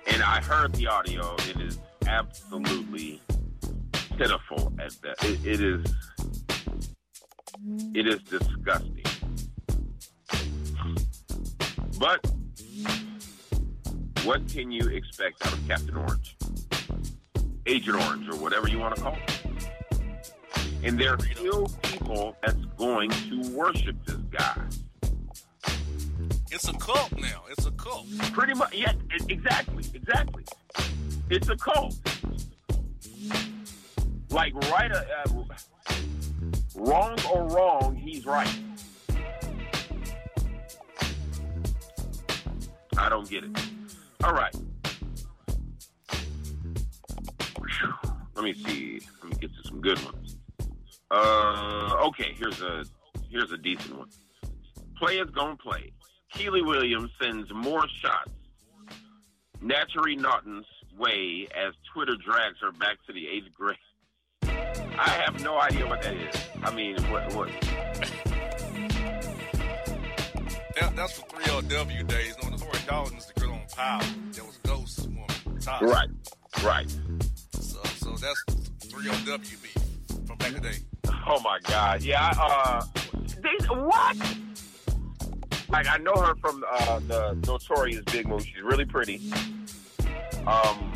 And 0.07 0.23
I 0.23 0.41
heard 0.41 0.73
the 0.75 0.87
audio. 0.87 1.35
It 1.51 1.61
is 1.61 1.79
absolutely 2.07 3.21
pitiful 4.17 4.73
at 4.81 4.93
that. 5.03 5.17
It, 5.25 5.45
it 5.45 5.61
is. 5.61 5.95
It 7.95 8.07
is 8.07 8.23
disgusting. 8.23 9.05
But 11.99 12.25
what 14.25 14.47
can 14.49 14.71
you 14.71 14.89
expect 14.89 15.45
out 15.45 15.53
of 15.53 15.67
Captain 15.67 15.97
Orange? 15.97 16.37
Agent 17.67 17.97
Orange, 18.05 18.29
or 18.29 18.37
whatever 18.37 18.69
you 18.69 18.79
want 18.79 18.95
to 18.97 19.03
call 19.03 19.15
it. 19.15 19.38
And 20.85 20.99
there 20.99 21.15
are 21.15 21.21
still 21.21 21.69
people 21.83 22.37
that's 22.43 22.65
going 22.77 23.11
to 23.11 23.51
worship 23.51 23.97
this 24.07 24.17
guy. 24.31 24.63
It's 26.51 26.69
a 26.69 26.73
cult 26.75 27.13
now. 27.17 27.43
It's 27.51 27.67
a 27.67 27.71
cult. 27.73 28.07
Pretty 28.33 28.55
much, 28.55 28.75
yeah, 28.75 28.93
exactly, 29.29 29.85
exactly. 29.93 30.45
It's 31.31 31.49
a 31.49 31.57
cult. 31.57 31.95
Like, 34.31 34.55
right, 34.71 34.93
uh, 34.93 35.03
uh, 35.27 35.45
wrong 36.75 37.19
or 37.33 37.49
wrong, 37.49 37.97
he's 37.97 38.25
right. 38.25 38.59
I 42.97 43.09
don't 43.09 43.29
get 43.29 43.45
it. 43.45 43.51
All 44.25 44.33
right. 44.33 44.55
Let 48.35 48.45
me 48.45 48.55
see. 48.55 49.01
Let 49.23 49.33
me 49.33 49.37
get 49.41 49.51
to 49.55 49.69
some 49.69 49.81
good 49.81 50.03
ones. 50.05 50.28
Uh, 51.11 51.97
okay. 52.07 52.35
Here's 52.39 52.61
a 52.61 52.85
here's 53.31 53.53
a 53.53 53.59
decent 53.59 53.97
one. 53.99 54.09
Players 54.99 55.31
gonna 55.31 55.57
play. 55.57 55.93
Kiely 56.35 56.65
Williams 56.65 57.11
sends 57.21 57.53
more 57.53 57.87
shots. 57.89 58.31
Naturi 59.63 60.19
Naughton's 60.19 60.67
way 60.97 61.49
as 61.57 61.73
Twitter 61.93 62.15
drags 62.17 62.57
her 62.61 62.73
back 62.73 62.99
to 63.07 63.13
the 63.13 63.27
eighth 63.29 63.53
grade. 63.55 63.77
I 64.43 65.11
have 65.11 65.43
no 65.43 65.59
idea 65.61 65.87
what 65.87 66.03
that 66.03 66.15
is. 66.15 66.35
I 66.63 66.75
mean, 66.75 66.97
what? 67.05 67.33
what 67.35 67.49
That, 70.75 70.95
that's 70.95 71.13
for 71.19 71.27
3LW 71.27 72.07
days. 72.07 72.35
No, 72.43 72.51
Naturi 72.51 72.91
Naughton's 72.91 73.27
the 73.27 73.41
girl 73.41 73.53
on 73.53 73.61
Power. 73.75 74.03
There 74.33 74.45
was 74.45 74.57
Ghost 74.59 75.09
woman. 75.09 75.27
Tasha. 75.61 75.81
right, 75.83 76.09
right. 76.63 76.91
So, 77.55 77.83
so 77.83 78.11
that's 78.13 78.45
3LW 78.87 79.63
beef 79.63 79.77
from 80.27 80.37
back 80.39 80.49
in 80.49 80.55
the 80.55 80.61
day. 80.61 80.79
Oh 81.27 81.41
my 81.41 81.59
God. 81.65 82.03
Yeah. 82.03 82.33
I, 82.37 82.39
Uh, 82.39 82.85
they, 83.43 83.67
what? 83.75 84.17
Like 85.71 85.87
I 85.87 85.99
know 85.99 86.15
her 86.15 86.35
from 86.37 86.65
uh, 86.71 87.01
the 87.01 87.35
Notorious 87.47 88.03
Big 88.11 88.27
Move. 88.27 88.43
She's 88.45 88.63
really 88.63 88.85
pretty. 88.87 89.21
Um, 90.47 90.93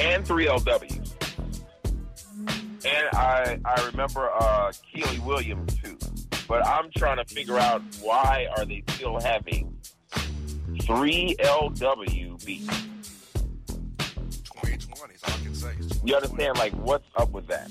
and 0.00 0.26
three 0.26 0.46
LWs. 0.46 1.12
And 2.84 3.08
I 3.12 3.60
I 3.64 3.86
remember 3.86 4.30
uh, 4.30 4.72
Kiely 4.92 5.24
Williams 5.24 5.76
too. 5.82 5.98
But 6.48 6.66
I'm 6.66 6.90
trying 6.96 7.18
to 7.18 7.24
figure 7.32 7.58
out 7.58 7.80
why 8.02 8.48
are 8.56 8.64
they 8.64 8.82
still 8.88 9.20
having 9.20 9.76
three 10.82 11.36
LW 11.38 12.44
beats? 12.44 12.66
2020 14.54 15.14
is 15.14 15.22
all 15.24 15.30
I 15.32 15.36
can 15.44 15.54
say. 15.54 15.72
You 16.04 16.16
understand, 16.16 16.58
like, 16.58 16.72
what's 16.72 17.06
up 17.16 17.30
with 17.30 17.46
that? 17.48 17.70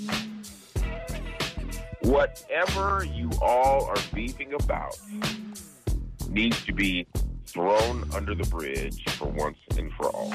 Whatever 2.01 3.05
you 3.05 3.29
all 3.41 3.85
are 3.85 3.97
beefing 4.13 4.53
about 4.53 4.97
needs 6.29 6.63
to 6.65 6.73
be 6.73 7.07
thrown 7.45 8.09
under 8.13 8.35
the 8.35 8.45
bridge 8.45 9.03
for 9.15 9.27
once 9.27 9.57
and 9.77 9.91
for 9.93 10.07
all. 10.09 10.33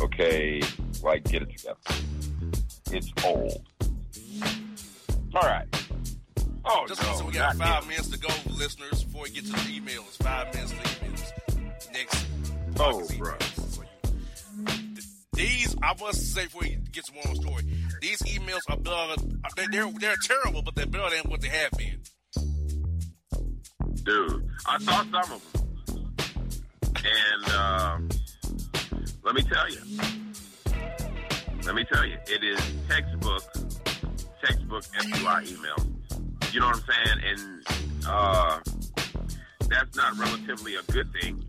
Okay? 0.00 0.62
Like, 1.02 1.24
get 1.24 1.42
it 1.42 1.56
together. 1.56 1.78
It's 2.90 3.12
old. 3.24 3.62
All 5.34 5.42
right. 5.42 5.66
Oh, 6.64 6.84
Just 6.86 7.02
no, 7.02 7.14
so 7.14 7.24
we 7.26 7.32
got 7.32 7.56
five 7.56 7.86
minutes 7.86 8.08
to 8.08 8.18
go, 8.18 8.28
listeners, 8.50 9.04
before 9.04 9.22
we 9.24 9.30
get 9.30 9.44
to 9.46 9.52
the 9.52 9.58
emails. 9.80 10.22
Five 10.22 10.52
minutes 10.54 10.72
to 10.72 10.78
emails. 10.78 11.92
Next. 11.92 12.26
Oh, 12.78 13.06
bro. 13.18 13.34
So 13.40 13.82
these, 15.32 15.76
I 15.82 15.94
must 16.00 16.34
say, 16.34 16.44
before 16.44 16.62
we 16.62 16.78
get 16.92 17.04
to 17.06 17.12
one 17.12 17.22
more 17.26 17.34
story, 17.36 17.64
these 18.00 18.20
emails 18.22 18.60
are 18.68 18.76
better. 18.76 19.22
They, 19.56 19.66
they're 19.70 19.90
they're 19.98 20.16
terrible, 20.22 20.62
but 20.62 20.74
they're 20.74 20.86
better 20.86 21.10
than 21.10 21.30
what 21.30 21.40
they 21.40 21.48
have 21.48 21.70
been. 21.72 22.00
Dude, 24.04 24.48
I 24.66 24.78
saw 24.78 25.02
some 25.02 25.32
of 25.32 25.52
them. 25.52 25.64
And 27.04 27.54
um, 27.54 28.08
let 29.22 29.34
me 29.34 29.42
tell 29.42 29.70
you. 29.70 29.80
Let 31.64 31.74
me 31.74 31.84
tell 31.92 32.04
you. 32.06 32.16
It 32.26 32.42
is 32.42 32.60
textbook, 32.88 33.42
textbook 34.42 34.84
FBI 34.84 35.52
email. 35.52 35.76
You 36.52 36.60
know 36.60 36.66
what 36.66 36.76
I'm 36.76 36.82
saying? 37.06 37.20
And 37.26 38.06
uh, 38.06 38.60
that's 39.68 39.96
not 39.96 40.16
relatively 40.18 40.76
a 40.76 40.82
good 40.92 41.12
thing, 41.20 41.44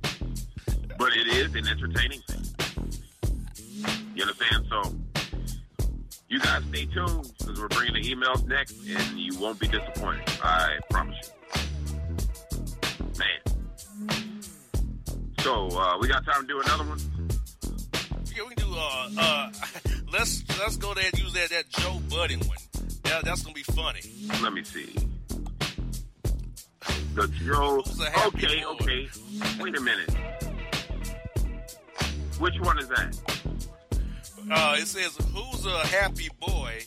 but 0.97 1.13
it 1.15 1.27
is 1.27 1.55
an 1.55 1.67
entertaining 1.67 2.21
thing. 2.27 2.43
You 4.15 4.23
understand? 4.23 4.65
So 4.69 4.95
you 6.29 6.39
guys 6.39 6.63
stay 6.69 6.85
tuned 6.85 7.31
because 7.37 7.59
we're 7.59 7.67
bringing 7.69 8.01
the 8.01 8.15
emails 8.15 8.45
next, 8.47 8.75
and 8.87 9.19
you 9.19 9.37
won't 9.39 9.59
be 9.59 9.67
disappointed. 9.67 10.23
I 10.43 10.77
promise 10.89 11.31
you. 11.55 11.97
Man. 13.17 13.39
So 15.41 15.67
uh, 15.69 15.97
we 15.99 16.07
got 16.07 16.23
time 16.25 16.41
to 16.41 16.47
do 16.47 16.61
another 16.61 16.83
one. 16.83 16.99
Yeah, 18.35 18.43
we 18.47 18.55
can 18.55 18.67
do. 18.67 18.73
Uh, 18.75 19.09
uh, 19.17 19.51
let's 20.13 20.43
let's 20.59 20.77
go 20.77 20.93
there 20.93 21.05
and 21.11 21.19
use 21.21 21.33
that 21.33 21.49
that 21.49 21.69
Joe 21.69 21.99
Budden 22.09 22.39
one. 22.41 22.57
That, 23.03 23.25
that's 23.25 23.41
gonna 23.41 23.53
be 23.55 23.63
funny. 23.63 24.01
Let 24.41 24.53
me 24.53 24.63
see. 24.63 24.95
The 27.15 27.27
Joe. 27.43 27.81
Who's 27.85 27.99
a 27.99 28.09
happy 28.09 28.37
Okay, 28.45 28.61
boy? 28.63 28.69
okay. 28.81 29.09
Wait 29.59 29.75
a 29.77 29.81
minute. 29.81 30.11
Which 32.39 32.57
one 32.61 32.77
is 32.79 32.87
that? 32.89 33.17
Uh, 34.51 34.75
it 34.79 34.87
says, 34.87 35.15
"Who's 35.33 35.65
a 35.65 35.87
happy 35.87 36.29
boy?" 36.39 36.79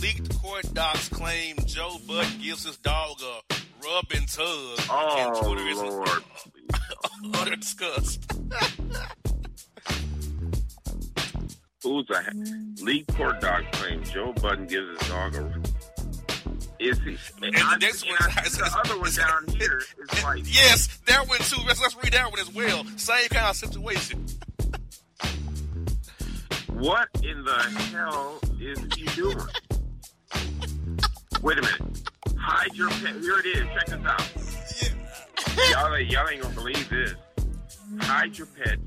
Leaked 0.00 0.38
court 0.40 0.64
docs 0.74 1.08
claim 1.08 1.56
Joe 1.66 1.96
Budden 2.06 2.40
gives 2.42 2.64
his 2.64 2.76
dog 2.78 3.16
a 3.22 3.54
rub 3.84 4.04
and 4.14 4.28
tug, 4.28 4.78
and 4.78 4.86
Oh 4.90 5.42
Twitter 5.42 5.66
is 5.68 5.78
Lord. 5.78 6.08
under 7.38 7.56
disgust. 7.56 8.30
Who's 11.82 12.06
a 12.10 12.82
leaked 12.82 13.14
court 13.16 13.40
dog 13.40 13.64
claim 13.72 14.02
Joe 14.04 14.32
Budden 14.34 14.66
gives 14.66 14.98
his 15.00 15.08
dog 15.08 15.34
a. 15.36 15.60
Is 16.80 16.98
he? 17.00 17.16
And, 17.42 17.54
the 17.54 17.62
I, 17.64 17.76
next 17.78 18.06
one 18.06 18.16
I 18.20 18.42
is- 18.46 18.56
think 18.56 18.64
the 18.72 18.78
other 18.78 18.98
one 18.98 19.12
down 19.12 19.46
here 19.56 19.78
is 19.78 20.24
like. 20.24 20.42
Yes, 20.44 20.98
that 21.06 21.28
one 21.28 21.38
too. 21.40 21.60
Let's, 21.66 21.80
let's 21.80 21.96
read 22.02 22.12
that 22.14 22.30
one 22.30 22.40
as 22.40 22.52
well. 22.52 22.84
Same 22.96 23.28
kind 23.28 23.48
of 23.48 23.56
situation. 23.56 24.26
What 26.84 27.08
in 27.22 27.42
the 27.44 27.62
hell 27.92 28.38
is 28.60 28.78
he 28.94 29.04
doing? 29.16 29.38
Wait 31.40 31.58
a 31.58 31.62
minute. 31.62 32.02
Hide 32.38 32.74
your 32.74 32.90
pet. 32.90 33.14
Here 33.22 33.38
it 33.38 33.46
is. 33.46 33.66
Check 33.72 33.86
this 33.86 34.04
out. 34.04 35.70
Y'all, 35.70 35.94
ain't- 35.94 36.10
y'all 36.10 36.28
ain't 36.28 36.42
gonna 36.42 36.54
believe 36.54 36.86
this. 36.90 37.14
Hide 38.00 38.36
your 38.36 38.48
pet 38.48 38.78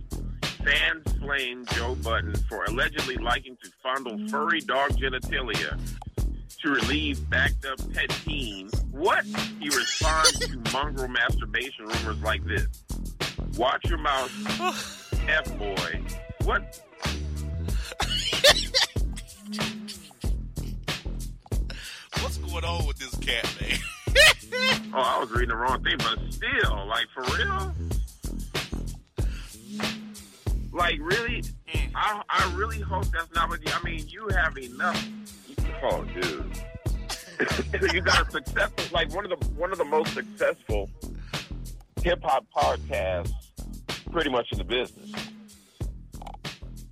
fan 0.63 1.01
flame 1.19 1.65
Joe 1.73 1.95
Budden 1.95 2.35
for 2.47 2.65
allegedly 2.65 3.15
liking 3.17 3.57
to 3.63 3.71
fondle 3.81 4.27
furry 4.27 4.59
dog 4.61 4.91
genitalia 4.91 5.79
to 6.61 6.69
relieve 6.69 7.27
backed 7.31 7.65
up 7.65 7.79
pet 7.95 8.09
teens. 8.25 8.73
What? 8.91 9.25
He 9.59 9.69
responds 9.69 10.37
to 10.39 10.57
mongrel 10.71 11.07
masturbation 11.07 11.85
rumors 11.85 12.21
like 12.21 12.45
this. 12.45 12.67
Watch 13.57 13.85
your 13.85 13.97
mouth, 13.99 14.31
F 15.27 15.57
boy. 15.57 16.01
What? 16.43 16.81
Going 22.61 22.79
on 22.79 22.87
with 22.87 22.97
this 22.97 23.15
cat, 23.17 23.45
man? 23.61 23.79
Oh, 24.93 24.99
I 24.99 25.19
was 25.19 25.29
reading 25.31 25.49
the 25.49 25.55
wrong 25.55 25.83
thing, 25.83 25.97
but 25.97 26.17
still, 26.31 26.87
like 26.87 27.05
for 27.13 27.21
real? 27.37 27.73
Like 30.71 30.97
really? 31.01 31.43
Mm. 31.43 31.91
I 31.93 32.21
I 32.29 32.55
really 32.55 32.79
hope 32.79 33.05
that's 33.07 33.31
not 33.35 33.49
what 33.49 33.59
you 33.67 33.71
I 33.75 33.83
mean, 33.83 34.07
you 34.07 34.27
have 34.29 34.57
enough 34.57 35.07
Oh 35.83 36.03
dude. 36.05 36.49
you 37.93 38.01
got 38.01 38.27
a 38.27 38.31
successful 38.31 38.85
like 38.91 39.13
one 39.13 39.29
of 39.29 39.39
the 39.39 39.45
one 39.49 39.71
of 39.71 39.77
the 39.77 39.85
most 39.85 40.13
successful 40.13 40.89
hip 42.01 42.23
hop 42.23 42.45
podcasts 42.55 43.33
pretty 44.11 44.29
much 44.29 44.51
in 44.53 44.57
the 44.57 44.63
business. 44.63 45.11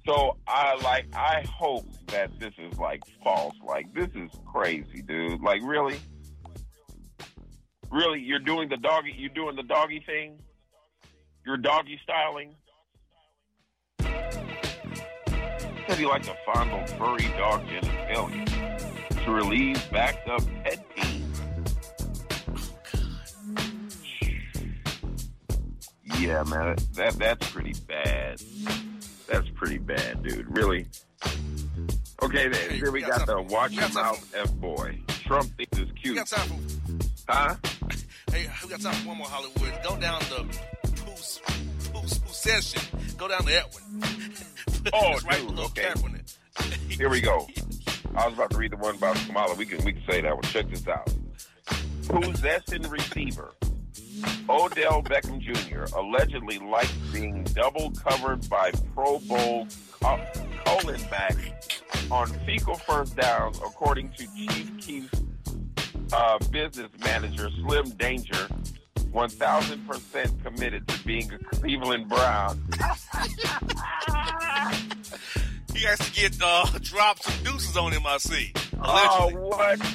So 0.05 0.37
I 0.47 0.75
like 0.83 1.07
I 1.15 1.43
hope 1.51 1.87
that 2.07 2.39
this 2.39 2.53
is 2.59 2.77
like 2.77 3.01
false. 3.23 3.55
Like 3.65 3.91
this 3.93 4.09
is 4.13 4.29
crazy, 4.45 5.01
dude. 5.01 5.41
Like 5.41 5.61
really? 5.63 5.97
Really, 7.91 8.19
you're 8.19 8.39
doing 8.39 8.69
the 8.69 8.77
doggy 8.77 9.15
you're 9.17 9.29
doing 9.29 9.55
the 9.55 9.63
doggy 9.63 10.03
thing? 10.05 10.37
You're 11.45 11.57
doggy 11.57 11.99
styling? 12.03 12.55
Said 15.87 15.97
he 15.97 16.05
like 16.05 16.23
to 16.23 16.35
fondle 16.45 16.85
furry 16.97 17.27
dog 17.37 17.65
genitalia 17.67 19.23
to 19.23 19.31
relieve 19.31 19.91
backed 19.91 20.27
up 20.27 20.41
pet 20.63 20.85
teens. 20.95 21.41
Yeah, 26.19 26.43
man, 26.43 26.75
that 26.93 27.13
that's 27.17 27.51
pretty 27.51 27.73
bad. 27.87 28.41
That's 29.27 29.47
pretty 29.55 29.77
bad, 29.79 30.23
dude. 30.23 30.45
Really. 30.55 30.85
Okay, 32.23 32.47
then 32.47 32.69
Hey, 32.69 32.75
here 32.77 32.85
we 32.91 33.01
we 33.01 33.01
got 33.01 33.19
got 33.19 33.27
the 33.27 33.41
watch 33.41 33.71
we 33.71 33.77
your 33.77 33.89
mouth 33.93 34.33
F 34.35 34.53
boy. 34.55 34.99
Trump 35.25 35.49
thinks 35.57 35.77
it's 35.77 35.91
We 35.91 35.99
cute. 35.99 36.15
got 36.15 36.27
time 36.27 36.47
for 36.47 37.31
Huh? 37.31 37.55
hey, 38.31 38.47
we 38.63 38.69
got 38.69 38.81
time 38.81 38.93
for 38.93 39.07
one 39.09 39.17
more 39.17 39.27
Hollywood. 39.27 39.73
Go 39.83 39.97
down 39.99 40.19
the 40.21 40.45
poos 40.89 41.41
poos 41.91 42.23
possession. 42.25 42.81
Go 43.17 43.27
down 43.27 43.39
to 43.41 43.45
that 43.47 43.73
one. 43.73 44.01
Oh, 44.93 45.17
right 45.27 45.39
dude, 45.47 45.59
okay. 45.59 45.91
Here 46.89 47.09
we 47.09 47.19
go. 47.19 47.47
I 48.15 48.25
was 48.27 48.35
about 48.35 48.51
to 48.51 48.57
read 48.57 48.71
the 48.71 48.77
one 48.77 48.93
about 48.95 49.15
Kamala. 49.25 49.55
We 49.55 49.65
can 49.65 49.83
we 49.83 49.93
can 49.93 50.03
say 50.07 50.21
that 50.21 50.31
one. 50.31 50.43
Check 50.43 50.69
this 50.69 50.87
out. 50.87 51.11
Possession 52.07 52.83
receiver. 52.83 53.51
Odell 54.49 55.01
Beckham 55.03 55.39
Jr. 55.39 55.85
allegedly 55.97 56.59
likes 56.59 56.91
being 57.11 57.43
double 57.45 57.91
covered 57.91 58.47
by 58.49 58.71
Pro 58.93 59.19
Bowl 59.19 59.67
co- 60.01 60.19
colon 60.65 61.01
back 61.09 61.35
on 62.11 62.27
fecal 62.45 62.75
first 62.75 63.15
downs, 63.15 63.57
according 63.57 64.09
to 64.11 64.27
Chief 64.35 64.71
Keef's 64.79 65.21
uh, 66.13 66.37
business 66.51 66.91
manager 67.03 67.49
Slim 67.61 67.89
Danger. 67.91 68.47
1000% 69.11 70.43
committed 70.43 70.85
to 70.89 71.03
being 71.05 71.31
a 71.31 71.37
Cleveland 71.55 72.09
Brown. 72.09 72.67
He 75.75 75.83
has 75.83 75.99
to 75.99 76.11
get 76.13 76.37
uh, 76.41 76.65
drop 76.81 77.21
some 77.21 77.43
deuces 77.43 77.75
on 77.75 77.91
him. 77.91 78.03
I 78.07 78.17
see. 78.17 78.53
Oh, 78.81 79.29
what? 79.33 79.85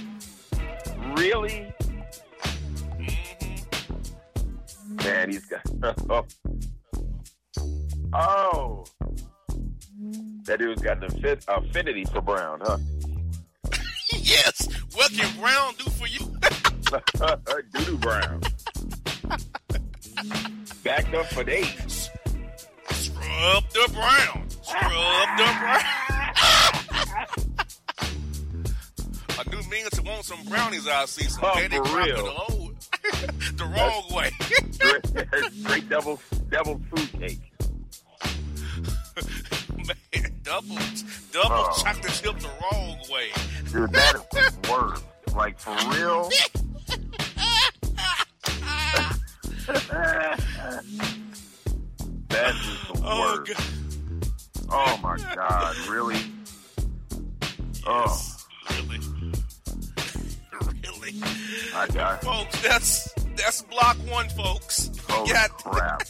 Really? 1.19 1.73
Man, 5.05 5.31
he's 5.31 5.47
got. 5.47 5.63
oh. 8.15 8.85
That 10.45 10.59
dude's 10.59 10.83
got 10.83 11.03
an 11.03 11.39
affinity 11.49 12.05
for 12.07 12.21
Brown, 12.21 12.61
huh? 12.63 12.79
yes. 14.13 14.69
What 14.95 15.13
can 15.13 15.41
Brown 15.41 15.75
do 15.79 15.91
for 15.91 16.07
you? 16.09 16.19
Doodoo 17.73 18.01
Brown. 18.01 18.41
Backed 20.83 21.15
up 21.15 21.27
for 21.27 21.45
days. 21.45 22.11
Scrub 22.91 23.65
the 23.71 23.89
Brown. 23.93 24.51
Scrub 24.51 25.29
the 25.39 25.45
Brown. 25.61 25.85
I 29.39 29.43
do 29.51 29.57
mean 29.71 29.85
to 29.93 30.03
want 30.03 30.25
some 30.25 30.43
brownies. 30.45 30.89
I 30.89 31.05
see 31.07 31.25
some 31.25 31.45
Oh, 31.45 31.55
for 31.55 31.69
Crocker 31.69 32.13
real? 32.13 32.70
the 33.57 33.65
wrong 33.65 34.05
way. 34.15 34.31
Straight, 34.73 35.53
straight 35.55 35.89
double, 35.89 36.21
double 36.51 36.81
food 36.95 37.13
cake. 37.21 37.41
Man, 39.77 39.97
double, 40.43 40.77
double 41.33 41.49
Oh. 41.51 41.83
chocolate 41.83 42.13
chip 42.13 42.39
the 42.39 42.51
wrong 42.63 42.99
way. 43.11 43.29
Dude, 43.73 43.93
that 43.93 44.15
is 44.17 44.23
the 44.57 44.71
worst. 44.73 45.05
Like, 45.35 45.59
for 45.59 45.77
real? 45.93 46.29
That 52.29 52.55
is 52.55 52.89
the 52.89 53.01
Oh, 53.05 53.37
worst. 53.39 53.53
God. 53.53 54.71
Oh 54.73 54.99
my 55.03 55.17
God, 55.35 55.77
really? 55.89 56.21
Oh, 57.87 58.30
I 61.81 61.87
got 61.87 62.23
Folks, 62.23 62.63
that's 62.63 63.13
that's 63.37 63.63
block 63.63 63.97
one, 64.07 64.29
folks. 64.29 64.91
We 65.09 65.33
got, 65.33 65.51
crap. 65.65 66.03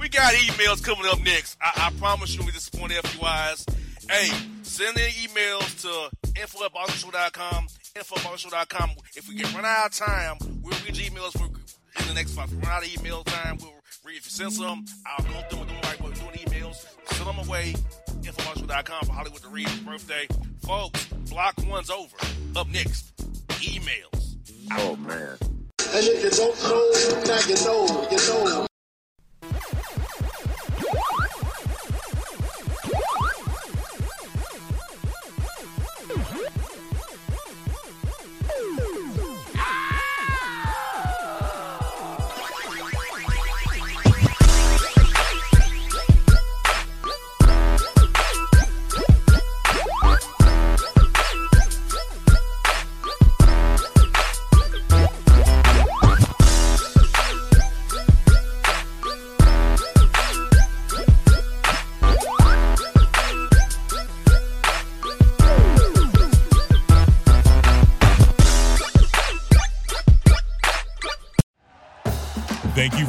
we 0.00 0.08
got 0.08 0.32
emails 0.32 0.82
coming 0.82 1.04
up 1.04 1.22
next. 1.22 1.58
I, 1.60 1.88
I 1.88 1.98
promise 1.98 2.34
you, 2.34 2.46
we 2.46 2.50
disappoint 2.50 2.92
FUIs. 2.92 3.68
Hey, 4.10 4.30
send 4.62 4.96
in 4.96 5.10
emails 5.10 5.82
to 5.82 6.40
info 6.40 6.64
at 6.64 6.72
bossenshow.com, 6.72 7.66
info 7.94 8.16
at 8.16 8.68
If 9.14 9.28
we 9.28 9.34
get 9.34 9.54
run 9.54 9.66
out 9.66 9.88
of 9.88 9.92
time, 9.92 10.38
we'll 10.62 10.78
read 10.86 10.94
emails 10.94 11.32
for, 11.32 11.44
in 12.00 12.08
the 12.08 12.14
next 12.14 12.34
month. 12.34 12.52
If 12.52 12.56
we 12.56 12.62
run 12.62 12.72
out 12.72 12.84
of 12.84 12.98
email 12.98 13.22
time, 13.22 13.58
we'll 13.60 13.70
read. 14.02 14.16
If 14.16 14.24
you 14.24 14.30
send 14.30 14.54
some, 14.54 14.86
I'll 15.06 15.26
go 15.26 15.42
through 15.50 15.66
do 15.66 15.74
right. 15.82 16.02
We're 16.02 16.12
doing 16.12 16.38
emails. 16.38 16.86
Send 17.12 17.28
them 17.28 17.46
away. 17.46 17.74
Info 18.24 18.42
for 18.42 19.12
Hollywood 19.12 19.42
to 19.42 19.48
read 19.48 19.68
his 19.68 19.80
birthday. 19.80 20.26
Folks, 20.60 21.04
block 21.28 21.52
one's 21.66 21.90
over. 21.90 22.16
Up 22.56 22.66
next, 22.68 23.14
emails. 23.60 24.23
Oh 24.72 24.96
man. 24.96 25.36
And 25.40 26.04
if 26.06 26.24
you 26.24 26.30
don't 26.30 26.56
know, 26.62 26.90
now 27.26 27.40
you 27.46 27.54
know, 27.64 28.08
you 28.10 28.16
know. 28.16 28.66